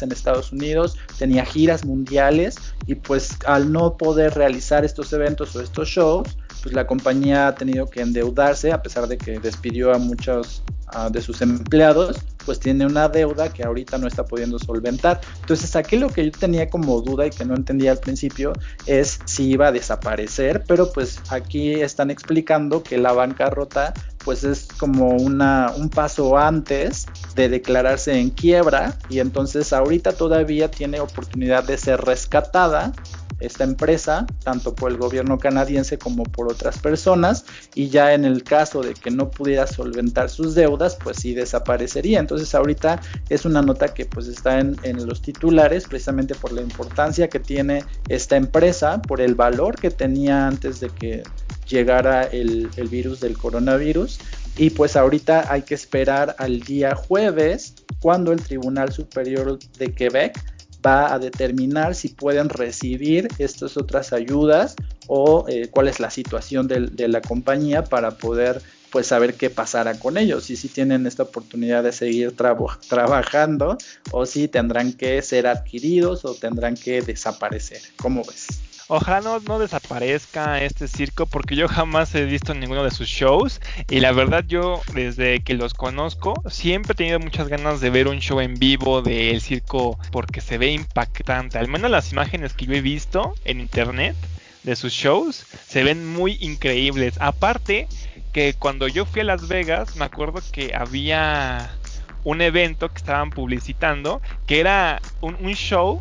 en 0.00 0.12
Estados 0.12 0.52
Unidos, 0.52 0.96
tenía 1.18 1.44
giras 1.44 1.84
mundiales 1.84 2.56
y 2.86 2.94
pues 2.94 3.36
al 3.46 3.72
no 3.72 3.96
poder 3.96 4.34
realizar 4.34 4.84
estos 4.84 5.12
eventos 5.12 5.54
o 5.56 5.60
estos 5.60 5.88
shows, 5.88 6.38
pues 6.62 6.74
la 6.74 6.86
compañía 6.86 7.48
ha 7.48 7.54
tenido 7.54 7.86
que 7.86 8.00
endeudarse 8.00 8.72
a 8.72 8.82
pesar 8.82 9.06
de 9.06 9.18
que 9.18 9.38
despidió 9.38 9.92
a 9.92 9.98
muchos 9.98 10.62
de 11.10 11.22
sus 11.22 11.40
empleados, 11.40 12.18
pues 12.50 12.58
tiene 12.58 12.84
una 12.84 13.08
deuda 13.08 13.52
que 13.52 13.62
ahorita 13.62 13.96
no 13.96 14.08
está 14.08 14.24
pudiendo 14.24 14.58
solventar. 14.58 15.20
Entonces 15.42 15.76
aquí 15.76 15.96
lo 15.96 16.08
que 16.08 16.24
yo 16.24 16.32
tenía 16.32 16.68
como 16.68 17.00
duda 17.00 17.24
y 17.24 17.30
que 17.30 17.44
no 17.44 17.54
entendía 17.54 17.92
al 17.92 17.98
principio 17.98 18.52
es 18.86 19.20
si 19.24 19.50
iba 19.50 19.68
a 19.68 19.70
desaparecer, 19.70 20.64
pero 20.66 20.92
pues 20.92 21.20
aquí 21.28 21.74
están 21.74 22.10
explicando 22.10 22.82
que 22.82 22.98
la 22.98 23.12
bancarrota 23.12 23.94
pues 24.24 24.42
es 24.42 24.66
como 24.66 25.10
una, 25.10 25.72
un 25.76 25.90
paso 25.90 26.36
antes 26.36 27.06
de 27.36 27.48
declararse 27.48 28.18
en 28.18 28.30
quiebra 28.30 28.98
y 29.08 29.20
entonces 29.20 29.72
ahorita 29.72 30.14
todavía 30.14 30.72
tiene 30.72 30.98
oportunidad 30.98 31.62
de 31.62 31.78
ser 31.78 32.00
rescatada 32.00 32.92
esta 33.40 33.64
empresa, 33.64 34.26
tanto 34.44 34.74
por 34.74 34.90
el 34.90 34.98
gobierno 34.98 35.38
canadiense 35.38 35.98
como 35.98 36.24
por 36.24 36.50
otras 36.50 36.78
personas, 36.78 37.44
y 37.74 37.88
ya 37.88 38.14
en 38.14 38.24
el 38.24 38.44
caso 38.44 38.82
de 38.82 38.94
que 38.94 39.10
no 39.10 39.30
pudiera 39.30 39.66
solventar 39.66 40.30
sus 40.30 40.54
deudas, 40.54 40.96
pues 41.02 41.18
sí 41.18 41.34
desaparecería. 41.34 42.20
Entonces 42.20 42.54
ahorita 42.54 43.00
es 43.28 43.44
una 43.44 43.62
nota 43.62 43.92
que 43.92 44.06
pues 44.06 44.26
está 44.26 44.60
en, 44.60 44.76
los 45.06 45.22
titulares 45.22 45.86
precisamente 45.86 46.34
por 46.34 46.52
la 46.52 46.60
importancia 46.60 47.28
que 47.28 47.40
tiene 47.40 47.84
esta 48.08 48.36
empresa, 48.36 49.00
por 49.00 49.20
el 49.20 49.34
valor 49.34 49.76
que 49.76 49.90
tenía 49.90 50.46
antes 50.46 50.80
de 50.80 50.90
que 50.90 51.22
llegara 51.66 52.24
el, 52.24 52.68
el 52.76 52.88
virus 52.88 53.20
del 53.20 53.38
coronavirus. 53.38 54.18
Y 54.56 54.70
pues 54.70 54.96
ahorita 54.96 55.50
hay 55.50 55.62
que 55.62 55.74
esperar 55.74 56.34
al 56.38 56.60
día 56.60 56.94
jueves 56.94 57.74
cuando 58.00 58.32
el 58.32 58.42
Tribunal 58.42 58.92
Superior 58.92 59.58
de 59.78 59.92
Quebec 59.92 60.38
va 60.84 61.12
a 61.12 61.18
determinar 61.18 61.94
si 61.94 62.08
pueden 62.08 62.48
recibir 62.48 63.28
estas 63.38 63.76
otras 63.76 64.12
ayudas 64.12 64.76
o 65.06 65.46
eh, 65.48 65.68
cuál 65.70 65.88
es 65.88 66.00
la 66.00 66.10
situación 66.10 66.68
de, 66.68 67.08
la 67.08 67.20
compañía 67.20 67.84
para 67.84 68.12
poder 68.12 68.62
pues 68.90 69.06
saber 69.06 69.34
qué 69.34 69.50
pasará 69.50 69.98
con 69.98 70.18
ellos 70.18 70.50
y 70.50 70.56
si 70.56 70.68
tienen 70.68 71.06
esta 71.06 71.22
oportunidad 71.24 71.84
de 71.84 71.92
seguir 71.92 72.34
trabajando 72.88 73.78
o 74.10 74.26
si 74.26 74.48
tendrán 74.48 74.92
que 74.92 75.22
ser 75.22 75.46
adquiridos 75.46 76.24
o 76.24 76.34
tendrán 76.34 76.74
que 76.74 77.00
desaparecer. 77.02 77.80
¿Cómo 77.96 78.24
ves? 78.24 78.69
Ojalá 78.92 79.20
no, 79.20 79.58
desaparezca 79.60 80.60
este 80.64 80.88
circo 80.88 81.24
porque 81.24 81.54
yo 81.54 81.68
jamás 81.68 82.12
he 82.16 82.24
visto 82.24 82.54
ninguno 82.54 82.82
de 82.82 82.90
sus 82.90 83.06
shows 83.06 83.60
y 83.88 84.00
la 84.00 84.10
verdad 84.10 84.44
yo 84.48 84.82
desde 84.92 85.44
que 85.44 85.54
los 85.54 85.74
conozco 85.74 86.34
siempre 86.50 86.94
he 86.94 86.96
tenido 86.96 87.20
muchas 87.20 87.46
ganas 87.46 87.80
de 87.80 87.88
ver 87.90 88.08
un 88.08 88.18
show 88.18 88.40
en 88.40 88.54
vivo 88.54 89.00
del 89.00 89.40
circo 89.42 89.96
porque 90.10 90.40
se 90.40 90.58
ve 90.58 90.72
impactante. 90.72 91.56
Al 91.56 91.68
menos 91.68 91.88
las 91.88 92.10
imágenes 92.10 92.52
que 92.52 92.66
yo 92.66 92.74
he 92.74 92.80
visto 92.80 93.36
en 93.44 93.60
internet 93.60 94.16
de 94.64 94.74
sus 94.74 94.92
shows 94.92 95.46
se 95.68 95.84
ven 95.84 96.04
muy 96.12 96.36
increíbles. 96.40 97.14
Aparte 97.20 97.86
que 98.32 98.54
cuando 98.54 98.88
yo 98.88 99.06
fui 99.06 99.20
a 99.20 99.24
Las 99.24 99.46
Vegas 99.46 99.94
me 99.94 100.04
acuerdo 100.04 100.40
que 100.50 100.74
había 100.74 101.70
un 102.24 102.40
evento 102.40 102.88
que 102.88 102.98
estaban 102.98 103.30
publicitando 103.30 104.20
que 104.46 104.58
era 104.58 105.00
un, 105.20 105.36
un 105.40 105.54
show 105.54 106.00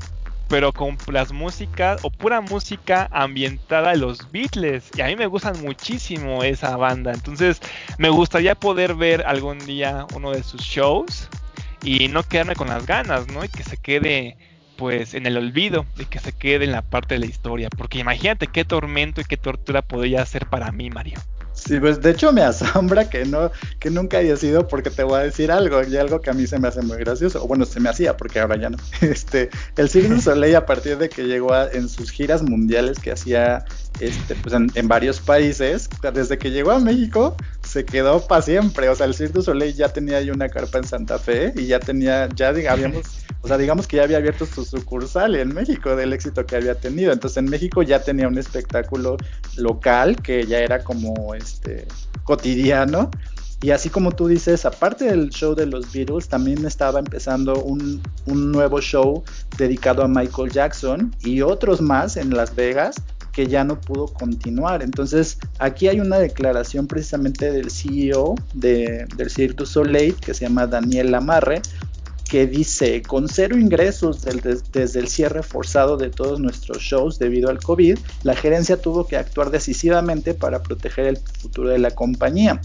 pero 0.49 0.73
con 0.73 0.97
las 1.11 1.31
músicas 1.31 2.03
o 2.03 2.09
pura 2.09 2.41
música 2.41 3.07
ambientada 3.11 3.91
a 3.91 3.95
los 3.95 4.29
Beatles. 4.31 4.89
Y 4.97 5.01
a 5.01 5.05
mí 5.05 5.15
me 5.15 5.27
gustan 5.27 5.61
muchísimo 5.61 6.43
esa 6.43 6.75
banda. 6.75 7.13
Entonces 7.13 7.61
me 7.97 8.09
gustaría 8.09 8.55
poder 8.55 8.95
ver 8.95 9.23
algún 9.25 9.59
día 9.59 10.05
uno 10.15 10.31
de 10.31 10.43
sus 10.43 10.61
shows 10.61 11.29
y 11.83 12.07
no 12.09 12.23
quedarme 12.23 12.55
con 12.55 12.67
las 12.67 12.85
ganas, 12.85 13.27
¿no? 13.27 13.45
Y 13.45 13.49
que 13.49 13.63
se 13.63 13.77
quede 13.77 14.37
pues 14.75 15.13
en 15.13 15.25
el 15.25 15.37
olvido 15.37 15.85
y 15.97 16.05
que 16.05 16.19
se 16.19 16.33
quede 16.33 16.65
en 16.65 16.71
la 16.71 16.81
parte 16.81 17.15
de 17.15 17.19
la 17.19 17.27
historia. 17.27 17.69
Porque 17.69 17.99
imagínate 17.99 18.47
qué 18.47 18.65
tormento 18.65 19.21
y 19.21 19.25
qué 19.25 19.37
tortura 19.37 19.81
podría 19.81 20.25
ser 20.25 20.47
para 20.47 20.71
mí, 20.71 20.89
Mario. 20.89 21.19
Sí, 21.65 21.79
pues 21.79 22.01
de 22.01 22.11
hecho 22.11 22.31
me 22.31 22.41
asombra 22.41 23.09
que 23.09 23.25
no, 23.25 23.51
que 23.79 23.89
nunca 23.89 24.19
haya 24.19 24.37
sido 24.37 24.67
porque 24.67 24.89
te 24.89 25.03
voy 25.03 25.19
a 25.19 25.23
decir 25.23 25.51
algo, 25.51 25.81
y 25.83 25.97
algo 25.97 26.21
que 26.21 26.29
a 26.29 26.33
mí 26.33 26.47
se 26.47 26.57
me 26.57 26.67
hace 26.67 26.81
muy 26.81 26.97
gracioso, 26.97 27.43
o 27.43 27.47
bueno, 27.47 27.65
se 27.65 27.79
me 27.79 27.89
hacía 27.89 28.15
porque 28.15 28.39
ahora 28.39 28.57
ya 28.57 28.69
no. 28.69 28.77
Este, 29.01 29.49
el 29.75 29.89
Cirque 29.89 30.21
Soleil 30.21 30.55
a 30.55 30.65
partir 30.65 30.97
de 30.97 31.09
que 31.09 31.23
llegó 31.23 31.55
en 31.55 31.89
sus 31.89 32.11
giras 32.11 32.43
mundiales 32.43 32.99
que 32.99 33.11
hacía 33.11 33.65
este, 33.99 34.35
pues 34.35 34.55
en, 34.55 34.87
varios 34.87 35.19
países, 35.19 35.89
desde 36.13 36.37
que 36.37 36.51
llegó 36.51 36.71
a 36.71 36.79
México 36.79 37.35
se 37.63 37.85
quedó 37.85 38.25
para 38.25 38.41
siempre, 38.41 38.87
o 38.89 38.95
sea, 38.95 39.05
el 39.05 39.13
Cirque 39.13 39.33
du 39.33 39.41
Soleil 39.41 39.75
ya 39.75 39.89
tenía 39.89 40.17
ahí 40.17 40.29
una 40.31 40.49
carpa 40.49 40.77
en 40.77 40.85
Santa 40.85 41.19
Fe 41.19 41.53
y 41.55 41.67
ya 41.67 41.79
tenía, 41.79 42.29
ya 42.35 42.49
habíamos, 42.49 43.03
o 43.41 43.47
sea, 43.47 43.57
digamos 43.57 43.87
que 43.87 43.97
ya 43.97 44.03
había 44.03 44.17
abierto 44.17 44.45
su 44.45 44.65
sucursal 44.65 45.35
en 45.35 45.53
México 45.53 45.95
del 45.95 46.11
éxito 46.11 46.45
que 46.45 46.57
había 46.57 46.75
tenido, 46.75 47.13
entonces 47.13 47.37
en 47.37 47.45
México 47.45 47.81
ya 47.83 48.01
tenía 48.01 48.27
un 48.27 48.37
espectáculo 48.37 49.17
local 49.55 50.21
que 50.21 50.45
ya 50.45 50.59
era 50.59 50.83
como 50.83 51.33
este 51.33 51.87
cotidiano. 52.23 53.09
Y 53.61 53.71
así 53.71 53.89
como 53.89 54.11
tú 54.11 54.27
dices, 54.27 54.65
aparte 54.65 55.05
del 55.05 55.29
show 55.31 55.53
de 55.53 55.65
los 55.65 55.91
Beatles, 55.91 56.29
también 56.29 56.65
estaba 56.65 56.99
empezando 56.99 57.61
un, 57.61 58.01
nuevo 58.25 58.79
show 58.79 59.23
dedicado 59.57 60.01
a 60.01 60.07
Michael 60.07 60.49
Jackson 60.49 61.13
y 61.21 61.41
otros 61.41 61.81
más 61.81 62.15
en 62.15 62.29
Las 62.29 62.55
Vegas 62.55 62.95
que 63.33 63.47
ya 63.47 63.65
no 63.65 63.79
pudo 63.79 64.07
continuar. 64.07 64.81
Entonces, 64.81 65.39
aquí 65.59 65.89
hay 65.89 65.99
una 65.99 66.19
declaración 66.19 66.87
precisamente 66.87 67.51
del 67.51 67.69
CEO 67.69 68.35
de, 68.53 69.05
del 69.15 69.29
Cirque 69.29 69.55
du 69.57 69.65
Soleil, 69.65 70.15
que 70.15 70.33
se 70.33 70.45
llama 70.45 70.65
Daniel 70.65 71.11
Lamarre, 71.11 71.61
que 72.29 72.45
dice, 72.45 73.01
con 73.01 73.27
cero 73.27 73.57
ingresos 73.57 74.21
desde 74.21 74.99
el 74.99 75.07
cierre 75.07 75.41
forzado 75.41 75.97
de 75.97 76.11
todos 76.11 76.39
nuestros 76.39 76.77
shows 76.77 77.17
debido 77.17 77.49
al 77.49 77.59
COVID, 77.59 77.97
la 78.23 78.35
gerencia 78.35 78.79
tuvo 78.79 79.07
que 79.07 79.17
actuar 79.17 79.49
decisivamente 79.49 80.35
para 80.35 80.61
proteger 80.61 81.07
el 81.07 81.17
futuro 81.17 81.69
de 81.69 81.79
la 81.79 81.91
compañía. 81.91 82.61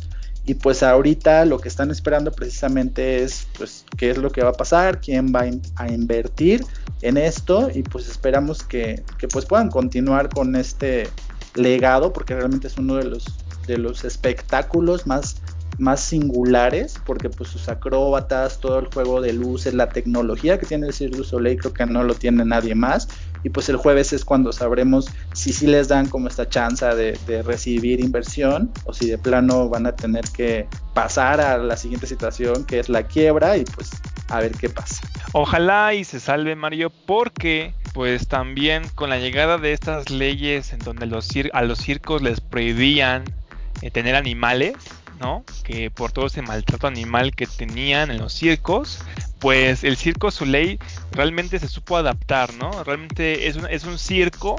Y 0.46 0.54
pues 0.54 0.82
ahorita 0.82 1.46
lo 1.46 1.58
que 1.58 1.68
están 1.68 1.90
esperando 1.90 2.30
precisamente 2.30 3.22
es 3.22 3.46
pues 3.56 3.86
qué 3.96 4.10
es 4.10 4.18
lo 4.18 4.30
que 4.30 4.42
va 4.42 4.50
a 4.50 4.54
pasar, 4.54 5.00
quién 5.00 5.32
va 5.34 5.46
a 5.76 5.88
invertir 5.88 6.62
en 7.00 7.16
esto 7.16 7.70
y 7.74 7.82
pues 7.82 8.06
esperamos 8.06 8.62
que, 8.62 9.02
que 9.16 9.28
pues 9.28 9.46
puedan 9.46 9.70
continuar 9.70 10.28
con 10.28 10.56
este 10.56 11.08
legado 11.54 12.12
porque 12.12 12.34
realmente 12.34 12.66
es 12.66 12.76
uno 12.76 12.96
de 12.96 13.04
los, 13.04 13.24
de 13.66 13.78
los 13.78 14.04
espectáculos 14.04 15.06
más 15.06 15.36
más 15.78 16.00
singulares, 16.00 17.00
porque 17.04 17.30
pues 17.30 17.50
sus 17.50 17.68
acróbatas, 17.68 18.60
todo 18.60 18.78
el 18.78 18.86
juego 18.86 19.20
de 19.20 19.32
luces, 19.32 19.74
la 19.74 19.88
tecnología 19.88 20.58
que 20.58 20.66
tiene 20.66 20.86
el 20.86 20.92
Cirque 20.92 21.16
du 21.16 21.24
Soleil 21.24 21.58
creo 21.58 21.72
que 21.72 21.86
no 21.86 22.02
lo 22.02 22.14
tiene 22.14 22.44
nadie 22.44 22.74
más. 22.74 23.08
Y 23.42 23.50
pues 23.50 23.68
el 23.68 23.76
jueves 23.76 24.12
es 24.14 24.24
cuando 24.24 24.52
sabremos 24.52 25.10
si 25.34 25.52
sí 25.52 25.66
les 25.66 25.88
dan 25.88 26.08
como 26.08 26.28
esta 26.28 26.48
chance 26.48 26.86
de, 26.86 27.42
recibir 27.42 28.00
inversión 28.00 28.72
o 28.84 28.94
si 28.94 29.10
de 29.10 29.18
plano 29.18 29.68
van 29.68 29.86
a 29.86 29.94
tener 29.94 30.24
que 30.34 30.66
pasar 30.94 31.40
a 31.40 31.58
la 31.58 31.76
siguiente 31.76 32.06
situación 32.06 32.64
que 32.64 32.78
es 32.78 32.88
la 32.88 33.02
quiebra 33.02 33.58
y 33.58 33.64
pues 33.64 33.90
a 34.28 34.40
ver 34.40 34.52
qué 34.52 34.70
pasa. 34.70 35.06
Ojalá 35.32 35.92
y 35.92 36.04
se 36.04 36.20
salve 36.20 36.56
Mario 36.56 36.90
porque 37.06 37.74
pues 37.92 38.28
también 38.28 38.84
con 38.94 39.10
la 39.10 39.18
llegada 39.18 39.58
de 39.58 39.72
estas 39.72 40.08
leyes 40.10 40.72
en 40.72 40.78
donde 40.78 41.04
a 41.52 41.62
los 41.62 41.78
circos 41.78 42.22
les 42.22 42.40
prohibían 42.40 43.24
eh, 43.82 43.90
tener 43.90 44.16
animales, 44.16 44.74
¿no? 45.20 45.44
Que 45.62 45.90
por 45.90 46.12
todo 46.12 46.26
ese 46.26 46.42
maltrato 46.42 46.86
animal 46.86 47.34
que 47.34 47.46
tenían 47.46 48.10
en 48.10 48.18
los 48.18 48.32
circos, 48.32 48.98
pues 49.38 49.84
el 49.84 49.96
Circo 49.96 50.30
Soleil 50.30 50.78
realmente 51.12 51.58
se 51.58 51.68
supo 51.68 51.96
adaptar, 51.96 52.54
¿no? 52.54 52.84
Realmente 52.84 53.46
es 53.46 53.56
un, 53.56 53.66
es 53.68 53.84
un 53.84 53.98
circo 53.98 54.56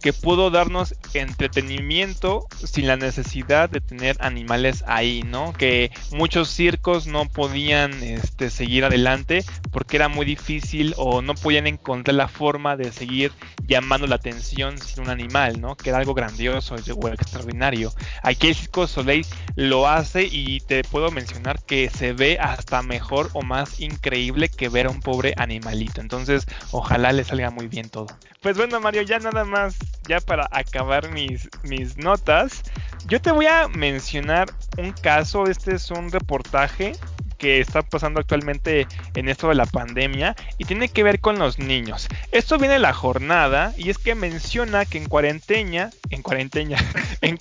que 0.00 0.12
pudo 0.12 0.50
darnos 0.50 0.94
entretenimiento 1.14 2.46
sin 2.64 2.86
la 2.86 2.96
necesidad 2.96 3.68
de 3.68 3.80
tener 3.80 4.16
animales 4.20 4.84
ahí, 4.86 5.22
¿no? 5.24 5.52
Que 5.52 5.90
muchos 6.12 6.48
circos 6.48 7.06
no 7.06 7.26
podían 7.26 8.02
este, 8.02 8.50
seguir 8.50 8.84
adelante 8.84 9.44
porque 9.70 9.96
era 9.96 10.08
muy 10.08 10.24
difícil 10.26 10.94
o 10.96 11.22
no 11.22 11.34
podían 11.34 11.66
encontrar 11.66 12.14
la 12.14 12.28
forma 12.28 12.76
de 12.76 12.92
seguir 12.92 13.32
llamando 13.66 14.06
la 14.06 14.16
atención 14.16 14.78
sin 14.78 15.04
un 15.04 15.10
animal, 15.10 15.60
¿no? 15.60 15.76
Que 15.76 15.90
era 15.90 15.98
algo 15.98 16.14
grandioso 16.14 16.74
o 16.74 17.08
extraordinario. 17.08 17.92
Aquí 18.22 18.48
el 18.48 18.54
Circo 18.54 18.86
Soleil 18.86 19.26
lo 19.56 19.88
hace 19.88 20.24
y 20.30 20.60
te 20.60 20.82
puedo 20.84 21.10
mencionar 21.10 21.62
que 21.64 21.90
se 21.90 22.12
ve 22.12 22.38
hasta 22.40 22.82
mejor 22.82 23.30
o 23.32 23.42
más 23.42 23.80
increíble 23.80 24.48
que 24.48 24.68
ver 24.68 24.86
a 24.86 24.90
un 24.90 25.00
pobre 25.00 25.34
animalito. 25.36 26.00
Entonces, 26.00 26.46
ojalá 26.70 27.12
le 27.12 27.24
salga 27.24 27.50
muy 27.50 27.68
bien 27.68 27.88
todo. 27.88 28.06
Pues 28.40 28.56
bueno, 28.56 28.80
Mario, 28.80 29.02
ya 29.02 29.18
nada 29.18 29.44
más, 29.44 29.76
ya 30.08 30.20
para 30.20 30.48
acabar 30.50 31.10
mis, 31.12 31.48
mis 31.62 31.96
notas, 31.96 32.62
yo 33.06 33.20
te 33.20 33.30
voy 33.30 33.46
a 33.46 33.68
mencionar 33.68 34.48
un 34.78 34.92
caso. 34.92 35.44
Este 35.44 35.74
es 35.74 35.90
un 35.90 36.10
reportaje 36.10 36.92
que 37.38 37.60
está 37.60 37.82
pasando 37.82 38.20
actualmente 38.20 38.86
en 39.14 39.28
esto 39.28 39.48
de 39.48 39.54
la 39.54 39.66
pandemia 39.66 40.36
y 40.58 40.64
tiene 40.64 40.88
que 40.88 41.02
ver 41.02 41.20
con 41.20 41.38
los 41.38 41.58
niños. 41.58 42.08
Esto 42.32 42.58
viene 42.58 42.78
la 42.78 42.92
jornada 42.92 43.72
y 43.78 43.90
es 43.90 43.98
que 43.98 44.14
menciona 44.14 44.84
que 44.84 44.98
en 44.98 45.08
cuarentena, 45.08 45.90
en 46.10 46.22
cuarentena, 46.22 46.76
en, 47.22 47.38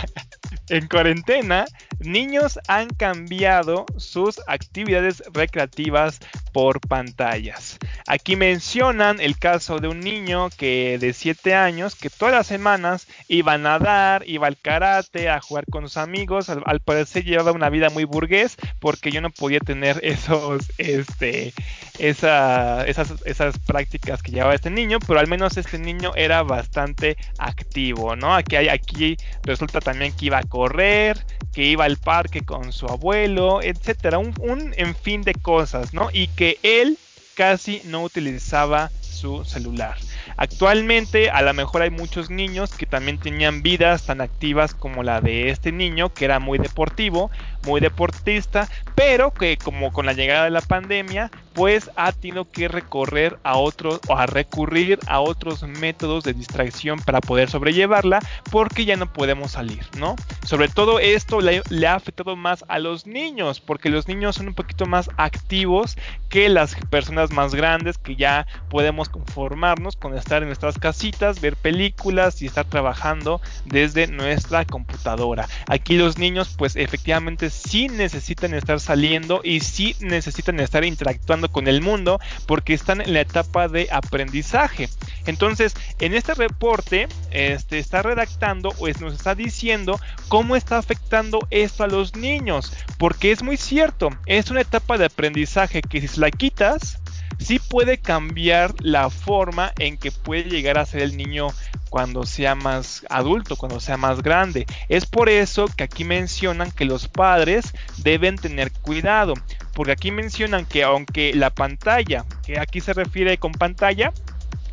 en 0.68 0.88
cuarentena, 0.88 1.64
niños 2.00 2.58
han 2.68 2.90
cambiado 2.90 3.86
sus 3.96 4.40
actividades 4.46 5.22
recreativas 5.32 6.20
por 6.52 6.80
pantallas. 6.80 7.78
Aquí 8.06 8.36
mencionan 8.36 9.20
el 9.20 9.38
caso 9.38 9.78
de 9.78 9.88
un 9.88 10.00
niño 10.00 10.50
que 10.50 10.98
de 11.00 11.12
7 11.12 11.54
años 11.54 11.96
que 11.96 12.10
todas 12.10 12.34
las 12.34 12.46
semanas 12.46 13.06
iba 13.28 13.54
a 13.54 13.58
nadar, 13.58 14.24
iba 14.26 14.46
al 14.46 14.58
karate, 14.58 15.30
a 15.30 15.40
jugar 15.40 15.64
con 15.70 15.84
sus 15.84 15.96
amigos. 15.96 16.50
Al, 16.50 16.80
parecer 16.80 17.24
llevaba 17.24 17.52
una 17.52 17.70
vida 17.70 17.90
muy 17.90 18.04
burgués 18.04 18.56
porque 18.80 19.10
yo 19.10 19.20
no 19.22 19.30
podía 19.30 19.60
tener 19.60 20.00
esos, 20.02 20.70
este, 20.78 21.54
esa, 21.98 22.86
esas, 22.86 23.14
esas 23.24 23.58
prácticas 23.58 24.22
que 24.22 24.32
llevaba 24.32 24.54
este 24.54 24.70
niño, 24.70 24.98
pero 25.06 25.20
al 25.20 25.28
menos 25.28 25.56
este 25.56 25.78
niño 25.78 26.12
era 26.14 26.42
bastante 26.42 27.16
activo, 27.38 28.16
¿no? 28.16 28.34
Aquí, 28.34 28.56
aquí 28.56 29.16
resulta 29.44 29.80
también 29.80 30.12
que 30.12 30.26
iba 30.26 30.38
a 30.38 30.42
correr, 30.42 31.24
que 31.52 31.64
iba 31.64 31.84
al 31.84 31.96
parque 31.96 32.42
con 32.42 32.72
su 32.72 32.86
abuelo, 32.86 33.62
etcétera, 33.62 34.18
un, 34.18 34.34
un 34.40 34.74
en 34.76 34.94
fin 34.94 35.22
de 35.22 35.34
cosas, 35.34 35.94
¿no? 35.94 36.08
Y 36.12 36.28
que 36.28 36.58
él 36.62 36.98
casi 37.34 37.82
no 37.84 38.02
utilizaba 38.02 38.90
su 39.00 39.44
celular. 39.44 39.96
Actualmente 40.36 41.30
a 41.30 41.42
lo 41.42 41.54
mejor 41.54 41.82
hay 41.82 41.90
muchos 41.90 42.30
niños 42.30 42.74
que 42.74 42.86
también 42.86 43.18
tenían 43.18 43.62
vidas 43.62 44.06
tan 44.06 44.20
activas 44.20 44.74
como 44.74 45.02
la 45.02 45.20
de 45.20 45.50
este 45.50 45.72
niño, 45.72 46.12
que 46.14 46.24
era 46.24 46.38
muy 46.40 46.58
deportivo, 46.58 47.30
muy 47.60 47.80
deportista, 47.80 48.68
pero 48.94 49.32
que 49.32 49.58
como 49.58 49.92
con 49.92 50.06
la 50.06 50.12
llegada 50.12 50.44
de 50.44 50.50
la 50.50 50.62
pandemia, 50.62 51.30
pues 51.54 51.90
ha 51.96 52.12
tenido 52.12 52.50
que 52.50 52.68
recorrer 52.68 53.38
a 53.42 53.56
otros 53.56 54.00
o 54.08 54.16
a 54.16 54.26
recurrir 54.26 54.98
a 55.06 55.20
otros 55.20 55.62
métodos 55.62 56.24
de 56.24 56.32
distracción 56.32 56.98
para 57.00 57.20
poder 57.20 57.50
sobrellevarla, 57.50 58.20
porque 58.50 58.84
ya 58.84 58.96
no 58.96 59.12
podemos 59.12 59.52
salir, 59.52 59.84
¿no? 59.98 60.16
Sobre 60.44 60.68
todo 60.68 60.98
esto 60.98 61.40
le, 61.40 61.62
le 61.68 61.86
ha 61.86 61.94
afectado 61.94 62.36
más 62.36 62.64
a 62.68 62.78
los 62.78 63.06
niños, 63.06 63.60
porque 63.60 63.90
los 63.90 64.08
niños 64.08 64.36
son 64.36 64.48
un 64.48 64.54
poquito 64.54 64.86
más 64.86 65.10
activos 65.16 65.96
que 66.28 66.48
las 66.48 66.74
personas 66.90 67.30
más 67.30 67.54
grandes 67.54 67.98
que 67.98 68.16
ya 68.16 68.46
podemos 68.70 69.08
conformarnos 69.08 69.96
con 69.96 70.16
estar 70.16 70.42
en 70.42 70.48
nuestras 70.48 70.78
casitas, 70.78 71.40
ver 71.40 71.56
películas 71.56 72.40
y 72.42 72.46
estar 72.46 72.64
trabajando 72.64 73.40
desde 73.64 74.06
nuestra 74.06 74.64
computadora. 74.64 75.48
Aquí 75.68 75.96
los 75.96 76.18
niños 76.18 76.54
pues 76.56 76.76
efectivamente 76.76 77.50
sí 77.50 77.88
necesitan 77.88 78.54
estar 78.54 78.80
saliendo 78.80 79.40
y 79.44 79.60
sí 79.60 79.94
necesitan 80.00 80.60
estar 80.60 80.84
interactuando 80.84 81.41
con 81.48 81.68
el 81.68 81.80
mundo 81.80 82.20
porque 82.46 82.74
están 82.74 83.00
en 83.00 83.12
la 83.12 83.20
etapa 83.20 83.68
de 83.68 83.88
aprendizaje. 83.90 84.88
Entonces, 85.26 85.74
en 86.00 86.14
este 86.14 86.34
reporte 86.34 87.08
este, 87.30 87.78
está 87.78 88.02
redactando 88.02 88.70
o 88.78 88.88
nos 89.00 89.14
está 89.14 89.34
diciendo 89.34 89.98
cómo 90.28 90.56
está 90.56 90.78
afectando 90.78 91.46
esto 91.50 91.84
a 91.84 91.88
los 91.88 92.16
niños, 92.16 92.72
porque 92.98 93.32
es 93.32 93.42
muy 93.42 93.56
cierto, 93.56 94.10
es 94.26 94.50
una 94.50 94.60
etapa 94.60 94.98
de 94.98 95.06
aprendizaje 95.06 95.82
que 95.82 96.06
si 96.06 96.20
la 96.20 96.30
quitas, 96.30 96.98
sí 97.38 97.58
puede 97.58 97.98
cambiar 97.98 98.74
la 98.80 99.10
forma 99.10 99.72
en 99.78 99.96
que 99.96 100.12
puede 100.12 100.44
llegar 100.44 100.78
a 100.78 100.86
ser 100.86 101.02
el 101.02 101.16
niño 101.16 101.48
cuando 101.90 102.24
sea 102.24 102.54
más 102.54 103.04
adulto, 103.10 103.56
cuando 103.56 103.80
sea 103.80 103.96
más 103.96 104.22
grande. 104.22 104.66
Es 104.88 105.04
por 105.04 105.28
eso 105.28 105.66
que 105.66 105.84
aquí 105.84 106.04
mencionan 106.04 106.70
que 106.70 106.84
los 106.84 107.08
padres 107.08 107.74
deben 107.98 108.36
tener 108.36 108.72
cuidado, 108.72 109.34
porque 109.72 109.92
aquí 109.92 110.10
mencionan 110.10 110.66
que 110.66 110.82
aunque 110.82 111.32
la 111.34 111.50
pantalla, 111.50 112.26
que 112.42 112.58
aquí 112.58 112.80
se 112.80 112.92
refiere 112.94 113.38
con 113.38 113.56
pantalla, 113.56 114.14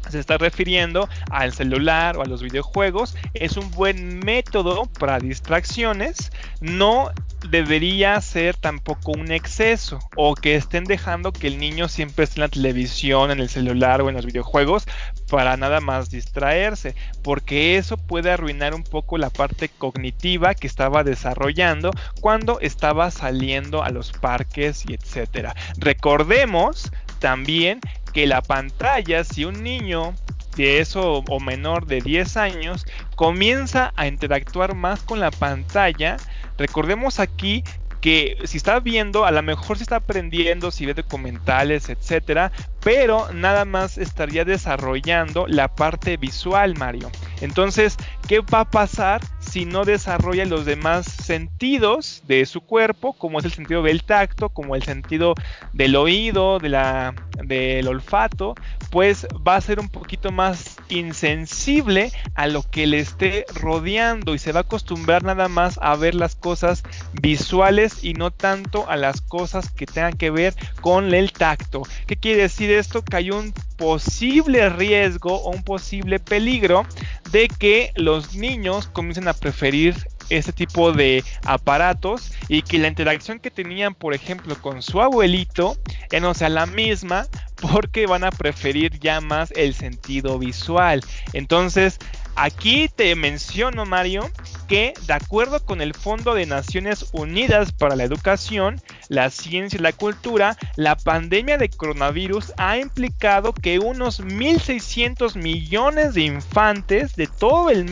se 0.10 0.20
está 0.20 0.38
refiriendo 0.38 1.08
al 1.30 1.54
celular 1.54 2.18
o 2.18 2.22
a 2.22 2.26
los 2.26 2.42
videojuegos, 2.42 3.16
es 3.34 3.58
un 3.58 3.72
buen 3.72 4.20
método 4.20 4.86
para 5.00 5.20
distracciones, 5.20 6.32
no 6.62 7.12
debería 7.48 8.20
ser 8.22 8.56
tampoco 8.56 9.12
un 9.12 9.32
exceso 9.32 10.00
o 10.16 10.36
que 10.36 10.56
estén 10.56 10.84
dejando 10.84 11.32
que 11.32 11.48
el 11.48 11.58
niño 11.58 11.88
siempre 11.88 12.26
esté 12.26 12.40
en 12.40 12.42
la 12.42 12.50
televisión, 12.50 13.32
en 13.32 13.40
el 13.40 13.50
celular 13.50 14.02
o 14.02 14.10
en 14.10 14.16
los 14.16 14.26
videojuegos 14.26 14.86
para 15.30 15.56
nada 15.58 15.80
más 15.80 16.10
distraerse, 16.10 16.96
porque 17.24 17.78
eso 17.78 17.98
puede 17.98 18.32
arruinar 18.32 18.74
un 18.74 18.84
poco 18.84 19.18
la 19.18 19.30
parte 19.30 19.70
cognitiva 19.70 20.54
que 20.54 20.68
estaba 20.68 21.04
desarrollando 21.04 21.92
cuando 22.20 22.60
estaba 22.60 23.10
saliendo 23.12 23.84
a 23.84 23.90
los 23.90 24.12
parques 24.12 24.84
y 24.88 24.94
etcétera. 24.94 25.56
Recordemos 25.78 26.92
también 27.20 27.80
que 28.14 28.28
la 28.28 28.42
pantalla, 28.42 29.24
si 29.24 29.46
un 29.46 29.64
niño 29.64 30.16
de 30.56 30.80
eso 30.80 31.24
o 31.28 31.40
menor 31.40 31.86
de 31.86 32.02
10 32.02 32.38
años 32.38 32.86
comienza 33.16 33.94
a 33.96 34.08
interactuar 34.08 34.76
más 34.76 35.02
con 35.04 35.20
la 35.20 35.32
pantalla, 35.32 36.18
recordemos 36.58 37.20
aquí 37.20 37.64
que 38.02 38.38
si 38.46 38.58
está 38.58 38.80
viendo, 38.80 39.26
a 39.26 39.32
lo 39.32 39.42
mejor 39.44 39.78
se 39.78 39.84
está 39.84 39.98
aprendiendo, 39.98 40.72
si 40.72 40.86
ve 40.86 40.94
documentales, 40.94 41.90
etcétera, 41.90 42.52
pero 42.82 43.32
nada 43.34 43.66
más 43.66 43.98
estaría 43.98 44.46
desarrollando 44.46 45.48
la 45.48 45.68
parte 45.68 46.18
visual, 46.18 46.78
Mario. 46.78 47.12
Entonces, 47.42 47.98
¿qué 48.28 48.40
va 48.42 48.62
a 48.62 48.70
pasar 48.70 49.22
si 49.40 49.66
no 49.66 49.86
desarrolla 49.86 50.46
los 50.46 50.66
demás 50.66 51.06
sentidos 51.06 52.22
de 52.28 52.46
su 52.46 52.62
cuerpo, 52.62 53.14
como 53.14 53.40
es 53.40 53.46
el 53.46 53.52
sentido 53.52 53.82
del 53.82 54.04
tacto, 54.04 54.50
como 54.50 54.76
el 54.76 54.84
sentido 54.84 55.36
del 55.74 55.96
oído, 55.96 56.60
del 56.60 57.88
olfato? 57.88 58.56
Pues 58.92 59.28
va 59.48 59.56
a 59.56 59.62
ser 59.62 59.80
un 59.80 59.88
poquito 59.88 60.32
más 60.32 60.78
insensible 60.90 62.12
a 62.36 62.48
lo 62.48 62.64
que 62.64 62.88
le 62.88 63.00
esté 63.00 63.46
rodeando 63.54 64.34
y 64.34 64.40
se 64.40 64.52
va 64.52 64.62
a 64.62 64.64
acostumbrar 64.64 65.24
nada 65.24 65.48
más 65.48 65.80
a 65.82 65.96
ver 65.96 66.16
las 66.16 66.36
cosas 66.36 66.84
visuales 67.22 68.04
y 68.04 68.14
no 68.14 68.32
tanto 68.32 68.90
a 68.90 68.98
las 68.98 69.22
cosas 69.22 69.70
que 69.70 69.86
tengan 69.86 70.18
que 70.18 70.32
ver 70.32 70.56
con 70.82 71.14
el 71.14 71.32
tacto. 71.32 71.84
¿Qué 72.08 72.18
quiere 72.18 72.42
decir 72.44 72.69
esto? 72.78 73.04
Que 73.04 73.18
hay 73.18 73.32
un 73.32 73.54
posible 73.78 74.70
riesgo 74.70 75.42
o 75.42 75.52
un 75.52 75.64
posible 75.64 76.20
peligro 76.20 76.86
de 77.32 77.48
que 77.48 77.92
los 77.96 78.36
niños 78.36 78.88
comiencen 78.88 79.28
a 79.28 79.34
preferir 79.34 79.96
este 80.30 80.54
tipo 80.54 80.92
de 80.92 81.24
aparatos 81.44 82.32
y 82.48 82.62
que 82.62 82.78
la 82.78 82.88
interacción 82.88 83.40
que 83.40 83.52
tenían, 83.52 83.96
por 83.96 84.14
ejemplo, 84.14 84.56
con 84.62 84.82
su 84.82 85.02
abuelito, 85.02 85.78
ya 86.12 86.20
no 86.20 86.34
sea 86.34 86.50
la 86.50 86.66
misma 86.66 87.28
porque 87.56 88.06
van 88.06 88.24
a 88.24 88.32
preferir 88.32 89.00
ya 89.00 89.22
más 89.22 89.52
el 89.56 89.74
sentido 89.74 90.38
visual. 90.40 91.02
Entonces, 91.34 91.98
Aquí 92.36 92.90
te 92.96 93.16
menciono, 93.16 93.86
Mario, 93.86 94.30
que 94.68 94.94
de 95.08 95.14
acuerdo 95.14 95.66
con 95.66 95.82
el 95.82 95.94
Fondo 95.94 96.34
de 96.34 96.46
Naciones 96.46 97.08
Unidas 97.12 97.72
para 97.72 97.96
la 97.96 98.04
Educación, 98.04 98.82
la 99.10 99.30
Ciencia 99.30 99.78
y 99.78 99.82
la 99.82 99.92
Cultura, 99.92 100.58
la 100.76 100.96
pandemia 100.96 101.58
de 101.58 101.70
coronavirus 101.70 102.54
ha 102.58 102.78
implicado 102.78 103.54
que 103.54 103.80
unos 103.80 104.22
1.600 104.22 105.36
millones 105.36 106.14
de 106.14 106.22
infantes 106.22 107.16
de 107.16 107.28
todo, 107.28 107.70
el, 107.70 107.86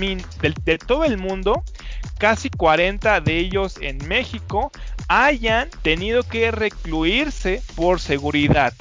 de 0.63 0.77
todo 0.77 1.03
el 1.03 1.17
mundo, 1.17 1.63
casi 2.17 2.49
40 2.49 3.21
de 3.21 3.37
ellos 3.39 3.75
en 3.81 3.97
México, 4.07 4.71
hayan 5.07 5.69
tenido 5.81 6.23
que 6.23 6.51
recluirse 6.51 7.61
por 7.75 7.99
seguridad. 7.99 8.73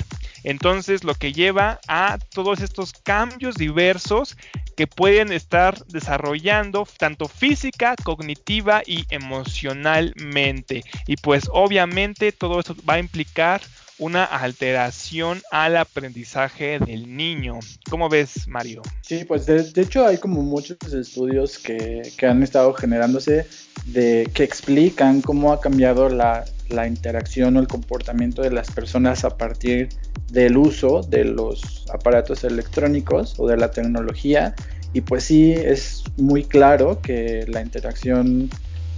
Entonces, 0.47 1.03
lo 1.03 1.17
que 1.17 1.33
lleva 1.33 1.81
a 1.89 2.19
todos 2.33 2.61
estos 2.61 2.93
cambios 2.93 3.57
diversos 3.57 4.37
que 4.77 4.87
pueden 4.87 5.33
estar 5.33 5.85
desarrollando 5.87 6.87
tanto 6.99 7.27
física, 7.27 7.97
cognitiva 8.05 8.83
y 8.87 9.05
emocionalmente. 9.11 10.85
Y 11.09 11.17
pues 11.17 11.49
obviamente 11.51 12.31
todo 12.31 12.61
esto 12.61 12.77
va 12.89 12.95
a 12.95 12.99
implicar 13.01 13.61
una 13.99 14.25
alteración 14.25 15.43
al 15.51 15.77
aprendizaje 15.77 16.79
del 16.79 17.17
niño. 17.17 17.59
¿Cómo 17.91 18.09
ves, 18.09 18.47
Mario? 18.47 18.83
Sí, 19.01 19.25
pues 19.25 19.47
de, 19.47 19.69
hecho 19.75 20.07
hay 20.07 20.19
como 20.19 20.43
muchos 20.43 20.79
estudios 20.93 21.59
que, 21.59 22.03
que, 22.17 22.27
han 22.27 22.45
estado 22.45 22.73
generándose 22.73 23.49
de 23.87 24.31
que 24.33 24.45
explican 24.45 25.23
cómo 25.23 25.53
ha 25.53 25.61
cambiado 25.61 26.09
la, 26.09 26.45
la 26.69 26.87
interacción 26.87 27.57
o 27.57 27.61
el 27.61 27.69
comportamiento 27.69 28.43
de 28.43 28.51
las 28.51 28.71
personas 28.71 29.25
a 29.25 29.37
partir 29.37 29.89
del 30.31 30.57
uso 30.57 31.03
de 31.03 31.25
los 31.25 31.85
aparatos 31.93 32.45
electrónicos 32.45 33.35
o 33.39 33.49
de 33.49 33.57
la 33.57 33.71
tecnología. 33.71 34.55
Y 34.93 35.03
pues 35.03 35.25
sí 35.25 35.53
es 35.53 36.05
muy 36.17 36.45
claro 36.45 37.01
que 37.03 37.45
la 37.49 37.61
interacción 37.61 38.49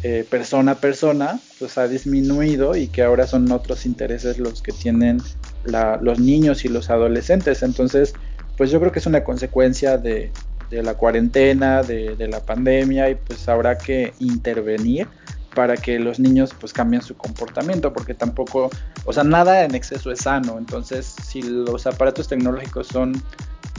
eh, 0.04 0.24
persona 0.28 0.72
a 0.72 0.74
persona 0.76 1.40
pues 1.58 1.76
ha 1.76 1.88
disminuido 1.88 2.76
y 2.76 2.86
que 2.86 3.02
ahora 3.02 3.26
son 3.26 3.50
otros 3.50 3.84
intereses 3.84 4.38
los 4.38 4.62
que 4.62 4.70
tienen 4.70 5.20
los 5.64 6.20
niños 6.20 6.64
y 6.64 6.68
los 6.68 6.88
adolescentes. 6.90 7.62
Entonces 7.62 8.14
pues 8.56 8.70
yo 8.70 8.80
creo 8.80 8.92
que 8.92 8.98
es 8.98 9.06
una 9.06 9.24
consecuencia 9.24 9.98
de, 9.98 10.32
la 10.70 10.94
cuarentena 10.94 11.82
de, 11.82 12.16
de 12.16 12.28
la 12.28 12.40
pandemia 12.40 13.08
y 13.08 13.14
pues 13.14 13.48
habrá 13.48 13.78
que 13.78 14.12
intervenir 14.18 15.08
para 15.58 15.76
que 15.76 15.98
los 15.98 16.20
niños 16.20 16.54
pues 16.60 16.72
cambien 16.72 17.02
su 17.02 17.16
comportamiento, 17.16 17.92
porque 17.92 18.14
tampoco, 18.14 18.70
o 19.04 19.12
sea, 19.12 19.24
nada 19.24 19.64
en 19.64 19.74
exceso 19.74 20.12
es 20.12 20.20
sano, 20.20 20.56
entonces 20.56 21.16
si 21.24 21.42
los 21.42 21.84
aparatos 21.84 22.28
tecnológicos 22.28 22.86
son 22.86 23.20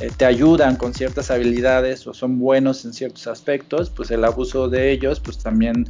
eh, 0.02 0.12
te 0.18 0.26
ayudan 0.26 0.76
con 0.76 0.94
ciertas 0.94 1.32
habilidades 1.32 2.06
o 2.06 2.14
son 2.14 2.38
buenos 2.38 2.84
en 2.84 2.92
ciertos 2.92 3.28
aspectos, 3.28 3.90
pues 3.90 4.12
el 4.12 4.26
abuso 4.26 4.68
de 4.68 4.92
ellos 4.92 5.22
pues 5.22 5.38
también 5.38 5.90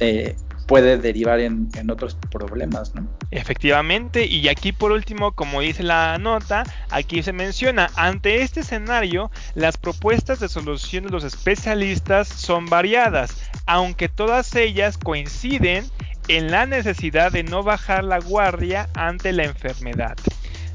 eh, 0.00 0.36
puede 0.66 0.98
derivar 0.98 1.40
en, 1.40 1.68
otros 1.90 2.16
problemas, 2.30 2.94
¿no? 2.94 3.08
Efectivamente, 3.30 4.26
y 4.26 4.48
aquí 4.48 4.72
por 4.72 4.92
último, 4.92 5.32
como 5.32 5.60
dice 5.60 5.82
la 5.82 6.18
nota, 6.18 6.64
aquí 6.90 7.22
se 7.22 7.32
menciona, 7.32 7.90
ante 7.96 8.42
este 8.42 8.60
escenario, 8.60 9.30
las 9.54 9.76
propuestas 9.76 10.40
de 10.40 10.48
solución 10.48 11.04
de 11.04 11.10
los 11.10 11.24
especialistas 11.24 12.28
son 12.28 12.66
variadas, 12.66 13.50
aunque 13.66 14.08
todas 14.08 14.54
ellas 14.54 14.98
coinciden 14.98 15.84
en 16.28 16.50
la 16.50 16.66
necesidad 16.66 17.32
de 17.32 17.42
no 17.42 17.62
bajar 17.62 18.04
la 18.04 18.20
guardia 18.20 18.88
ante 18.94 19.32
la 19.32 19.44
enfermedad 19.44 20.16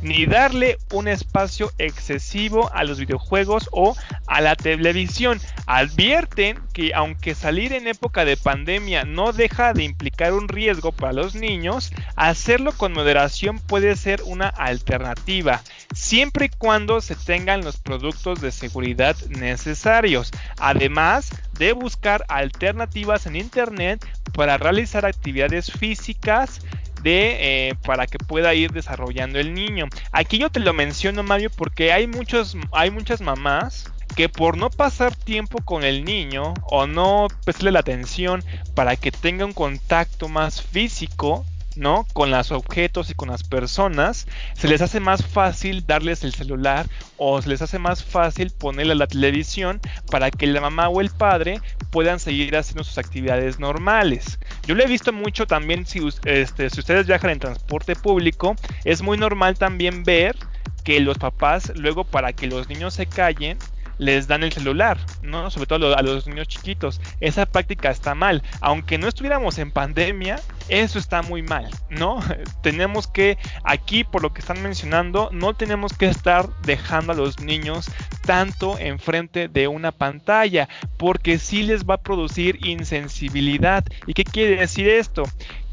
ni 0.02 0.26
darle 0.26 0.78
un 0.91 1.08
espacio 1.08 1.72
excesivo 1.78 2.72
a 2.74 2.84
los 2.84 3.00
videojuegos 3.00 3.70
o 3.72 3.95
a 4.28 4.41
la 4.41 4.56
televisión. 4.56 5.39
Advierten 5.66 6.60
que 6.74 6.93
aunque 6.93 7.36
salir 7.36 7.74
en 7.74 7.88
época 7.88 8.26
de 8.26 8.38
pandemia 8.38 9.04
no 9.04 9.34
deja 9.34 9.74
de 9.74 9.84
implicar 9.84 10.34
un 10.34 10.48
riesgo 10.48 10.91
para 10.91 11.14
los 11.14 11.36
niños, 11.36 11.91
hacerlo 12.16 12.72
con 12.72 12.93
moderación 12.93 13.60
puede 13.60 13.95
ser 13.95 14.22
una 14.24 14.48
alternativa, 14.48 15.62
siempre 15.93 16.45
y 16.45 16.50
cuando 16.50 17.02
se 17.02 17.16
tengan 17.16 17.64
los 17.64 17.78
productos 17.78 18.41
de 18.41 18.52
seguridad 18.52 19.16
necesarios. 19.30 20.32
Además 20.60 21.30
de 21.58 21.74
buscar 21.74 22.26
alternativas 22.28 23.26
en 23.26 23.36
Internet 23.36 24.06
para 24.34 24.58
realizar 24.58 25.06
actividades 25.06 25.72
físicas 25.72 26.62
eh, 27.10 27.76
para 27.86 28.08
que 28.08 28.18
pueda 28.18 28.53
ir 28.53 28.72
desarrollando 28.72 29.39
el 29.39 29.53
niño. 29.53 29.88
Aquí 30.12 30.38
yo 30.38 30.49
te 30.49 30.60
lo 30.60 30.74
menciono 30.74 31.24
Mario 31.24 31.49
porque 31.55 31.91
hay 31.91 32.08
muchos 32.08 32.58
hay 32.72 32.91
muchas 32.91 33.22
mamás 33.22 33.91
que 34.16 34.30
por 34.30 34.58
no 34.58 34.70
pasar 34.70 35.16
tiempo 35.16 35.60
con 35.64 35.84
el 35.84 36.03
niño 36.03 36.53
o 36.64 36.88
no 36.88 37.28
prestarle 37.43 37.72
la 37.72 37.80
atención 37.80 38.43
para 38.74 38.95
que 38.95 39.12
tenga 39.12 39.45
un 39.45 39.53
contacto 39.53 40.28
más 40.28 40.62
físico 40.62 41.45
¿no? 41.78 42.05
Con 42.13 42.32
los 42.32 42.51
objetos 42.51 43.09
y 43.09 43.13
con 43.13 43.30
las 43.30 43.43
personas, 43.43 44.28
se 44.53 44.67
les 44.67 44.82
hace 44.82 44.99
más 44.99 45.25
fácil 45.25 45.86
darles 45.86 46.23
el 46.23 46.34
celular 46.34 46.88
o 47.17 47.41
se 47.41 47.49
les 47.49 47.61
hace 47.61 47.80
más 47.80 48.03
fácil 48.03 48.51
ponerle 48.51 48.95
la 48.95 49.07
televisión 49.07 49.80
para 50.11 50.32
que 50.32 50.47
la 50.47 50.61
mamá 50.61 50.89
o 50.89 51.01
el 51.01 51.09
padre 51.09 51.61
puedan 51.91 52.19
seguir 52.19 52.55
haciendo 52.55 52.84
sus 52.84 52.97
actividades 52.97 53.59
normales. 53.59 54.39
Yo 54.65 54.75
lo 54.75 54.84
he 54.84 54.88
visto 54.88 55.13
mucho 55.13 55.47
también 55.47 55.86
si, 55.86 55.99
este, 56.25 56.69
si 56.69 56.80
ustedes 56.80 57.07
viajan 57.07 57.32
en 57.32 57.39
transporte 57.39 57.95
público, 57.95 58.55
es 58.84 59.01
muy 59.01 59.17
normal 59.17 59.57
también 59.57 60.03
ver 60.03 60.36
que 60.84 60.99
los 60.99 61.17
papás 61.17 61.73
luego 61.75 62.03
para 62.05 62.34
que 62.34 62.47
los 62.47 62.69
niños 62.69 62.93
se 62.93 63.07
callen 63.07 63.57
les 63.98 64.28
dan 64.28 64.43
el 64.43 64.52
celular, 64.52 64.98
¿no? 65.22 65.50
Sobre 65.50 65.68
todo 65.68 65.98
a 65.98 66.02
los 66.02 66.28
niños 66.28 66.48
chiquitos. 66.48 67.02
Esa 67.20 67.45
práctica 67.45 67.89
está 67.89 68.16
mal. 68.16 68.43
Aunque 68.62 68.98
no 68.98 69.08
estuviéramos 69.08 69.58
en 69.58 69.72
pandemia, 69.72 70.39
eso 70.70 71.00
está 71.00 71.22
muy 71.22 71.41
mal, 71.41 71.70
¿no? 71.89 72.20
tenemos 72.62 73.08
que, 73.08 73.38
aquí 73.64 74.04
por 74.04 74.22
lo 74.22 74.34
que 74.34 74.41
están 74.41 74.62
mencionando, 74.62 75.30
no 75.32 75.54
tenemos 75.54 75.93
que 75.93 76.08
estar 76.08 76.48
dejando 76.64 77.14
a 77.14 77.16
los 77.16 77.39
niños 77.39 77.89
tanto 78.26 78.78
enfrente 78.78 79.48
de 79.48 79.68
una 79.68 79.91
pantalla, 79.91 80.68
porque 80.98 81.39
sí 81.39 81.64
les 81.64 81.86
va 81.86 81.95
a 81.95 82.02
producir 82.02 82.66
insensibilidad. 82.66 83.86
¿Y 84.06 84.14
qué 84.14 84.24
quiere 84.24 84.58
decir 84.58 84.88
esto? 84.88 85.24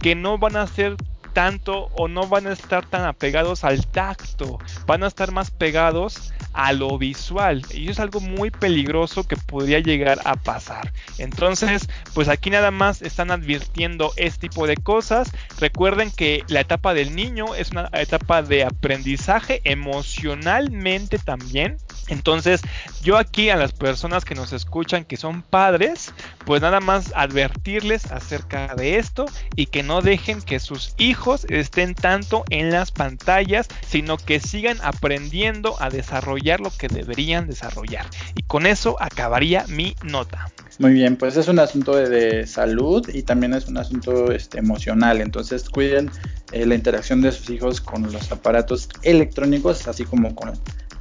Que 0.00 0.14
no 0.14 0.38
van 0.38 0.56
a 0.56 0.66
ser 0.66 0.96
tanto 1.34 1.90
o 1.96 2.08
no 2.08 2.26
van 2.28 2.46
a 2.46 2.52
estar 2.52 2.86
tan 2.86 3.04
apegados 3.04 3.64
al 3.64 3.86
tacto, 3.86 4.58
van 4.86 5.02
a 5.02 5.08
estar 5.08 5.32
más 5.32 5.50
pegados 5.50 6.32
a 6.54 6.72
lo 6.72 6.96
visual 6.96 7.62
y 7.72 7.90
es 7.90 7.98
algo 7.98 8.20
muy 8.20 8.50
peligroso 8.50 9.24
que 9.24 9.36
podría 9.36 9.80
llegar 9.80 10.20
a 10.24 10.36
pasar. 10.36 10.92
Entonces, 11.18 11.88
pues 12.14 12.28
aquí 12.28 12.48
nada 12.50 12.70
más 12.70 13.02
están 13.02 13.30
advirtiendo 13.30 14.12
este 14.16 14.48
tipo 14.48 14.66
de 14.66 14.76
cosas. 14.76 15.30
Recuerden 15.58 16.10
que 16.10 16.44
la 16.48 16.60
etapa 16.60 16.94
del 16.94 17.14
niño 17.14 17.54
es 17.54 17.72
una 17.72 17.90
etapa 17.92 18.42
de 18.42 18.64
aprendizaje 18.64 19.60
emocionalmente 19.64 21.18
también. 21.18 21.76
Entonces, 22.08 22.60
yo 23.02 23.16
aquí 23.16 23.50
a 23.50 23.56
las 23.56 23.72
personas 23.72 24.24
que 24.24 24.34
nos 24.34 24.52
escuchan 24.52 25.04
que 25.04 25.16
son 25.16 25.42
padres, 25.42 26.12
pues 26.44 26.62
nada 26.62 26.80
más 26.80 27.12
advertirles 27.14 28.10
acerca 28.10 28.74
de 28.74 28.98
esto 28.98 29.26
y 29.56 29.66
que 29.66 29.82
no 29.82 30.02
dejen 30.02 30.42
que 30.42 30.60
sus 30.60 30.94
hijos 30.98 31.46
estén 31.48 31.94
tanto 31.94 32.44
en 32.50 32.70
las 32.70 32.90
pantallas, 32.90 33.68
sino 33.86 34.16
que 34.16 34.40
sigan 34.40 34.78
aprendiendo 34.82 35.76
a 35.80 35.90
desarrollar 35.90 36.60
lo 36.60 36.70
que 36.70 36.88
deberían 36.88 37.46
desarrollar. 37.46 38.06
Y 38.34 38.42
con 38.42 38.66
eso 38.66 38.96
acabaría 39.00 39.64
mi 39.68 39.94
nota. 40.02 40.50
Muy 40.78 40.92
bien, 40.92 41.16
pues 41.16 41.36
es 41.36 41.46
un 41.46 41.60
asunto 41.60 41.94
de, 41.94 42.46
salud 42.46 43.08
y 43.12 43.22
también 43.22 43.54
es 43.54 43.68
un 43.68 43.78
asunto 43.78 44.32
este, 44.32 44.58
emocional. 44.58 45.20
Entonces 45.20 45.68
cuiden 45.68 46.10
eh, 46.52 46.66
la 46.66 46.74
interacción 46.74 47.20
de 47.20 47.30
sus 47.30 47.48
hijos 47.50 47.80
con 47.80 48.02
los 48.12 48.32
aparatos 48.32 48.88
electrónicos, 49.02 49.86
así 49.86 50.04
como 50.04 50.34
con 50.34 50.52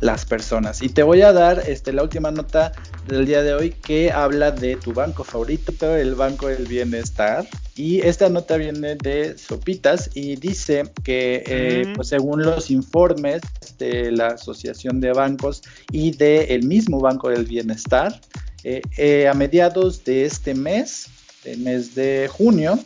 las 0.04 0.26
personas. 0.26 0.82
Y 0.82 0.90
te 0.90 1.02
voy 1.02 1.22
a 1.22 1.32
dar 1.32 1.64
este, 1.68 1.94
la 1.94 2.04
última 2.04 2.30
nota 2.32 2.74
del 3.08 3.26
día 3.26 3.42
de 3.42 3.54
hoy 3.54 3.72
que 3.72 4.12
habla 4.12 4.52
de 4.52 4.76
tu 4.76 4.94
banco 4.94 5.24
favorito, 5.24 5.96
el 5.96 6.16
Banco 6.16 6.48
del 6.48 6.68
Bienestar. 6.68 7.48
Y 7.76 8.02
esta 8.02 8.30
nota 8.30 8.58
viene 8.58 8.96
de 8.96 9.38
Sopitas 9.38 10.10
y 10.14 10.36
dice 10.36 10.84
que 11.04 11.44
eh, 11.48 11.94
pues, 11.96 12.10
según 12.10 12.44
los 12.44 12.70
informes 12.70 13.42
de 13.80 14.12
la 14.12 14.28
Asociación 14.28 15.00
de 15.00 15.14
Bancos 15.14 15.64
y 15.92 16.12
del 16.12 16.64
mismo 16.64 17.00
Banco 17.00 17.30
del 17.30 17.46
Bienestar, 17.46 18.20
eh, 18.64 18.82
eh, 18.98 19.28
a 19.28 19.34
mediados 19.34 20.04
de 20.04 20.26
este 20.26 20.54
mes, 20.54 21.08
el 21.46 21.60
mes 21.60 21.96
de 21.96 22.30
junio, 22.32 22.78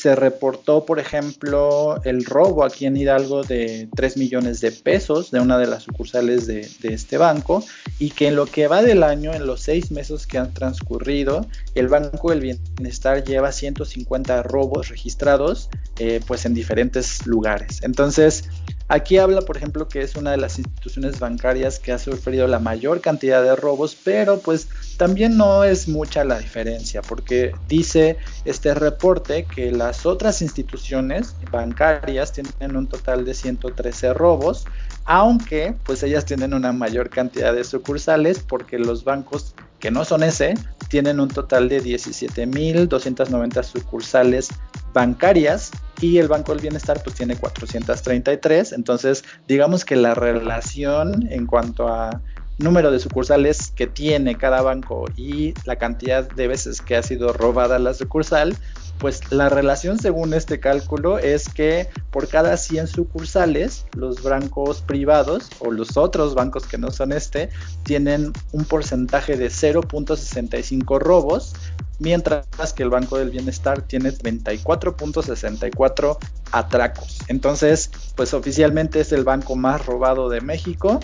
se 0.00 0.16
reportó, 0.16 0.86
por 0.86 0.98
ejemplo, 0.98 2.00
el 2.04 2.24
robo 2.24 2.64
aquí 2.64 2.86
en 2.86 2.96
Hidalgo 2.96 3.42
de 3.42 3.86
3 3.94 4.16
millones 4.16 4.62
de 4.62 4.72
pesos 4.72 5.30
de 5.30 5.40
una 5.40 5.58
de 5.58 5.66
las 5.66 5.82
sucursales 5.82 6.46
de, 6.46 6.66
este 6.82 7.18
banco 7.18 7.62
y 7.98 8.08
que 8.10 8.28
en 8.28 8.36
lo 8.36 8.46
que 8.46 8.66
va 8.66 8.80
del 8.82 9.02
año, 9.02 9.34
en 9.34 9.46
los 9.46 9.60
seis 9.60 9.90
meses 9.90 10.26
que 10.26 10.38
han 10.38 10.54
transcurrido, 10.54 11.46
el 11.74 11.88
Banco 11.88 12.30
del 12.30 12.40
Bienestar 12.40 13.22
lleva 13.24 13.52
150 13.52 14.42
robos 14.42 14.88
registrados 14.88 15.68
eh, 15.98 16.22
pues 16.26 16.46
en 16.46 16.54
diferentes 16.54 17.26
lugares. 17.26 17.82
Entonces, 17.82 18.44
Aquí 18.92 19.18
habla, 19.18 19.42
por 19.42 19.56
ejemplo, 19.56 19.86
que 19.86 20.00
es 20.00 20.16
una 20.16 20.32
de 20.32 20.36
las 20.36 20.58
instituciones 20.58 21.20
bancarias 21.20 21.78
que 21.78 21.92
ha 21.92 21.98
sufrido 21.98 22.48
la 22.48 22.58
mayor 22.58 23.00
cantidad 23.00 23.40
de 23.40 23.54
robos, 23.54 23.96
pero 24.02 24.40
pues 24.40 24.68
también 24.96 25.36
no 25.36 25.62
es 25.62 25.86
mucha 25.86 26.24
la 26.24 26.40
diferencia, 26.40 27.00
porque 27.00 27.54
dice 27.68 28.18
este 28.44 28.74
reporte 28.74 29.44
que 29.44 29.70
las 29.70 30.06
otras 30.06 30.42
instituciones 30.42 31.36
bancarias 31.52 32.32
tienen 32.32 32.76
un 32.76 32.88
total 32.88 33.24
de 33.24 33.34
113 33.34 34.12
robos, 34.12 34.66
aunque 35.04 35.72
pues 35.84 36.02
ellas 36.02 36.24
tienen 36.24 36.52
una 36.52 36.72
mayor 36.72 37.10
cantidad 37.10 37.54
de 37.54 37.62
sucursales 37.62 38.40
porque 38.40 38.76
los 38.76 39.04
bancos 39.04 39.54
que 39.80 39.90
no 39.90 40.04
son 40.04 40.22
ese 40.22 40.54
tienen 40.88 41.20
un 41.20 41.28
total 41.28 41.68
de 41.68 41.82
17.290 41.82 43.62
sucursales 43.62 44.48
bancarias 44.92 45.70
y 46.00 46.18
el 46.18 46.28
Banco 46.28 46.52
del 46.52 46.60
Bienestar 46.60 47.00
pues 47.02 47.16
tiene 47.16 47.36
433. 47.36 48.72
Entonces, 48.72 49.24
digamos 49.46 49.84
que 49.84 49.96
la 49.96 50.14
relación 50.14 51.28
en 51.30 51.46
cuanto 51.46 51.88
a 51.88 52.20
número 52.60 52.90
de 52.90 52.98
sucursales 52.98 53.72
que 53.74 53.86
tiene 53.86 54.36
cada 54.36 54.60
banco 54.62 55.04
y 55.16 55.54
la 55.64 55.76
cantidad 55.76 56.28
de 56.30 56.48
veces 56.48 56.80
que 56.80 56.96
ha 56.96 57.02
sido 57.02 57.32
robada 57.32 57.78
la 57.78 57.94
sucursal, 57.94 58.56
pues 58.98 59.32
la 59.32 59.48
relación 59.48 59.98
según 59.98 60.34
este 60.34 60.60
cálculo 60.60 61.18
es 61.18 61.48
que 61.48 61.88
por 62.10 62.28
cada 62.28 62.58
100 62.58 62.86
sucursales, 62.86 63.86
los 63.96 64.22
bancos 64.22 64.82
privados 64.82 65.48
o 65.58 65.70
los 65.70 65.96
otros 65.96 66.34
bancos 66.34 66.66
que 66.66 66.76
no 66.76 66.90
son 66.90 67.12
este, 67.12 67.48
tienen 67.82 68.34
un 68.52 68.66
porcentaje 68.66 69.38
de 69.38 69.46
0.65 69.46 70.98
robos, 70.98 71.54
mientras 71.98 72.74
que 72.74 72.82
el 72.82 72.90
Banco 72.90 73.16
del 73.16 73.30
Bienestar 73.30 73.80
tiene 73.82 74.12
34.64 74.12 76.18
atracos. 76.52 77.20
Entonces, 77.28 77.90
pues 78.16 78.34
oficialmente 78.34 79.00
es 79.00 79.12
el 79.12 79.24
banco 79.24 79.56
más 79.56 79.86
robado 79.86 80.28
de 80.28 80.42
México. 80.42 81.00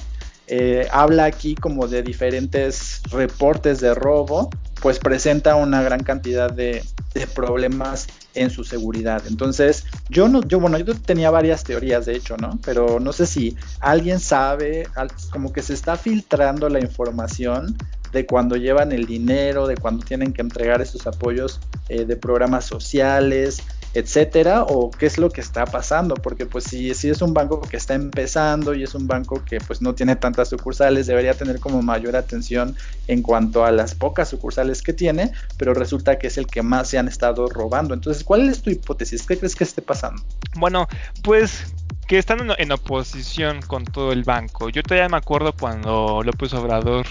Eh, 0.49 0.87
habla 0.93 1.25
aquí 1.25 1.55
como 1.55 1.89
de 1.89 2.03
diferentes 2.03 3.03
reportes 3.11 3.81
de 3.81 3.95
robo, 3.95 4.51
pues 4.81 4.99
presenta 4.99 5.57
una 5.57 5.83
gran 5.83 6.03
cantidad 6.03 6.51
de, 6.51 6.85
problemas 7.35 8.07
en 8.35 8.51
su 8.51 8.63
seguridad. 8.63 9.23
Entonces, 9.27 9.85
yo 10.11 10.29
no, 10.29 10.43
yo, 10.43 10.61
bueno, 10.61 10.79
yo 10.79 10.95
tenía 10.95 11.31
varias 11.31 11.65
teorías 11.65 12.05
de 12.05 12.15
hecho, 12.15 12.37
¿no? 12.37 12.59
Pero 12.63 13.01
no 13.01 13.15
sé 13.15 13.27
si 13.27 13.57
alguien 13.81 14.21
sabe, 14.21 14.87
como 15.31 15.51
que 15.51 15.63
se 15.63 15.73
está 15.73 15.97
filtrando 15.97 16.69
la 16.69 16.79
información 16.79 17.75
de 18.13 18.27
cuando 18.27 18.57
llevan 18.57 18.93
el 18.93 19.07
dinero, 19.07 19.67
de 19.67 19.77
cuando 19.77 20.05
tienen 20.05 20.35
que 20.35 20.43
entregar 20.43 20.83
esos 20.83 21.07
apoyos 21.07 21.61
eh, 21.89 22.05
de 22.05 22.17
programas 22.17 22.67
sociales, 22.67 23.63
etcétera, 23.97 24.63
o 24.63 24.91
qué 24.91 25.07
es 25.07 25.17
lo 25.17 25.31
que 25.31 25.41
está 25.41 25.65
pasando, 25.65 26.17
porque 26.17 26.45
pues 26.45 26.65
si, 26.65 26.93
si 26.95 27.09
es 27.09 27.23
un 27.23 27.33
banco 27.33 27.63
que 27.63 27.79
está 27.79 27.95
empezando 27.95 28.75
y 28.75 28.83
es 28.83 28.95
un 28.95 29.07
banco 29.07 29.43
que 29.43 29.59
pues 29.59 29.81
no 29.81 29.95
tiene 29.95 30.17
tantas 30.17 30.51
sucursales, 30.51 31.07
debería 31.07 31.33
tener 31.33 31.61
como 31.61 31.81
mayor 31.81 32.15
atención 32.15 32.77
en 33.09 33.23
cuanto 33.23 33.65
a 33.65 33.71
las 33.71 33.95
pocas 33.95 34.29
sucursales 34.29 34.83
que 34.83 34.93
tiene, 34.93 35.33
pero 35.57 35.73
resulta 35.73 36.19
que 36.19 36.27
es 36.27 36.37
el 36.37 36.47
que 36.47 36.61
más 36.61 36.91
se 36.91 36.99
han 36.99 37.09
estado 37.09 37.49
robando. 37.49 37.95
Entonces, 37.95 38.23
¿cuál 38.23 38.51
es 38.51 38.61
tu 38.61 38.69
hipótesis? 38.69 39.23
¿Qué 39.23 39.39
crees 39.39 39.57
que 39.57 39.65
esté 39.65 39.81
pasando? 39.81 40.23
Bueno, 40.57 40.89
pues 41.23 41.73
que 42.07 42.19
están 42.19 42.51
en, 42.59 42.73
oposición 42.73 43.63
con 43.63 43.87
todo 43.87 44.13
el 44.13 44.25
banco. 44.25 44.69
Yo 44.69 44.83
todavía 44.83 45.09
me 45.09 45.17
acuerdo 45.17 45.55
cuando 45.55 46.23
López 46.23 46.53
Obrador 46.53 47.07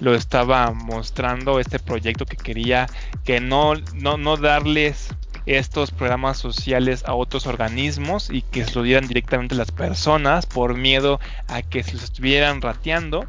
lo 0.00 0.16
estaba 0.16 0.72
mostrando 0.72 1.60
este 1.60 1.78
proyecto 1.78 2.26
que 2.26 2.36
quería 2.36 2.88
que 3.22 3.38
no, 3.38 3.74
no, 3.94 4.18
no 4.18 4.36
darles 4.36 5.14
estos 5.46 5.90
programas 5.90 6.38
sociales 6.38 7.04
a 7.06 7.14
otros 7.14 7.46
organismos 7.46 8.30
y 8.30 8.42
que 8.42 8.64
se 8.64 8.74
lo 8.74 8.82
dieran 8.82 9.06
directamente 9.06 9.54
a 9.54 9.58
las 9.58 9.70
personas 9.70 10.46
por 10.46 10.76
miedo 10.76 11.20
a 11.48 11.62
que 11.62 11.82
se 11.82 11.92
los 11.94 12.04
estuvieran 12.04 12.60
rateando. 12.60 13.26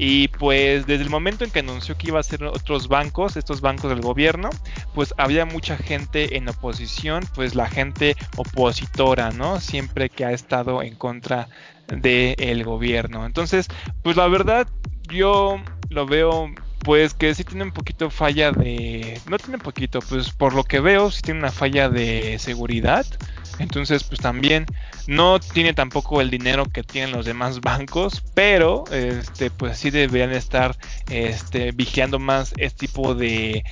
Y 0.00 0.28
pues 0.28 0.86
desde 0.86 1.02
el 1.02 1.10
momento 1.10 1.44
en 1.44 1.50
que 1.50 1.58
anunció 1.58 1.96
que 1.98 2.08
iba 2.08 2.20
a 2.20 2.22
ser 2.22 2.44
otros 2.44 2.86
bancos, 2.86 3.36
estos 3.36 3.60
bancos 3.60 3.90
del 3.90 4.00
gobierno, 4.00 4.48
pues 4.94 5.12
había 5.18 5.44
mucha 5.44 5.76
gente 5.76 6.36
en 6.36 6.48
oposición, 6.48 7.24
pues 7.34 7.56
la 7.56 7.68
gente 7.68 8.14
opositora, 8.36 9.32
¿no? 9.32 9.58
Siempre 9.58 10.08
que 10.08 10.24
ha 10.24 10.30
estado 10.30 10.82
en 10.84 10.94
contra 10.94 11.48
del 11.88 12.62
gobierno. 12.62 13.26
Entonces, 13.26 13.66
pues 14.04 14.16
la 14.16 14.28
verdad, 14.28 14.68
yo 15.08 15.60
lo 15.88 16.06
veo 16.06 16.48
pues 16.78 17.14
que 17.14 17.34
sí 17.34 17.44
tiene 17.44 17.64
un 17.64 17.72
poquito 17.72 18.10
falla 18.10 18.52
de... 18.52 19.20
No 19.26 19.38
tiene 19.38 19.56
un 19.56 19.62
poquito, 19.62 20.00
pues 20.00 20.30
por 20.32 20.54
lo 20.54 20.64
que 20.64 20.80
veo 20.80 21.10
sí 21.10 21.22
tiene 21.22 21.40
una 21.40 21.52
falla 21.52 21.88
de 21.88 22.38
seguridad. 22.38 23.06
Entonces 23.58 24.04
pues 24.04 24.20
también 24.20 24.66
no 25.06 25.40
tiene 25.40 25.74
tampoco 25.74 26.20
el 26.20 26.30
dinero 26.30 26.64
que 26.66 26.82
tienen 26.82 27.12
los 27.12 27.26
demás 27.26 27.60
bancos, 27.60 28.22
pero 28.34 28.84
este 28.92 29.50
pues 29.50 29.78
sí 29.78 29.90
deberían 29.90 30.32
estar 30.32 30.76
este 31.10 31.72
vigiando 31.72 32.18
más 32.18 32.52
este 32.56 32.86
tipo 32.86 33.14
de, 33.14 33.64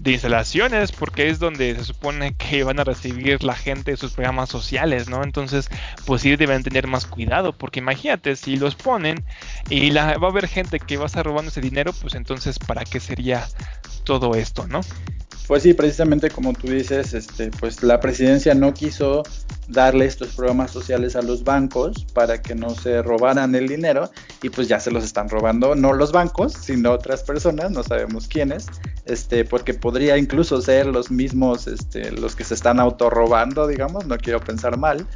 de 0.00 0.12
instalaciones 0.12 0.92
porque 0.92 1.28
es 1.28 1.38
donde 1.38 1.74
se 1.76 1.84
supone 1.84 2.34
que 2.34 2.64
van 2.64 2.80
a 2.80 2.84
recibir 2.84 3.42
la 3.44 3.54
gente 3.54 3.96
sus 3.96 4.12
programas 4.12 4.48
sociales, 4.48 5.08
¿no? 5.08 5.22
Entonces, 5.22 5.68
pues 6.06 6.22
sí 6.22 6.36
deben 6.36 6.62
tener 6.62 6.86
más 6.86 7.06
cuidado 7.06 7.52
porque 7.52 7.80
imagínate 7.80 8.36
si 8.36 8.56
los 8.56 8.74
ponen 8.74 9.24
y 9.70 9.90
la, 9.90 10.18
va 10.18 10.28
a 10.28 10.30
haber 10.30 10.48
gente 10.48 10.80
que 10.80 10.96
va 10.96 11.04
a 11.04 11.06
estar 11.06 11.24
robando 11.24 11.50
ese 11.50 11.60
dinero, 11.60 11.92
pues 11.92 12.14
entonces 12.14 12.58
¿para 12.58 12.84
qué 12.84 13.00
sería 13.00 13.46
todo 14.04 14.34
esto, 14.34 14.66
no? 14.66 14.80
Pues 15.46 15.62
sí, 15.62 15.72
precisamente 15.72 16.30
como 16.30 16.52
tú 16.52 16.66
dices, 16.66 17.14
este, 17.14 17.50
pues 17.50 17.82
la 17.82 18.00
presidencia 18.00 18.54
no 18.54 18.74
quiso 18.74 19.22
darle 19.68 20.06
estos 20.06 20.28
programas 20.28 20.70
sociales 20.70 21.14
a 21.14 21.22
los 21.22 21.44
bancos 21.44 22.04
para 22.14 22.40
que 22.40 22.54
no 22.54 22.70
se 22.70 23.02
robaran 23.02 23.54
el 23.54 23.68
dinero 23.68 24.10
y 24.42 24.48
pues 24.48 24.66
ya 24.68 24.80
se 24.80 24.90
los 24.90 25.04
están 25.04 25.28
robando 25.28 25.74
no 25.74 25.92
los 25.92 26.10
bancos, 26.10 26.54
sino 26.54 26.92
otras 26.92 27.22
personas, 27.22 27.70
no 27.70 27.82
sabemos 27.82 28.28
quiénes, 28.28 28.66
este, 29.04 29.44
porque 29.44 29.74
podría 29.74 30.16
incluso 30.16 30.60
ser 30.62 30.86
los 30.86 31.10
mismos, 31.10 31.66
este, 31.66 32.10
los 32.12 32.34
que 32.34 32.44
se 32.44 32.54
están 32.54 32.80
autorrobando, 32.80 33.66
digamos, 33.66 34.06
no 34.06 34.16
quiero 34.16 34.40
pensar 34.40 34.78
mal, 34.78 35.06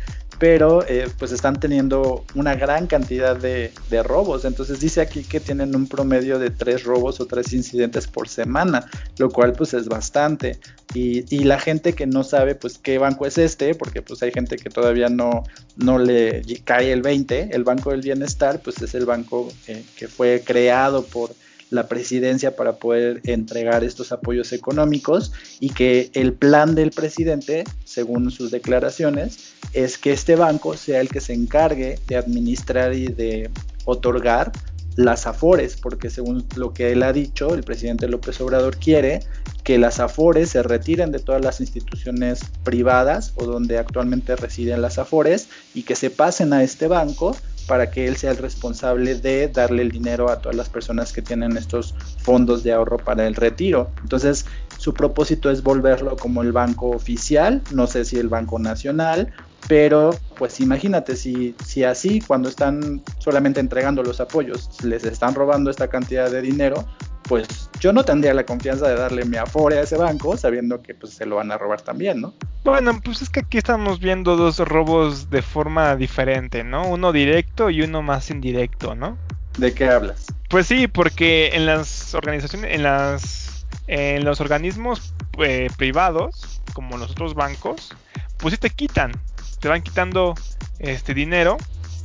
pero 0.42 0.84
eh, 0.88 1.06
pues 1.20 1.30
están 1.30 1.60
teniendo 1.60 2.24
una 2.34 2.56
gran 2.56 2.88
cantidad 2.88 3.36
de, 3.36 3.70
robos. 4.02 4.44
Entonces 4.44 4.80
dice 4.80 5.00
aquí 5.00 5.22
que 5.22 5.38
tienen 5.38 5.76
un 5.76 5.86
promedio 5.86 6.40
de 6.40 6.50
tres 6.50 6.82
robos 6.82 7.20
o 7.20 7.26
tres 7.26 7.52
incidentes 7.52 8.08
por 8.08 8.28
semana, 8.28 8.90
lo 9.18 9.30
cual 9.30 9.52
pues 9.52 9.72
es 9.72 9.86
bastante. 9.86 10.58
Y, 10.94 11.44
la 11.44 11.60
gente 11.60 11.92
que 11.92 12.08
no 12.08 12.24
sabe 12.24 12.56
pues 12.56 12.76
qué 12.78 12.98
banco 12.98 13.24
es 13.24 13.38
este, 13.38 13.76
porque 13.76 14.02
pues 14.02 14.20
hay 14.24 14.32
gente 14.32 14.56
que 14.56 14.68
todavía 14.68 15.08
no, 15.08 15.44
no 15.76 16.00
le 16.00 16.42
cae 16.64 16.90
el 16.90 17.02
20, 17.02 17.50
el 17.52 17.62
Banco 17.62 17.92
del 17.92 18.00
Bienestar 18.00 18.60
pues 18.64 18.82
es 18.82 18.96
el 18.96 19.06
banco 19.06 19.48
eh, 19.68 19.84
que 19.96 20.08
fue 20.08 20.42
creado 20.44 21.04
por 21.04 21.30
la 21.72 21.88
presidencia 21.88 22.54
para 22.54 22.74
poder 22.74 23.20
entregar 23.24 23.82
estos 23.82 24.12
apoyos 24.12 24.52
económicos 24.52 25.32
y 25.58 25.70
que 25.70 26.10
el 26.12 26.34
plan 26.34 26.74
del 26.74 26.90
presidente, 26.90 27.64
según 27.84 28.30
sus 28.30 28.50
declaraciones, 28.50 29.54
es 29.72 29.96
que 29.96 30.12
este 30.12 30.36
banco 30.36 30.76
sea 30.76 31.00
el 31.00 31.08
que 31.08 31.20
se 31.20 31.32
encargue 31.32 31.98
de 32.06 32.16
administrar 32.16 32.92
y 32.92 33.06
de 33.06 33.50
otorgar 33.86 34.52
las 34.96 35.26
afores, 35.26 35.76
porque 35.80 36.10
según 36.10 36.44
lo 36.56 36.74
que 36.74 36.92
él 36.92 37.02
ha 37.02 37.14
dicho, 37.14 37.54
el 37.54 37.62
presidente 37.62 38.08
López 38.08 38.38
Obrador 38.42 38.76
quiere 38.76 39.20
que 39.64 39.78
las 39.78 40.00
afores 40.00 40.50
se 40.50 40.62
retiren 40.62 41.10
de 41.12 41.20
todas 41.20 41.42
las 41.42 41.60
instituciones 41.60 42.40
privadas 42.64 43.32
o 43.36 43.46
donde 43.46 43.78
actualmente 43.78 44.36
residen 44.36 44.82
las 44.82 44.98
afores 44.98 45.48
y 45.74 45.84
que 45.84 45.96
se 45.96 46.10
pasen 46.10 46.52
a 46.52 46.62
este 46.62 46.88
banco 46.88 47.34
para 47.66 47.90
que 47.90 48.06
él 48.06 48.16
sea 48.16 48.32
el 48.32 48.38
responsable 48.38 49.14
de 49.14 49.48
darle 49.48 49.82
el 49.82 49.90
dinero 49.90 50.30
a 50.30 50.40
todas 50.40 50.56
las 50.56 50.68
personas 50.68 51.12
que 51.12 51.22
tienen 51.22 51.56
estos 51.56 51.94
fondos 52.18 52.62
de 52.62 52.72
ahorro 52.72 52.98
para 52.98 53.26
el 53.26 53.34
retiro. 53.34 53.90
Entonces, 54.02 54.46
su 54.78 54.94
propósito 54.94 55.50
es 55.50 55.62
volverlo 55.62 56.16
como 56.16 56.42
el 56.42 56.52
banco 56.52 56.90
oficial, 56.90 57.62
no 57.70 57.86
sé 57.86 58.04
si 58.04 58.18
el 58.18 58.28
banco 58.28 58.58
nacional, 58.58 59.32
pero 59.68 60.10
pues 60.36 60.60
imagínate 60.60 61.16
si, 61.16 61.54
si 61.64 61.84
así 61.84 62.20
cuando 62.20 62.48
están 62.48 63.02
solamente 63.18 63.60
entregando 63.60 64.02
los 64.02 64.20
apoyos 64.20 64.70
les 64.82 65.04
están 65.04 65.34
robando 65.34 65.70
esta 65.70 65.88
cantidad 65.88 66.30
de 66.30 66.42
dinero, 66.42 66.84
pues 67.24 67.70
yo 67.80 67.92
no 67.92 68.04
tendría 68.04 68.34
la 68.34 68.44
confianza 68.44 68.88
de 68.88 68.96
darle 68.96 69.24
mi 69.24 69.36
afore 69.36 69.78
a 69.78 69.82
ese 69.82 69.96
banco 69.96 70.36
sabiendo 70.36 70.82
que 70.82 70.94
pues 70.94 71.14
se 71.14 71.26
lo 71.26 71.36
van 71.36 71.50
a 71.52 71.58
robar 71.58 71.80
también, 71.80 72.20
¿no? 72.20 72.34
Bueno, 72.64 73.00
pues 73.02 73.22
es 73.22 73.30
que 73.30 73.40
aquí 73.40 73.58
estamos 73.58 74.00
viendo 74.00 74.36
dos 74.36 74.58
robos 74.58 75.30
de 75.30 75.42
forma 75.42 75.96
diferente, 75.96 76.64
¿no? 76.64 76.86
Uno 76.86 77.12
directo 77.12 77.70
y 77.70 77.82
uno 77.82 78.02
más 78.02 78.30
indirecto, 78.30 78.94
¿no? 78.94 79.18
¿De 79.58 79.74
qué 79.74 79.88
hablas? 79.88 80.26
Pues 80.48 80.66
sí, 80.66 80.86
porque 80.86 81.50
en 81.54 81.66
las 81.66 82.14
organizaciones, 82.14 82.74
en 82.74 82.82
las, 82.82 83.66
en 83.86 84.24
los 84.24 84.40
organismos 84.40 85.14
eh, 85.38 85.68
privados, 85.76 86.60
como 86.72 86.96
los 86.96 87.10
otros 87.10 87.34
bancos, 87.34 87.94
pues 88.38 88.54
sí 88.54 88.58
te 88.58 88.70
quitan, 88.70 89.12
te 89.60 89.68
van 89.68 89.82
quitando 89.82 90.34
este 90.78 91.14
dinero, 91.14 91.56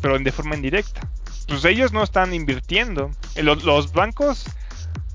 pero 0.01 0.19
de 0.19 0.31
forma 0.31 0.55
indirecta. 0.55 1.01
Pues 1.47 1.63
ellos 1.65 1.93
no 1.93 2.03
están 2.03 2.33
invirtiendo. 2.33 3.11
Los, 3.37 3.63
los 3.63 3.93
bancos 3.93 4.45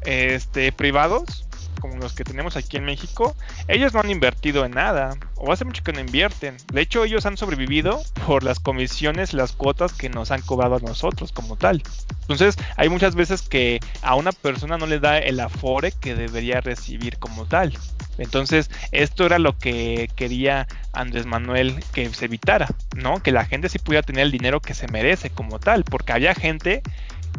este, 0.04 0.72
privados 0.72 1.46
como 1.82 1.96
los 1.96 2.12
que 2.12 2.22
tenemos 2.22 2.56
aquí 2.56 2.76
en 2.76 2.84
México, 2.84 3.34
ellos 3.66 3.92
no 3.92 3.98
han 3.98 4.08
invertido 4.08 4.64
en 4.64 4.70
nada, 4.70 5.16
o 5.34 5.52
hace 5.52 5.64
mucho 5.64 5.82
que 5.82 5.92
no 5.92 5.98
invierten. 5.98 6.56
De 6.72 6.80
hecho, 6.80 7.04
ellos 7.04 7.26
han 7.26 7.36
sobrevivido 7.36 8.00
por 8.24 8.44
las 8.44 8.60
comisiones, 8.60 9.34
las 9.34 9.50
cuotas 9.50 9.92
que 9.92 10.08
nos 10.08 10.30
han 10.30 10.42
cobrado 10.42 10.76
a 10.76 10.78
nosotros 10.78 11.32
como 11.32 11.56
tal. 11.56 11.82
Entonces, 12.20 12.56
hay 12.76 12.88
muchas 12.88 13.16
veces 13.16 13.42
que 13.42 13.80
a 14.02 14.14
una 14.14 14.30
persona 14.30 14.78
no 14.78 14.86
le 14.86 15.00
da 15.00 15.18
el 15.18 15.40
afore 15.40 15.90
que 15.90 16.14
debería 16.14 16.60
recibir 16.60 17.18
como 17.18 17.46
tal. 17.46 17.76
Entonces, 18.16 18.70
esto 18.92 19.26
era 19.26 19.40
lo 19.40 19.58
que 19.58 20.08
quería 20.14 20.68
Andrés 20.92 21.26
Manuel 21.26 21.82
que 21.92 22.08
se 22.14 22.26
evitara, 22.26 22.68
¿no? 22.94 23.20
Que 23.22 23.32
la 23.32 23.44
gente 23.44 23.68
sí 23.68 23.80
pudiera 23.80 24.06
tener 24.06 24.22
el 24.22 24.30
dinero 24.30 24.60
que 24.60 24.74
se 24.74 24.86
merece 24.86 25.30
como 25.30 25.58
tal, 25.58 25.82
porque 25.82 26.12
había 26.12 26.34
gente 26.34 26.82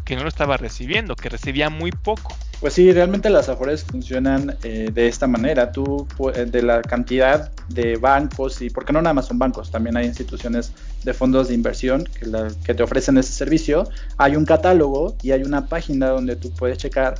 que 0.05 0.15
no 0.15 0.23
lo 0.23 0.29
estaba 0.29 0.57
recibiendo, 0.57 1.15
que 1.15 1.29
recibía 1.29 1.69
muy 1.69 1.91
poco. 1.91 2.35
Pues 2.59 2.73
sí, 2.73 2.91
realmente 2.91 3.29
las 3.29 3.49
afores 3.49 3.83
funcionan 3.83 4.57
eh, 4.63 4.89
de 4.93 5.07
esta 5.07 5.27
manera. 5.27 5.71
Tú, 5.71 6.07
de 6.33 6.61
la 6.61 6.81
cantidad 6.81 7.51
de 7.67 7.97
bancos, 7.97 8.61
y 8.61 8.69
porque 8.69 8.93
no 8.93 9.01
nada 9.01 9.13
más 9.13 9.27
son 9.27 9.37
bancos, 9.37 9.69
también 9.69 9.97
hay 9.97 10.05
instituciones 10.05 10.71
de 11.03 11.13
fondos 11.13 11.49
de 11.49 11.55
inversión 11.55 12.05
que, 12.05 12.31
que 12.63 12.73
te 12.73 12.83
ofrecen 12.83 13.17
ese 13.17 13.33
servicio, 13.33 13.89
hay 14.17 14.35
un 14.35 14.45
catálogo 14.45 15.15
y 15.21 15.31
hay 15.31 15.43
una 15.43 15.67
página 15.67 16.07
donde 16.07 16.35
tú 16.35 16.51
puedes 16.51 16.77
checar 16.77 17.15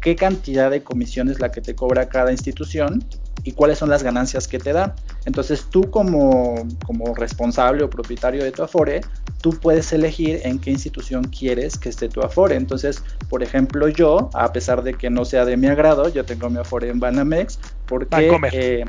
qué 0.00 0.16
cantidad 0.16 0.70
de 0.70 0.82
comisión 0.82 1.28
es 1.28 1.40
la 1.40 1.50
que 1.50 1.60
te 1.60 1.74
cobra 1.74 2.08
cada 2.08 2.32
institución 2.32 3.04
y 3.44 3.52
cuáles 3.52 3.78
son 3.78 3.88
las 3.88 4.02
ganancias 4.02 4.48
que 4.48 4.58
te 4.58 4.72
da. 4.72 4.94
Entonces 5.24 5.66
tú 5.70 5.90
como, 5.90 6.66
como 6.84 7.14
responsable 7.14 7.84
o 7.84 7.90
propietario 7.90 8.44
de 8.44 8.52
tu 8.52 8.62
Afore, 8.62 9.00
tú 9.40 9.50
puedes 9.50 9.92
elegir 9.92 10.40
en 10.44 10.58
qué 10.58 10.70
institución 10.70 11.24
quieres 11.24 11.78
que 11.78 11.88
esté 11.88 12.08
tu 12.08 12.20
Afore. 12.20 12.56
Entonces, 12.56 13.02
por 13.28 13.42
ejemplo, 13.42 13.88
yo, 13.88 14.30
a 14.34 14.52
pesar 14.52 14.82
de 14.82 14.94
que 14.94 15.10
no 15.10 15.24
sea 15.24 15.44
de 15.44 15.56
mi 15.56 15.68
agrado, 15.68 16.08
yo 16.08 16.24
tengo 16.24 16.50
mi 16.50 16.58
Afore 16.58 16.88
en 16.88 17.00
Banamex 17.00 17.58
porque... 17.86 18.84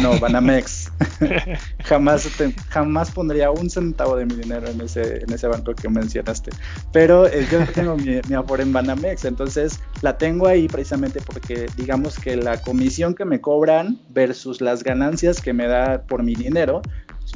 No, 0.00 0.18
Banamex. 0.18 0.90
jamás, 1.84 2.28
jamás 2.68 3.10
pondría 3.10 3.50
un 3.50 3.68
centavo 3.68 4.16
de 4.16 4.26
mi 4.26 4.36
dinero 4.36 4.68
en 4.68 4.80
ese, 4.80 5.22
en 5.22 5.32
ese 5.32 5.46
banco 5.48 5.74
que 5.74 5.88
mencionaste. 5.88 6.50
Pero 6.92 7.26
eh, 7.26 7.46
yo 7.50 7.64
tengo 7.66 7.96
mi, 7.96 8.20
mi 8.28 8.36
en 8.58 8.72
Banamex, 8.72 9.24
entonces 9.24 9.80
la 10.00 10.16
tengo 10.16 10.46
ahí 10.46 10.68
precisamente 10.68 11.20
porque 11.20 11.66
digamos 11.76 12.18
que 12.18 12.36
la 12.36 12.58
comisión 12.58 13.14
que 13.14 13.24
me 13.24 13.40
cobran 13.40 13.98
versus 14.08 14.60
las 14.60 14.82
ganancias 14.82 15.40
que 15.40 15.52
me 15.52 15.66
da 15.66 16.02
por 16.02 16.22
mi 16.22 16.34
dinero, 16.34 16.82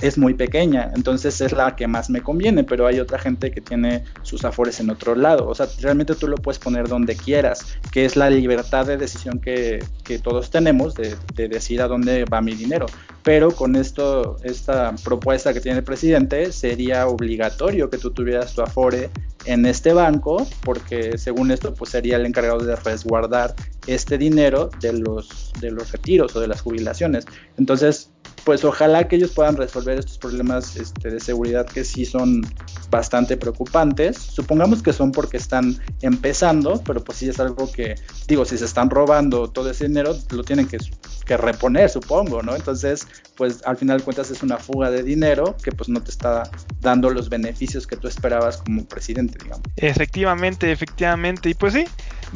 es 0.00 0.18
muy 0.18 0.34
pequeña, 0.34 0.90
entonces 0.94 1.40
es 1.40 1.52
la 1.52 1.74
que 1.76 1.86
más 1.86 2.10
me 2.10 2.22
conviene, 2.22 2.64
pero 2.64 2.86
hay 2.86 3.00
otra 3.00 3.18
gente 3.18 3.50
que 3.50 3.60
tiene 3.60 4.04
sus 4.22 4.44
afores 4.44 4.80
en 4.80 4.90
otro 4.90 5.14
lado, 5.14 5.48
o 5.48 5.54
sea, 5.54 5.66
realmente 5.80 6.14
tú 6.14 6.28
lo 6.28 6.36
puedes 6.36 6.58
poner 6.58 6.88
donde 6.88 7.16
quieras, 7.16 7.78
que 7.92 8.04
es 8.04 8.16
la 8.16 8.28
libertad 8.30 8.86
de 8.86 8.96
decisión 8.96 9.40
que, 9.40 9.84
que 10.04 10.18
todos 10.18 10.50
tenemos 10.50 10.94
de, 10.94 11.16
de, 11.34 11.48
decir 11.48 11.80
a 11.80 11.88
dónde 11.88 12.24
va 12.24 12.40
mi 12.40 12.54
dinero, 12.54 12.86
pero 13.22 13.50
con 13.50 13.74
esto, 13.76 14.36
esta 14.42 14.94
propuesta 15.02 15.52
que 15.52 15.60
tiene 15.60 15.78
el 15.78 15.84
presidente, 15.84 16.52
sería 16.52 17.06
obligatorio 17.06 17.90
que 17.90 17.98
tú 17.98 18.10
tuvieras 18.10 18.54
tu 18.54 18.62
afore 18.62 19.10
en 19.46 19.64
este 19.64 19.92
banco, 19.92 20.46
porque 20.62 21.18
según 21.18 21.50
esto, 21.50 21.72
pues 21.74 21.90
sería 21.90 22.16
el 22.16 22.26
encargado 22.26 22.58
de 22.58 22.76
resguardar 22.76 23.54
este 23.86 24.18
dinero 24.18 24.70
de 24.80 24.92
los, 24.92 25.52
de 25.60 25.70
los 25.70 25.92
retiros 25.92 26.34
o 26.36 26.40
de 26.40 26.48
las 26.48 26.60
jubilaciones. 26.60 27.24
Entonces, 27.56 28.10
pues 28.46 28.64
ojalá 28.64 29.08
que 29.08 29.16
ellos 29.16 29.32
puedan 29.32 29.56
resolver 29.56 29.98
estos 29.98 30.18
problemas 30.18 30.76
este, 30.76 31.10
de 31.10 31.18
seguridad 31.18 31.66
que 31.66 31.82
sí 31.82 32.06
son 32.06 32.46
bastante 32.90 33.36
preocupantes. 33.36 34.16
Supongamos 34.18 34.84
que 34.84 34.92
son 34.92 35.10
porque 35.10 35.36
están 35.36 35.76
empezando, 36.00 36.80
pero 36.86 37.02
pues 37.02 37.18
sí 37.18 37.28
es 37.28 37.40
algo 37.40 37.68
que, 37.72 37.96
digo, 38.28 38.44
si 38.44 38.56
se 38.56 38.64
están 38.64 38.88
robando 38.88 39.50
todo 39.50 39.68
ese 39.68 39.88
dinero, 39.88 40.16
lo 40.30 40.44
tienen 40.44 40.68
que, 40.68 40.78
que 41.26 41.36
reponer, 41.36 41.90
supongo, 41.90 42.40
¿no? 42.40 42.54
Entonces, 42.54 43.08
pues 43.34 43.66
al 43.66 43.78
final 43.78 43.98
de 43.98 44.04
cuentas 44.04 44.30
es 44.30 44.44
una 44.44 44.58
fuga 44.58 44.92
de 44.92 45.02
dinero 45.02 45.56
que 45.60 45.72
pues 45.72 45.88
no 45.88 46.00
te 46.00 46.12
está 46.12 46.48
dando 46.80 47.10
los 47.10 47.28
beneficios 47.28 47.84
que 47.84 47.96
tú 47.96 48.06
esperabas 48.06 48.58
como 48.58 48.84
presidente, 48.84 49.38
digamos. 49.42 49.64
Efectivamente, 49.74 50.70
efectivamente. 50.70 51.50
Y 51.50 51.54
pues 51.54 51.72
sí, 51.72 51.84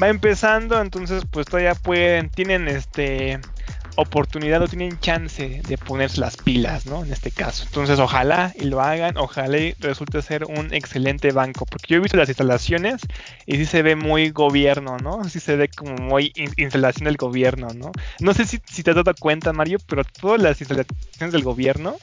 va 0.03 0.09
empezando, 0.09 0.81
entonces 0.81 1.23
pues 1.31 1.47
todavía 1.47 1.77
pueden, 1.77 2.31
tienen 2.31 2.67
este 2.67 3.39
oportunidad 4.01 4.63
o 4.63 4.69
tienen 4.69 4.99
chance 5.01 5.63
de 5.67 5.79
ponerse 5.79 6.21
las 6.21 6.37
pilas, 6.37 6.87
¿no? 6.87 7.05
En 7.05 7.13
este 7.13 7.31
caso. 7.31 7.65
Entonces, 7.65 7.99
ojalá 7.99 8.53
y 8.59 8.65
lo 8.65 8.81
hagan, 8.81 9.17
ojalá 9.17 9.59
y 9.59 9.75
resulte 9.79 10.23
ser 10.23 10.45
un 10.45 10.73
excelente 10.73 11.33
banco, 11.33 11.67
porque 11.67 11.95
yo 11.95 11.97
he 11.97 12.01
visto 12.01 12.17
las 12.17 12.29
instalaciones 12.29 13.03
y 13.47 13.57
sí 13.57 13.67
se 13.67 13.83
ve 13.83 13.97
muy 13.97 14.31
gobierno, 14.31 14.97
¿no? 14.99 15.25
Sí 15.25 15.41
se 15.41 15.57
ve 15.57 15.69
como 15.69 15.97
muy 15.97 16.33
instalación 16.57 17.05
del 17.05 17.17
gobierno, 17.17 17.69
¿no? 17.75 17.93
No 18.21 18.35
sé 18.35 18.47
si, 18.47 18.59
te 18.59 18.91
has 18.91 18.97
dado 18.97 19.15
cuenta, 19.19 19.53
Mario, 19.53 19.79
pero 19.87 20.05
todas 20.05 20.41
las 20.41 20.61
instalaciones 20.61 21.33
del 21.33 21.43
gobierno 21.43 21.97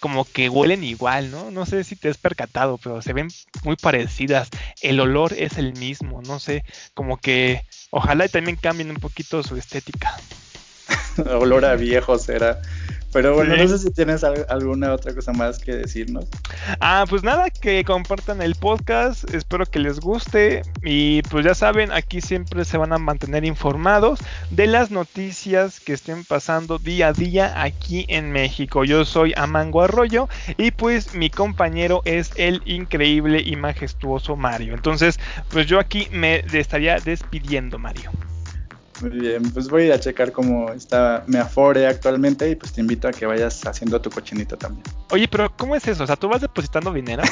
como 0.00 0.24
que 0.24 0.48
huelen 0.48 0.82
igual, 0.82 1.30
¿no? 1.30 1.50
No 1.50 1.64
sé 1.64 1.84
si 1.84 1.94
te 1.94 2.08
has 2.08 2.18
percatado, 2.18 2.78
pero 2.78 3.00
se 3.02 3.12
ven 3.12 3.28
muy 3.62 3.76
parecidas. 3.76 4.48
El 4.80 4.98
olor 4.98 5.32
es 5.32 5.58
el 5.58 5.74
mismo, 5.74 6.22
no 6.22 6.40
sé, 6.40 6.64
como 6.94 7.18
que 7.18 7.64
ojalá 7.90 8.26
y 8.26 8.28
también 8.28 8.56
cambien 8.56 8.90
un 8.90 8.96
poquito 8.96 9.42
su 9.42 9.56
estética. 9.56 10.16
olor 11.38 11.64
a 11.64 11.76
viejo 11.76 12.18
será. 12.18 12.60
Pero 13.12 13.34
bueno, 13.34 13.54
no 13.54 13.68
sé 13.68 13.78
si 13.78 13.90
tienes 13.90 14.24
alguna 14.24 14.94
otra 14.94 15.14
cosa 15.14 15.34
más 15.34 15.58
que 15.58 15.72
decirnos. 15.76 16.24
Ah, 16.80 17.04
pues 17.08 17.22
nada, 17.22 17.50
que 17.50 17.84
compartan 17.84 18.40
el 18.40 18.54
podcast, 18.54 19.28
espero 19.34 19.66
que 19.66 19.80
les 19.80 20.00
guste 20.00 20.62
y 20.82 21.20
pues 21.24 21.44
ya 21.44 21.54
saben, 21.54 21.92
aquí 21.92 22.22
siempre 22.22 22.64
se 22.64 22.78
van 22.78 22.94
a 22.94 22.98
mantener 22.98 23.44
informados 23.44 24.20
de 24.50 24.66
las 24.66 24.90
noticias 24.90 25.78
que 25.78 25.92
estén 25.92 26.24
pasando 26.24 26.78
día 26.78 27.08
a 27.08 27.12
día 27.12 27.62
aquí 27.62 28.06
en 28.08 28.32
México. 28.32 28.82
Yo 28.84 29.04
soy 29.04 29.34
Amango 29.36 29.82
Arroyo 29.82 30.28
y 30.56 30.70
pues 30.70 31.14
mi 31.14 31.28
compañero 31.28 32.00
es 32.06 32.30
el 32.36 32.62
increíble 32.64 33.42
y 33.44 33.56
majestuoso 33.56 34.36
Mario. 34.36 34.72
Entonces, 34.72 35.20
pues 35.50 35.66
yo 35.66 35.78
aquí 35.78 36.08
me 36.12 36.44
estaría 36.50 36.98
despidiendo, 36.98 37.78
Mario. 37.78 38.10
Muy 39.02 39.18
bien, 39.18 39.42
pues 39.52 39.68
voy 39.68 39.90
a 39.90 39.98
checar 39.98 40.30
cómo 40.30 40.70
está 40.70 41.24
me 41.26 41.38
afore 41.38 41.88
actualmente 41.88 42.48
y 42.48 42.54
pues 42.54 42.72
te 42.72 42.80
invito 42.80 43.08
a 43.08 43.10
que 43.10 43.26
vayas 43.26 43.66
haciendo 43.66 44.00
tu 44.00 44.10
cochinito 44.10 44.56
también. 44.56 44.84
Oye, 45.10 45.26
pero 45.26 45.52
¿cómo 45.56 45.74
es 45.74 45.86
eso? 45.88 46.04
O 46.04 46.06
sea, 46.06 46.14
¿tú 46.14 46.28
vas 46.28 46.40
depositando 46.40 46.92
dinero? 46.92 47.24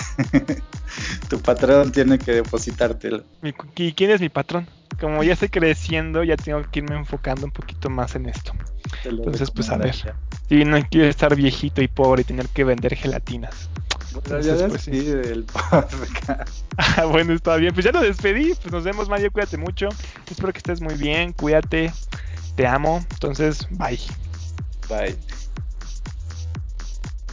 tu 1.29 1.41
patrón 1.41 1.93
tiene 1.93 2.19
que 2.19 2.33
depositártelo. 2.33 3.23
¿Y 3.77 3.93
quién 3.93 4.11
es 4.11 4.21
mi 4.21 4.29
patrón? 4.29 4.67
Como 5.01 5.23
ya 5.23 5.35
estoy 5.35 5.49
creciendo, 5.49 6.25
ya 6.25 6.37
tengo 6.37 6.61
que 6.71 6.81
irme 6.81 6.97
enfocando 6.97 7.47
un 7.47 7.53
poquito 7.53 7.89
más 7.89 8.17
en 8.17 8.29
esto. 8.29 8.53
Entonces, 9.05 9.51
pues 9.51 9.71
a 9.71 9.77
ver. 9.77 9.95
Y 10.49 10.65
no 10.65 10.79
quiero 10.91 11.07
estar 11.07 11.37
viejito 11.37 11.81
y 11.83 11.89
pobre 11.89 12.23
y 12.23 12.25
tener 12.25 12.49
que 12.49 12.65
vender 12.65 12.97
gelatinas. 12.97 13.71
Bueno, 14.13 14.41
ya 14.41 14.69
pues, 14.69 14.83
sí. 14.83 14.91
del 14.91 15.47
ah, 16.77 17.05
bueno, 17.05 17.33
está 17.33 17.57
bien. 17.57 17.73
Pues 17.73 17.85
ya 17.85 17.93
nos 17.93 18.03
despedí. 18.03 18.55
Pues 18.61 18.73
nos 18.73 18.85
vemos, 18.85 19.09
Mario. 19.09 19.31
Cuídate 19.31 19.57
mucho. 19.57 19.89
Espero 20.31 20.53
que 20.53 20.59
estés 20.59 20.81
muy 20.81 20.95
bien. 20.95 21.33
Cuídate. 21.33 21.93
Te 22.57 22.67
amo. 22.67 23.05
Entonces, 23.13 23.67
bye. 23.71 23.99
Bye. 24.89 25.40